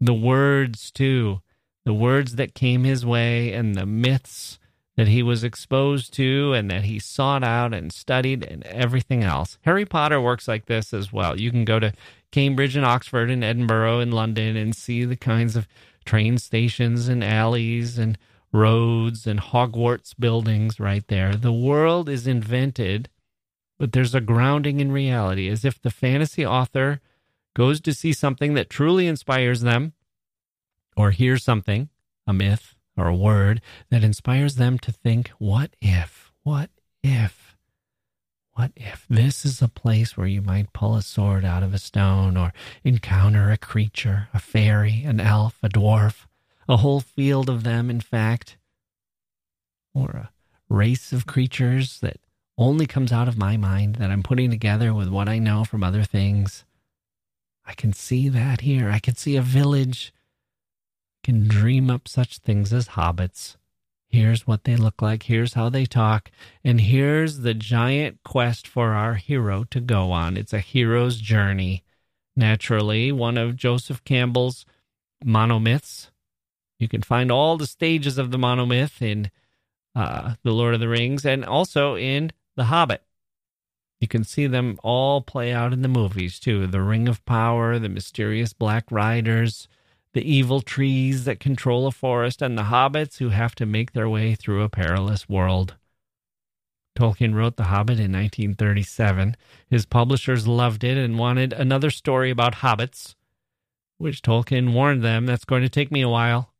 The 0.00 0.14
words, 0.14 0.90
too, 0.90 1.42
the 1.84 1.94
words 1.94 2.34
that 2.34 2.54
came 2.54 2.82
his 2.82 3.06
way, 3.06 3.52
and 3.52 3.76
the 3.76 3.86
myths 3.86 4.58
that 4.96 5.06
he 5.06 5.22
was 5.22 5.44
exposed 5.44 6.12
to 6.14 6.52
and 6.52 6.70
that 6.70 6.84
he 6.84 6.98
sought 6.98 7.44
out 7.44 7.72
and 7.72 7.92
studied, 7.92 8.42
and 8.42 8.64
everything 8.64 9.22
else. 9.22 9.58
Harry 9.62 9.84
Potter 9.84 10.20
works 10.20 10.48
like 10.48 10.66
this 10.66 10.92
as 10.92 11.12
well. 11.12 11.38
You 11.38 11.52
can 11.52 11.64
go 11.64 11.78
to 11.78 11.92
Cambridge 12.32 12.74
and 12.74 12.84
Oxford 12.84 13.30
and 13.30 13.44
Edinburgh 13.44 14.00
and 14.00 14.12
London 14.12 14.56
and 14.56 14.74
see 14.74 15.04
the 15.04 15.16
kinds 15.16 15.54
of 15.54 15.68
train 16.04 16.38
stations 16.38 17.06
and 17.06 17.22
alleys 17.22 17.96
and 17.96 18.18
roads 18.54 19.26
and 19.26 19.40
Hogwarts 19.40 20.14
buildings 20.16 20.78
right 20.78 21.06
there. 21.08 21.34
The 21.34 21.52
world 21.52 22.08
is 22.08 22.26
invented, 22.28 23.10
but 23.78 23.92
there's 23.92 24.14
a 24.14 24.20
grounding 24.20 24.78
in 24.78 24.92
reality, 24.92 25.48
as 25.48 25.64
if 25.64 25.82
the 25.82 25.90
fantasy 25.90 26.46
author 26.46 27.00
goes 27.56 27.80
to 27.80 27.92
see 27.92 28.12
something 28.12 28.54
that 28.54 28.70
truly 28.70 29.08
inspires 29.08 29.62
them 29.62 29.92
or 30.96 31.10
hears 31.10 31.42
something, 31.42 31.88
a 32.28 32.32
myth 32.32 32.76
or 32.96 33.08
a 33.08 33.14
word, 33.14 33.60
that 33.90 34.04
inspires 34.04 34.54
them 34.54 34.78
to 34.78 34.92
think, 34.92 35.30
what 35.38 35.74
if, 35.82 36.32
what 36.44 36.70
if, 37.02 37.56
what 38.52 38.70
if 38.76 39.04
this 39.10 39.44
is 39.44 39.60
a 39.60 39.66
place 39.66 40.16
where 40.16 40.28
you 40.28 40.40
might 40.40 40.72
pull 40.72 40.94
a 40.94 41.02
sword 41.02 41.44
out 41.44 41.64
of 41.64 41.74
a 41.74 41.78
stone 41.78 42.36
or 42.36 42.52
encounter 42.84 43.50
a 43.50 43.56
creature, 43.56 44.28
a 44.32 44.38
fairy, 44.38 45.02
an 45.04 45.18
elf, 45.18 45.58
a 45.60 45.68
dwarf? 45.68 46.26
A 46.68 46.78
whole 46.78 47.00
field 47.00 47.48
of 47.48 47.62
them, 47.62 47.90
in 47.90 48.00
fact, 48.00 48.56
or 49.94 50.10
a 50.10 50.30
race 50.68 51.12
of 51.12 51.26
creatures 51.26 52.00
that 52.00 52.18
only 52.56 52.86
comes 52.86 53.12
out 53.12 53.28
of 53.28 53.38
my 53.38 53.56
mind 53.56 53.96
that 53.96 54.10
I'm 54.10 54.22
putting 54.22 54.50
together 54.50 54.94
with 54.94 55.08
what 55.08 55.28
I 55.28 55.38
know 55.38 55.64
from 55.64 55.82
other 55.82 56.04
things. 56.04 56.64
I 57.66 57.74
can 57.74 57.92
see 57.92 58.28
that 58.28 58.60
here. 58.60 58.90
I 58.90 58.98
can 58.98 59.16
see 59.16 59.36
a 59.36 59.42
village. 59.42 60.12
I 61.22 61.26
can 61.26 61.48
dream 61.48 61.90
up 61.90 62.06
such 62.06 62.38
things 62.38 62.72
as 62.72 62.88
hobbits 62.88 63.56
Here's 64.14 64.46
what 64.46 64.62
they 64.62 64.76
look 64.76 65.02
like. 65.02 65.24
Here's 65.24 65.54
how 65.54 65.68
they 65.70 65.86
talk. 65.86 66.30
And 66.62 66.80
here's 66.80 67.38
the 67.38 67.52
giant 67.52 68.20
quest 68.24 68.64
for 68.64 68.92
our 68.92 69.14
hero 69.14 69.64
to 69.72 69.80
go 69.80 70.12
on. 70.12 70.36
It's 70.36 70.52
a 70.52 70.60
hero's 70.60 71.16
journey. 71.16 71.82
Naturally, 72.36 73.10
one 73.10 73.36
of 73.36 73.56
Joseph 73.56 74.04
Campbell's 74.04 74.64
monomyths. 75.24 76.10
You 76.84 76.88
can 76.88 77.00
find 77.00 77.32
all 77.32 77.56
the 77.56 77.66
stages 77.66 78.18
of 78.18 78.30
the 78.30 78.36
monomyth 78.36 79.00
in 79.00 79.30
uh, 79.94 80.34
The 80.42 80.50
Lord 80.50 80.74
of 80.74 80.80
the 80.80 80.88
Rings 80.88 81.24
and 81.24 81.42
also 81.42 81.96
in 81.96 82.30
The 82.56 82.64
Hobbit. 82.64 83.02
You 84.02 84.06
can 84.06 84.22
see 84.22 84.46
them 84.46 84.78
all 84.82 85.22
play 85.22 85.50
out 85.50 85.72
in 85.72 85.80
the 85.80 85.88
movies 85.88 86.38
too 86.38 86.66
the 86.66 86.82
Ring 86.82 87.08
of 87.08 87.24
Power, 87.24 87.78
the 87.78 87.88
mysterious 87.88 88.52
Black 88.52 88.84
Riders, 88.90 89.66
the 90.12 90.30
evil 90.30 90.60
trees 90.60 91.24
that 91.24 91.40
control 91.40 91.86
a 91.86 91.90
forest, 91.90 92.42
and 92.42 92.58
the 92.58 92.64
hobbits 92.64 93.16
who 93.16 93.30
have 93.30 93.54
to 93.54 93.64
make 93.64 93.92
their 93.92 94.10
way 94.10 94.34
through 94.34 94.60
a 94.60 94.68
perilous 94.68 95.26
world. 95.26 95.76
Tolkien 96.94 97.34
wrote 97.34 97.56
The 97.56 97.64
Hobbit 97.64 97.98
in 97.98 98.12
1937. 98.12 99.36
His 99.70 99.86
publishers 99.86 100.46
loved 100.46 100.84
it 100.84 100.98
and 100.98 101.18
wanted 101.18 101.54
another 101.54 101.88
story 101.88 102.28
about 102.28 102.56
hobbits, 102.56 103.14
which 103.96 104.20
Tolkien 104.20 104.74
warned 104.74 105.02
them 105.02 105.24
that's 105.24 105.46
going 105.46 105.62
to 105.62 105.70
take 105.70 105.90
me 105.90 106.02
a 106.02 106.10
while. 106.10 106.53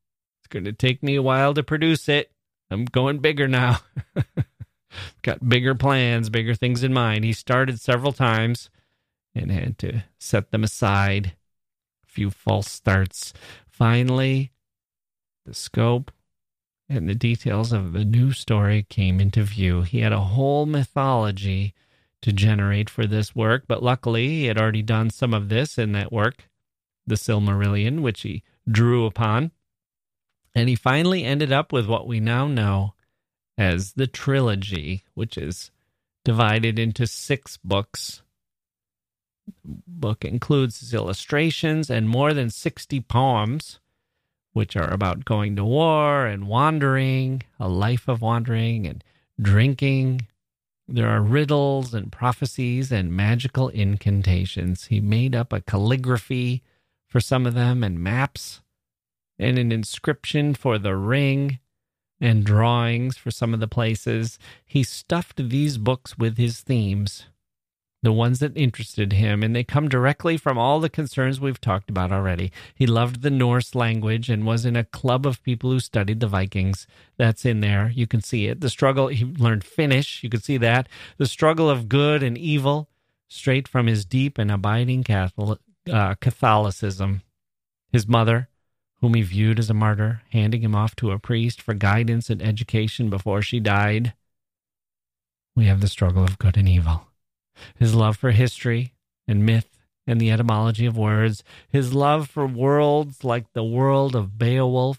It's 0.44 0.52
going 0.52 0.66
to 0.66 0.74
take 0.74 1.02
me 1.02 1.14
a 1.14 1.22
while 1.22 1.54
to 1.54 1.62
produce 1.62 2.06
it. 2.06 2.30
I'm 2.70 2.84
going 2.84 3.18
bigger 3.20 3.48
now. 3.48 3.78
Got 5.22 5.48
bigger 5.48 5.74
plans, 5.74 6.28
bigger 6.28 6.54
things 6.54 6.82
in 6.84 6.92
mind. 6.92 7.24
He 7.24 7.32
started 7.32 7.80
several 7.80 8.12
times 8.12 8.68
and 9.34 9.50
had 9.50 9.78
to 9.78 10.04
set 10.18 10.50
them 10.50 10.62
aside 10.62 11.32
A 12.04 12.06
few 12.06 12.30
false 12.30 12.70
starts. 12.70 13.32
Finally, 13.66 14.52
the 15.46 15.54
scope 15.54 16.12
and 16.90 17.08
the 17.08 17.14
details 17.14 17.72
of 17.72 17.94
the 17.94 18.04
new 18.04 18.32
story 18.32 18.84
came 18.90 19.20
into 19.20 19.42
view. 19.44 19.80
He 19.80 20.00
had 20.00 20.12
a 20.12 20.20
whole 20.20 20.66
mythology 20.66 21.72
to 22.20 22.32
generate 22.32 22.90
for 22.90 23.06
this 23.06 23.34
work, 23.34 23.64
but 23.66 23.82
luckily 23.82 24.28
he 24.28 24.44
had 24.44 24.58
already 24.58 24.82
done 24.82 25.08
some 25.08 25.32
of 25.32 25.48
this 25.48 25.78
in 25.78 25.92
that 25.92 26.12
work, 26.12 26.50
The 27.06 27.14
Silmarillion, 27.14 28.02
which 28.02 28.20
he 28.20 28.42
drew 28.70 29.06
upon. 29.06 29.50
And 30.54 30.68
he 30.68 30.76
finally 30.76 31.24
ended 31.24 31.52
up 31.52 31.72
with 31.72 31.86
what 31.86 32.06
we 32.06 32.20
now 32.20 32.46
know 32.46 32.94
as 33.58 33.92
the 33.92 34.06
trilogy, 34.06 35.04
which 35.14 35.36
is 35.36 35.70
divided 36.24 36.78
into 36.78 37.06
six 37.06 37.56
books 37.56 38.22
book 39.86 40.24
includes 40.24 40.92
illustrations 40.92 41.90
and 41.90 42.08
more 42.08 42.32
than 42.32 42.50
60 42.50 43.00
poems, 43.02 43.80
which 44.52 44.76
are 44.76 44.92
about 44.92 45.24
going 45.24 45.56
to 45.56 45.64
war 45.64 46.26
and 46.26 46.46
wandering, 46.46 47.42
a 47.58 47.68
life 47.68 48.08
of 48.08 48.22
wandering 48.22 48.86
and 48.86 49.02
drinking. 49.40 50.26
There 50.86 51.08
are 51.08 51.22
riddles 51.22 51.94
and 51.94 52.12
prophecies 52.12 52.92
and 52.92 53.12
magical 53.12 53.68
incantations. 53.68 54.86
He 54.86 55.00
made 55.00 55.34
up 55.34 55.52
a 55.52 55.60
calligraphy 55.60 56.62
for 57.08 57.20
some 57.20 57.46
of 57.46 57.54
them 57.54 57.82
and 57.82 57.98
maps 57.98 58.60
and 59.38 59.58
an 59.58 59.72
inscription 59.72 60.54
for 60.54 60.78
the 60.78 60.96
ring 60.96 61.58
and 62.20 62.44
drawings 62.44 63.16
for 63.16 63.30
some 63.30 63.52
of 63.52 63.60
the 63.60 63.68
places. 63.68 64.38
He 64.64 64.82
stuffed 64.82 65.48
these 65.48 65.78
books 65.78 66.16
with 66.16 66.36
his 66.38 66.60
themes 66.60 67.26
the 68.04 68.12
ones 68.12 68.38
that 68.38 68.56
interested 68.56 69.14
him, 69.14 69.42
and 69.42 69.56
they 69.56 69.64
come 69.64 69.88
directly 69.88 70.36
from 70.36 70.58
all 70.58 70.78
the 70.78 70.90
concerns 70.90 71.40
we've 71.40 71.60
talked 71.60 71.88
about 71.88 72.12
already. 72.12 72.52
He 72.74 72.86
loved 72.86 73.22
the 73.22 73.30
Norse 73.30 73.74
language 73.74 74.28
and 74.28 74.44
was 74.44 74.66
in 74.66 74.76
a 74.76 74.84
club 74.84 75.26
of 75.26 75.42
people 75.42 75.70
who 75.70 75.80
studied 75.80 76.20
the 76.20 76.26
Vikings. 76.26 76.86
That's 77.16 77.46
in 77.46 77.60
there. 77.60 77.90
You 77.94 78.06
can 78.06 78.20
see 78.20 78.46
it. 78.46 78.60
The 78.60 78.68
struggle, 78.68 79.08
he 79.08 79.24
learned 79.24 79.64
Finnish. 79.64 80.22
You 80.22 80.28
can 80.28 80.42
see 80.42 80.58
that. 80.58 80.86
The 81.16 81.26
struggle 81.26 81.70
of 81.70 81.88
good 81.88 82.22
and 82.22 82.36
evil, 82.36 82.90
straight 83.26 83.66
from 83.66 83.86
his 83.86 84.04
deep 84.04 84.36
and 84.36 84.50
abiding 84.50 85.04
Catholic, 85.04 85.60
uh, 85.90 86.14
Catholicism. 86.16 87.22
His 87.90 88.06
mother, 88.06 88.50
whom 89.04 89.12
he 89.12 89.20
viewed 89.20 89.58
as 89.58 89.68
a 89.68 89.74
martyr, 89.74 90.22
handing 90.30 90.62
him 90.62 90.74
off 90.74 90.96
to 90.96 91.10
a 91.10 91.18
priest 91.18 91.60
for 91.60 91.74
guidance 91.74 92.30
and 92.30 92.40
education 92.40 93.10
before 93.10 93.42
she 93.42 93.60
died. 93.60 94.14
We 95.54 95.66
have 95.66 95.82
the 95.82 95.88
struggle 95.88 96.24
of 96.24 96.38
good 96.38 96.56
and 96.56 96.66
evil. 96.66 97.08
His 97.76 97.94
love 97.94 98.16
for 98.16 98.30
history 98.30 98.94
and 99.28 99.44
myth 99.44 99.68
and 100.06 100.18
the 100.18 100.30
etymology 100.30 100.86
of 100.86 100.96
words, 100.96 101.44
his 101.68 101.92
love 101.92 102.30
for 102.30 102.46
worlds 102.46 103.24
like 103.24 103.52
the 103.52 103.62
world 103.62 104.16
of 104.16 104.38
Beowulf, 104.38 104.98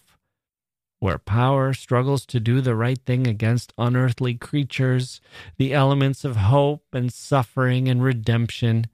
where 1.00 1.18
power 1.18 1.74
struggles 1.74 2.24
to 2.26 2.38
do 2.38 2.60
the 2.60 2.76
right 2.76 3.00
thing 3.06 3.26
against 3.26 3.72
unearthly 3.76 4.34
creatures, 4.34 5.20
the 5.56 5.74
elements 5.74 6.24
of 6.24 6.36
hope 6.36 6.84
and 6.92 7.12
suffering 7.12 7.88
and 7.88 8.04
redemption, 8.04 8.86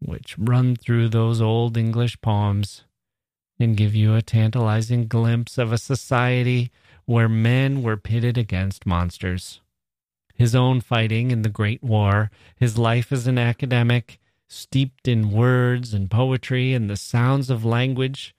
which 0.00 0.36
run 0.36 0.74
through 0.74 1.08
those 1.08 1.40
old 1.40 1.76
English 1.76 2.20
poems 2.20 2.82
and 3.60 3.76
give 3.76 3.94
you 3.94 4.14
a 4.14 4.22
tantalizing 4.22 5.06
glimpse 5.06 5.58
of 5.58 5.70
a 5.70 5.78
society 5.78 6.72
where 7.04 7.28
men 7.28 7.82
were 7.82 7.96
pitted 7.96 8.38
against 8.38 8.86
monsters. 8.86 9.60
His 10.34 10.54
own 10.54 10.80
fighting 10.80 11.30
in 11.30 11.42
the 11.42 11.50
Great 11.50 11.82
War, 11.82 12.30
his 12.56 12.78
life 12.78 13.12
as 13.12 13.26
an 13.26 13.36
academic, 13.36 14.18
steeped 14.48 15.06
in 15.06 15.30
words 15.30 15.92
and 15.92 16.10
poetry 16.10 16.72
and 16.72 16.88
the 16.88 16.96
sounds 16.96 17.50
of 17.50 17.64
language, 17.64 18.34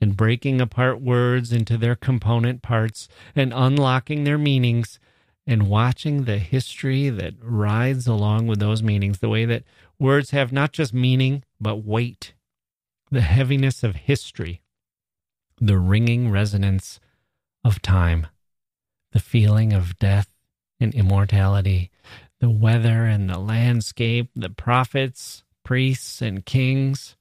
and 0.00 0.16
breaking 0.16 0.60
apart 0.60 1.00
words 1.00 1.52
into 1.52 1.78
their 1.78 1.96
component 1.96 2.60
parts 2.60 3.08
and 3.34 3.52
unlocking 3.54 4.24
their 4.24 4.38
meanings, 4.38 5.00
and 5.46 5.68
watching 5.68 6.24
the 6.24 6.38
history 6.38 7.08
that 7.08 7.34
rides 7.42 8.06
along 8.06 8.46
with 8.46 8.60
those 8.60 8.82
meanings, 8.82 9.18
the 9.18 9.28
way 9.28 9.46
that 9.46 9.64
words 9.98 10.30
have 10.30 10.52
not 10.52 10.72
just 10.72 10.92
meaning, 10.92 11.42
but 11.58 11.84
weight, 11.84 12.34
the 13.10 13.20
heaviness 13.20 13.82
of 13.82 13.96
history, 13.96 14.62
the 15.60 15.78
ringing 15.78 16.30
resonance 16.30 17.00
of 17.64 17.82
time, 17.82 18.26
the 19.12 19.18
feeling 19.18 19.72
of 19.72 19.98
death 19.98 20.28
and 20.78 20.94
immortality, 20.94 21.90
the 22.40 22.50
weather 22.50 23.04
and 23.04 23.28
the 23.28 23.38
landscape, 23.38 24.30
the 24.34 24.48
prophets, 24.48 25.44
priests, 25.64 26.22
and 26.22 26.46
kings, 26.46 27.16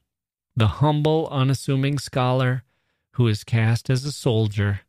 the 0.56 0.68
humble, 0.68 1.28
unassuming 1.32 1.98
scholar 1.98 2.64
who 3.14 3.28
is 3.28 3.44
cast 3.44 3.90
as 3.90 4.06
a 4.06 4.12
soldier 4.12 4.82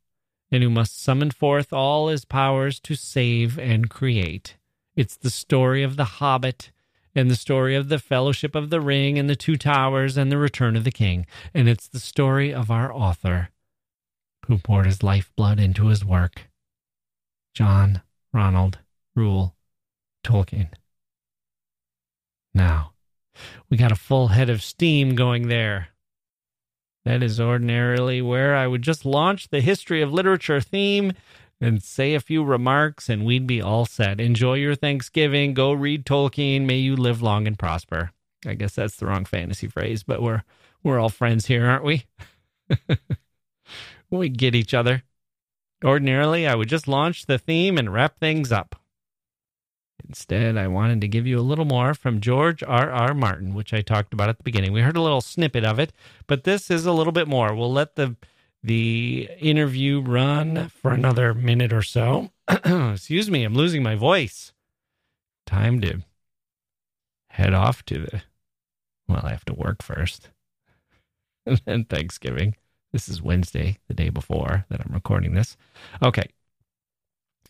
and 0.52 0.62
who 0.62 0.70
must 0.70 1.00
summon 1.00 1.30
forth 1.30 1.72
all 1.72 2.08
his 2.08 2.24
powers 2.24 2.78
to 2.80 2.94
save 2.94 3.58
and 3.58 3.88
create. 3.88 4.56
It's 4.96 5.16
the 5.16 5.30
story 5.30 5.82
of 5.82 5.96
the 5.96 6.04
Hobbit 6.04 6.72
and 7.14 7.30
the 7.30 7.36
story 7.36 7.74
of 7.74 7.88
the 7.88 7.98
Fellowship 7.98 8.54
of 8.54 8.70
the 8.70 8.80
Ring 8.80 9.18
and 9.18 9.28
the 9.28 9.36
Two 9.36 9.56
Towers 9.56 10.16
and 10.16 10.30
the 10.30 10.38
Return 10.38 10.76
of 10.76 10.84
the 10.84 10.90
King. 10.90 11.26
And 11.52 11.68
it's 11.68 11.88
the 11.88 12.00
story 12.00 12.52
of 12.54 12.70
our 12.70 12.92
author 12.92 13.50
who 14.46 14.58
poured 14.58 14.86
his 14.86 15.02
lifeblood 15.02 15.60
into 15.60 15.86
his 15.86 16.04
work, 16.04 16.48
John 17.54 18.02
Ronald 18.32 18.78
Reuel 19.14 19.54
Tolkien. 20.24 20.68
Now, 22.54 22.92
we 23.68 23.76
got 23.76 23.92
a 23.92 23.96
full 23.96 24.28
head 24.28 24.50
of 24.50 24.62
steam 24.62 25.14
going 25.14 25.48
there. 25.48 25.88
That 27.04 27.22
is 27.22 27.40
ordinarily 27.40 28.20
where 28.20 28.54
I 28.54 28.66
would 28.66 28.82
just 28.82 29.06
launch 29.06 29.48
the 29.48 29.60
history 29.60 30.02
of 30.02 30.12
literature 30.12 30.60
theme 30.60 31.12
and 31.60 31.82
say 31.82 32.14
a 32.14 32.20
few 32.20 32.42
remarks, 32.42 33.08
and 33.08 33.24
we'd 33.24 33.46
be 33.46 33.60
all 33.60 33.84
set. 33.84 34.20
Enjoy 34.20 34.54
your 34.54 34.74
Thanksgiving. 34.74 35.54
Go 35.54 35.72
read 35.72 36.06
Tolkien. 36.06 36.66
May 36.66 36.78
you 36.78 36.96
live 36.96 37.20
long 37.20 37.46
and 37.46 37.58
prosper. 37.58 38.12
I 38.46 38.54
guess 38.54 38.74
that's 38.74 38.96
the 38.96 39.06
wrong 39.06 39.24
fantasy 39.24 39.68
phrase, 39.68 40.02
but 40.02 40.22
we're 40.22 40.42
we're 40.82 40.98
all 40.98 41.10
friends 41.10 41.46
here, 41.46 41.66
aren't 41.66 41.84
we? 41.84 42.06
we 44.10 44.28
get 44.30 44.54
each 44.54 44.72
other. 44.72 45.02
Ordinarily, 45.84 46.46
I 46.46 46.54
would 46.54 46.68
just 46.68 46.88
launch 46.88 47.26
the 47.26 47.38
theme 47.38 47.76
and 47.76 47.92
wrap 47.92 48.18
things 48.18 48.50
up. 48.50 48.76
Instead, 50.08 50.56
I 50.56 50.66
wanted 50.66 51.02
to 51.02 51.08
give 51.08 51.26
you 51.26 51.38
a 51.38 51.42
little 51.42 51.66
more 51.66 51.92
from 51.94 52.20
George 52.20 52.62
R. 52.62 52.90
R. 52.90 53.14
Martin, 53.14 53.54
which 53.54 53.74
I 53.74 53.82
talked 53.82 54.14
about 54.14 54.30
at 54.30 54.38
the 54.38 54.44
beginning. 54.44 54.72
We 54.72 54.80
heard 54.80 54.96
a 54.96 55.02
little 55.02 55.20
snippet 55.20 55.64
of 55.64 55.78
it, 55.78 55.92
but 56.26 56.44
this 56.44 56.70
is 56.70 56.86
a 56.86 56.92
little 56.92 57.12
bit 57.12 57.28
more. 57.28 57.54
We'll 57.54 57.72
let 57.72 57.96
the 57.96 58.16
the 58.62 59.28
interview 59.38 60.00
run 60.00 60.68
for 60.68 60.92
another 60.92 61.34
minute 61.34 61.72
or 61.72 61.82
so. 61.82 62.30
Excuse 62.48 63.30
me, 63.30 63.44
I'm 63.44 63.54
losing 63.54 63.82
my 63.82 63.94
voice. 63.94 64.52
Time 65.46 65.80
to 65.80 66.02
head 67.28 67.54
off 67.54 67.84
to 67.86 67.98
the 67.98 68.22
well, 69.08 69.22
I 69.24 69.30
have 69.30 69.44
to 69.46 69.54
work 69.54 69.82
first. 69.82 70.28
and 71.46 71.60
then 71.64 71.84
Thanksgiving. 71.84 72.54
This 72.92 73.08
is 73.08 73.22
Wednesday, 73.22 73.78
the 73.88 73.94
day 73.94 74.08
before 74.08 74.66
that 74.68 74.80
I'm 74.80 74.92
recording 74.92 75.34
this. 75.34 75.56
Okay. 76.02 76.28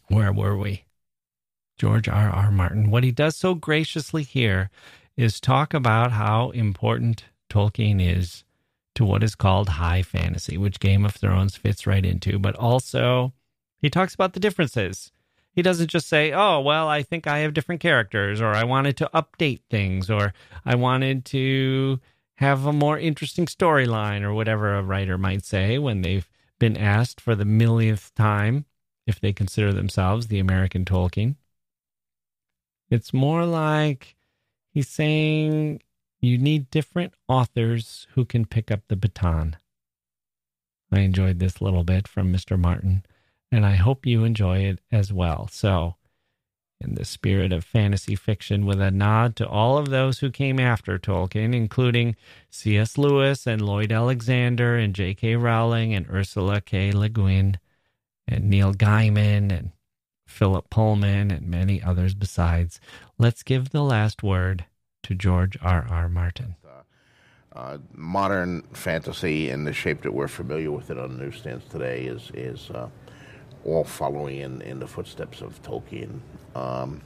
Where 0.09 0.33
were 0.33 0.57
we? 0.57 0.85
George 1.79 2.09
R. 2.09 2.29
R. 2.29 2.51
Martin. 2.51 2.91
What 2.91 3.05
he 3.05 3.11
does 3.11 3.37
so 3.37 3.55
graciously 3.55 4.23
here 4.23 4.71
is 5.17 5.41
talk 5.41 5.73
about 5.73 6.13
how 6.13 6.51
important 6.51 7.25
Tolkien 7.51 8.01
is 8.01 8.45
to 8.95 9.05
what 9.05 9.22
is 9.22 9.34
called 9.34 9.68
high 9.68 10.03
fantasy, 10.03 10.57
which 10.59 10.80
Game 10.80 11.05
of 11.05 11.14
Thrones 11.14 11.57
fits 11.57 11.86
right 11.86 12.05
into, 12.05 12.38
but 12.38 12.57
also 12.57 13.32
He 13.80 13.91
talks 13.91 14.14
about 14.14 14.34
the 14.34 14.41
differences. 14.41 15.11
He 15.53 15.62
doesn't 15.62 15.88
just 15.88 16.09
say, 16.09 16.32
oh, 16.32 16.61
well, 16.61 16.86
I 16.88 17.03
think 17.03 17.26
I 17.26 17.38
have 17.38 17.55
different 17.55 17.80
characters, 17.80 18.41
or 18.41 18.55
I 18.55 18.64
wanted 18.64 18.97
to 18.99 19.11
update 19.12 19.62
things, 19.68 20.09
or 20.09 20.32
I 20.64 20.74
wanted 20.76 21.24
to 21.26 22.01
have 22.36 22.66
a 22.66 22.72
more 22.72 22.99
interesting 22.99 23.47
storyline, 23.47 24.22
or 24.22 24.32
whatever 24.32 24.74
a 24.74 24.82
writer 24.82 25.18
might 25.18 25.45
say 25.45 25.78
when 25.78 26.03
they've 26.03 26.28
been 26.59 26.76
asked 26.76 27.20
for 27.20 27.34
the 27.34 27.45
millionth 27.45 28.14
time 28.14 28.66
if 29.07 29.20
they 29.20 29.32
consider 29.32 29.72
themselves 29.72 30.28
the 30.28 30.38
American 30.38 30.84
Tolkien. 30.84 31.36
It's 32.91 33.12
more 33.12 33.45
like 33.45 34.16
he's 34.70 34.88
saying 34.88 35.80
you 36.21 36.39
need 36.39 36.71
different 36.71 37.14
authors 37.29 38.07
who 38.14 38.25
can 38.25 38.45
pick 38.45 38.71
up 38.71 38.81
the 38.89 38.97
baton. 38.97 39.57
I 40.93 41.01
enjoyed 41.01 41.39
this 41.39 41.61
little 41.61 41.85
bit 41.85 42.09
from 42.09 42.33
Mr. 42.33 42.59
Martin, 42.59 43.05
and 43.51 43.64
I 43.64 43.77
hope 43.77 44.07
you 44.07 44.25
enjoy 44.25 44.59
it 44.59 44.81
as 44.91 45.12
well. 45.12 45.49
So, 45.51 45.97
in 46.81 46.95
the 46.95 47.05
spirit 47.05 47.53
of 47.53 47.64
fantasy 47.64 48.16
fiction, 48.16 48.66
with 48.66 48.81
a 48.81 48.91
nod 48.91 49.37
to 49.37 49.49
all 49.49 49.79
of 49.79 49.91
those 49.91 50.18
who 50.18 50.31
came 50.31 50.59
after 50.59 50.99
Tolkien, 50.99 51.55
including 51.55 52.16
C.S. 52.51 52.99
Lewis 52.99 53.47
and 53.47 53.62
Lloyd 53.62 53.93
Alexander 53.93 54.77
and 54.77 54.95
J.K. 54.95 55.37
Rowling 55.37 55.95
and 55.95 56.09
Ursula 56.11 56.61
K. 56.61 56.91
Le 56.91 57.09
Guin 57.09 57.59
and 58.27 58.49
Neil 58.49 58.73
Gaiman 58.73 59.53
and 59.53 59.73
Philip 60.27 60.71
Pullman 60.71 61.31
and 61.31 61.49
many 61.49 61.83
others 61.83 62.14
besides. 62.14 62.81
Let's 63.18 63.43
give 63.43 63.71
the 63.71 63.83
last 63.83 64.23
word 64.23 64.64
to 65.03 65.14
George 65.14 65.57
R. 65.62 65.86
R. 65.88 66.09
Martin. 66.09 66.57
Uh, 67.53 67.78
modern 67.92 68.62
fantasy 68.72 69.51
in 69.51 69.64
the 69.64 69.72
shape 69.72 70.03
that 70.03 70.14
we're 70.14 70.28
familiar 70.28 70.70
with 70.70 70.88
it 70.88 70.96
on 70.96 71.16
the 71.18 71.24
newsstands 71.24 71.64
today 71.68 72.05
is 72.05 72.30
is 72.32 72.70
uh, 72.70 72.88
all 73.64 73.82
following 73.82 74.38
in, 74.38 74.62
in 74.62 74.78
the 74.78 74.86
footsteps 74.86 75.40
of 75.40 75.61
Tolkien. 75.62 76.20
Um, 76.55 77.03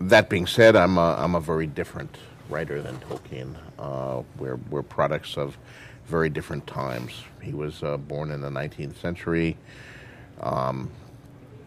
that 0.00 0.28
being 0.28 0.46
said, 0.46 0.76
I'm 0.76 0.98
a, 0.98 1.16
I'm 1.18 1.34
a 1.34 1.40
very 1.40 1.66
different 1.66 2.16
writer 2.48 2.80
than 2.80 2.96
Tolkien. 2.98 3.56
Uh, 3.78 4.22
we're, 4.38 4.56
we're 4.70 4.82
products 4.82 5.36
of 5.36 5.58
very 6.06 6.28
different 6.28 6.66
times. 6.66 7.12
He 7.42 7.52
was 7.52 7.82
uh, 7.82 7.96
born 7.96 8.30
in 8.30 8.40
the 8.40 8.50
19th 8.50 8.96
century, 9.00 9.56
um, 10.40 10.90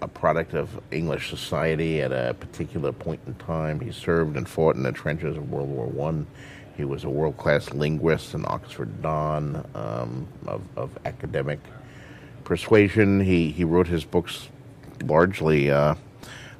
a 0.01 0.07
product 0.07 0.53
of 0.53 0.79
English 0.91 1.29
society 1.29 2.01
at 2.01 2.11
a 2.11 2.33
particular 2.33 2.91
point 2.91 3.19
in 3.27 3.33
time. 3.35 3.79
He 3.79 3.91
served 3.91 4.37
and 4.37 4.47
fought 4.47 4.75
in 4.75 4.83
the 4.83 4.91
trenches 4.91 5.37
of 5.37 5.51
World 5.51 5.69
War 5.69 5.87
One. 5.87 6.25
He 6.77 6.85
was 6.85 7.03
a 7.03 7.09
world 7.09 7.37
class 7.37 7.73
linguist, 7.73 8.33
and 8.33 8.45
Oxford 8.45 9.01
Don 9.01 9.67
um, 9.75 10.27
of, 10.47 10.61
of 10.77 10.97
academic 11.05 11.59
persuasion. 12.45 13.19
He 13.19 13.51
he 13.51 13.65
wrote 13.65 13.87
his 13.87 14.05
books 14.05 14.47
largely, 15.03 15.69
uh, 15.71 15.95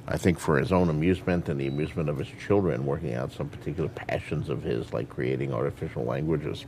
I 0.06 0.18
think, 0.18 0.38
for 0.38 0.58
his 0.58 0.72
own 0.72 0.90
amusement 0.90 1.48
and 1.48 1.58
the 1.58 1.66
amusement 1.68 2.10
of 2.10 2.18
his 2.18 2.28
children, 2.46 2.84
working 2.84 3.14
out 3.14 3.32
some 3.32 3.48
particular 3.48 3.88
passions 3.88 4.50
of 4.50 4.62
his, 4.62 4.92
like 4.92 5.08
creating 5.08 5.54
artificial 5.54 6.04
languages. 6.04 6.66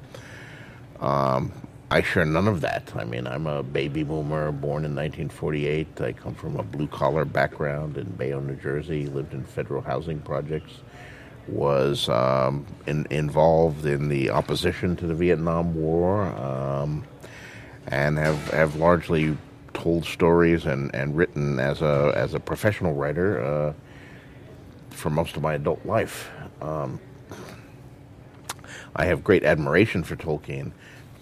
Um, 1.01 1.53
I 1.93 2.01
share 2.01 2.25
none 2.25 2.49
of 2.49 2.63
that. 2.63 2.91
I 2.97 3.05
mean, 3.05 3.27
I'm 3.27 3.47
a 3.47 3.63
baby 3.63 4.03
boomer, 4.03 4.51
born 4.51 4.87
in 4.87 4.97
1948. 4.97 6.01
I 6.01 6.13
come 6.13 6.35
from 6.35 6.57
a 6.57 6.63
blue 6.63 6.87
collar 6.87 7.27
background 7.27 7.99
in 7.99 8.07
Bayonne, 8.13 8.47
New 8.47 8.57
Jersey. 8.57 9.09
Lived 9.09 9.35
in 9.35 9.45
federal 9.45 9.83
housing 9.83 10.19
projects. 10.21 10.73
Was 11.49 12.09
um, 12.09 12.65
in, 12.87 13.07
involved 13.11 13.85
in 13.85 14.09
the 14.09 14.31
opposition 14.31 14.97
to 14.97 15.07
the 15.07 15.15
Vietnam 15.15 15.75
War. 15.75 16.23
Um, 16.23 17.05
and 17.89 18.17
have, 18.17 18.39
have 18.53 18.77
largely 18.77 19.37
told 19.75 20.07
stories 20.07 20.65
and, 20.65 20.95
and 20.95 21.15
written 21.15 21.61
as 21.61 21.83
a 21.83 22.15
as 22.17 22.33
a 22.33 22.41
professional 22.41 22.95
writer 22.95 23.45
uh, 23.45 23.73
for 24.89 25.11
most 25.11 25.37
of 25.37 25.43
my 25.43 25.55
adult 25.55 25.85
life. 25.85 26.31
Um, 26.63 26.99
I 28.97 29.05
have 29.05 29.23
great 29.23 29.45
admiration 29.45 30.05
for 30.05 30.17
Tolkien, 30.17 30.73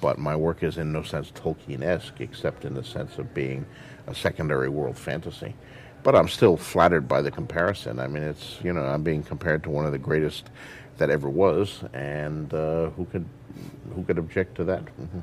but 0.01 0.18
my 0.18 0.34
work 0.34 0.62
is 0.62 0.78
in 0.78 0.92
no 0.92 1.03
sense 1.03 1.30
Tolkien-esque, 1.32 2.20
except 2.20 2.64
in 2.64 2.74
the 2.74 2.84
sense 2.84 3.18
of 3.18 3.34
being 3.34 3.66
a 4.07 4.14
secondary 4.14 4.68
world 4.68 4.96
fantasy. 4.96 5.55
But 6.03 6.16
I'm 6.16 6.28
still 6.28 6.57
flattered 6.57 7.07
by 7.07 7.20
the 7.22 7.30
comparison. 7.30 7.98
I 7.98 8.07
mean, 8.07 8.22
it's 8.22 8.59
you 8.62 8.72
know 8.72 8.82
I'm 8.82 9.03
being 9.03 9.22
compared 9.22 9.62
to 9.64 9.70
one 9.70 9.84
of 9.84 9.92
the 9.92 9.98
greatest 9.98 10.51
that 10.96 11.11
ever 11.11 11.28
was, 11.28 11.82
and 11.92 12.53
uh, 12.55 12.90
who 12.90 13.05
could 13.07 13.26
who 13.94 14.05
could 14.05 14.18
object 14.18 14.57
to 14.57 14.64
that? 14.64 14.84
Mm-hmm. 14.84 15.20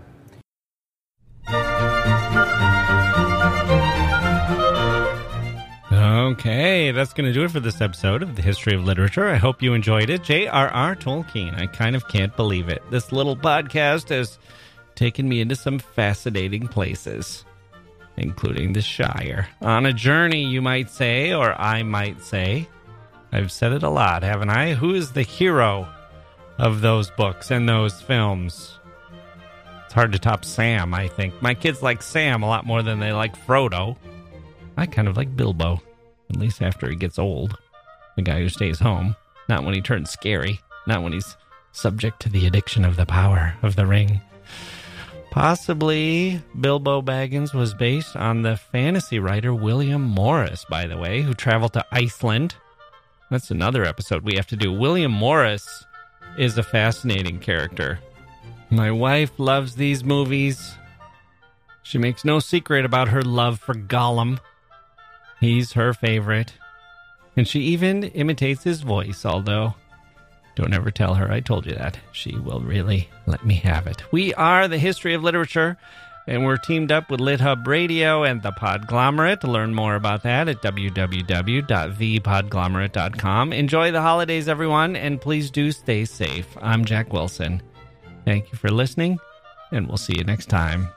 Okay, 6.27 6.91
that's 6.91 7.13
going 7.13 7.25
to 7.25 7.33
do 7.33 7.45
it 7.45 7.51
for 7.51 7.61
this 7.61 7.79
episode 7.79 8.21
of 8.21 8.35
the 8.35 8.41
History 8.41 8.75
of 8.75 8.83
Literature. 8.83 9.29
I 9.29 9.37
hope 9.37 9.63
you 9.63 9.73
enjoyed 9.73 10.09
it. 10.09 10.23
J.R.R. 10.23 10.95
Tolkien. 10.95 11.57
I 11.57 11.67
kind 11.67 11.95
of 11.95 12.07
can't 12.09 12.35
believe 12.35 12.67
it. 12.67 12.83
This 12.91 13.11
little 13.13 13.35
podcast 13.35 14.09
has 14.09 14.37
taken 14.97 15.29
me 15.29 15.39
into 15.39 15.55
some 15.55 15.79
fascinating 15.79 16.67
places, 16.67 17.45
including 18.17 18.73
the 18.73 18.81
Shire. 18.81 19.47
On 19.61 19.85
a 19.85 19.93
journey, 19.93 20.43
you 20.43 20.61
might 20.61 20.89
say, 20.89 21.33
or 21.33 21.53
I 21.59 21.83
might 21.83 22.21
say. 22.21 22.67
I've 23.31 23.51
said 23.51 23.73
it 23.73 23.83
a 23.83 23.89
lot, 23.89 24.23
haven't 24.23 24.49
I? 24.49 24.73
Who 24.73 24.93
is 24.93 25.11
the 25.11 25.21
hero 25.21 25.87
of 26.57 26.81
those 26.81 27.11
books 27.11 27.51
and 27.51 27.69
those 27.69 28.01
films? 28.01 28.79
It's 29.85 29.93
hard 29.93 30.11
to 30.13 30.19
top 30.19 30.43
Sam, 30.43 30.93
I 30.93 31.07
think. 31.07 31.41
My 31.41 31.53
kids 31.53 31.81
like 31.81 32.01
Sam 32.01 32.43
a 32.43 32.47
lot 32.47 32.65
more 32.65 32.81
than 32.81 32.99
they 32.99 33.13
like 33.13 33.37
Frodo. 33.45 33.95
I 34.75 34.85
kind 34.85 35.07
of 35.07 35.15
like 35.15 35.35
Bilbo, 35.35 35.81
at 36.29 36.37
least 36.37 36.61
after 36.61 36.89
he 36.89 36.95
gets 36.95 37.19
old. 37.19 37.57
The 38.15 38.21
guy 38.21 38.39
who 38.39 38.49
stays 38.49 38.79
home, 38.79 39.15
not 39.47 39.63
when 39.63 39.75
he 39.75 39.81
turns 39.81 40.09
scary, 40.09 40.59
not 40.87 41.03
when 41.03 41.13
he's 41.13 41.37
subject 41.71 42.19
to 42.21 42.29
the 42.29 42.47
addiction 42.47 42.83
of 42.83 42.95
the 42.95 43.05
power 43.05 43.55
of 43.61 43.75
the 43.75 43.85
ring. 43.85 44.21
Possibly 45.31 46.41
Bilbo 46.59 47.01
Baggins 47.01 47.53
was 47.53 47.73
based 47.73 48.15
on 48.15 48.41
the 48.41 48.57
fantasy 48.57 49.19
writer 49.19 49.53
William 49.53 50.01
Morris, 50.01 50.65
by 50.69 50.87
the 50.87 50.97
way, 50.97 51.21
who 51.21 51.33
traveled 51.33 51.73
to 51.73 51.85
Iceland. 51.91 52.55
That's 53.29 53.51
another 53.51 53.83
episode 53.83 54.23
we 54.23 54.35
have 54.35 54.47
to 54.47 54.55
do. 54.55 54.71
William 54.71 55.11
Morris 55.11 55.85
is 56.37 56.57
a 56.57 56.63
fascinating 56.63 57.39
character. 57.39 57.99
My 58.69 58.89
wife 58.91 59.31
loves 59.37 59.75
these 59.75 60.03
movies. 60.03 60.75
She 61.83 61.97
makes 61.97 62.25
no 62.25 62.39
secret 62.39 62.83
about 62.83 63.09
her 63.09 63.21
love 63.21 63.59
for 63.59 63.73
Gollum. 63.73 64.39
He's 65.39 65.73
her 65.73 65.93
favorite. 65.93 66.53
And 67.35 67.47
she 67.47 67.59
even 67.61 68.03
imitates 68.03 68.63
his 68.63 68.81
voice, 68.81 69.25
although 69.25 69.75
don't 70.57 70.73
ever 70.73 70.91
tell 70.91 71.13
her 71.13 71.31
I 71.31 71.39
told 71.39 71.65
you 71.67 71.75
that. 71.75 71.99
She 72.11 72.35
will 72.35 72.59
really 72.61 73.07
let 73.27 73.45
me 73.45 73.53
have 73.55 73.87
it. 73.87 74.03
We 74.11 74.33
are 74.33 74.67
the 74.67 74.79
history 74.79 75.13
of 75.13 75.23
literature, 75.23 75.77
and 76.25 76.43
we're 76.43 76.57
teamed 76.57 76.91
up 76.91 77.11
with 77.11 77.19
LitHub 77.19 77.67
Radio 77.67 78.23
and 78.23 78.41
the 78.41 78.49
Podglomerate. 78.51 79.41
To 79.41 79.51
learn 79.51 79.75
more 79.75 79.93
about 79.95 80.23
that 80.23 80.49
at 80.49 80.63
www.thepodglomerate.com. 80.63 83.53
Enjoy 83.53 83.91
the 83.91 84.01
holidays, 84.01 84.47
everyone, 84.47 84.95
and 84.95 85.21
please 85.21 85.51
do 85.51 85.71
stay 85.71 86.05
safe. 86.05 86.47
I'm 86.59 86.85
Jacke 86.85 87.13
Wilson. 87.13 87.61
Thank 88.25 88.51
you 88.51 88.57
for 88.57 88.69
listening, 88.69 89.19
and 89.71 89.87
we'll 89.87 89.97
see 89.97 90.17
you 90.17 90.23
next 90.23 90.47
time. 90.47 90.89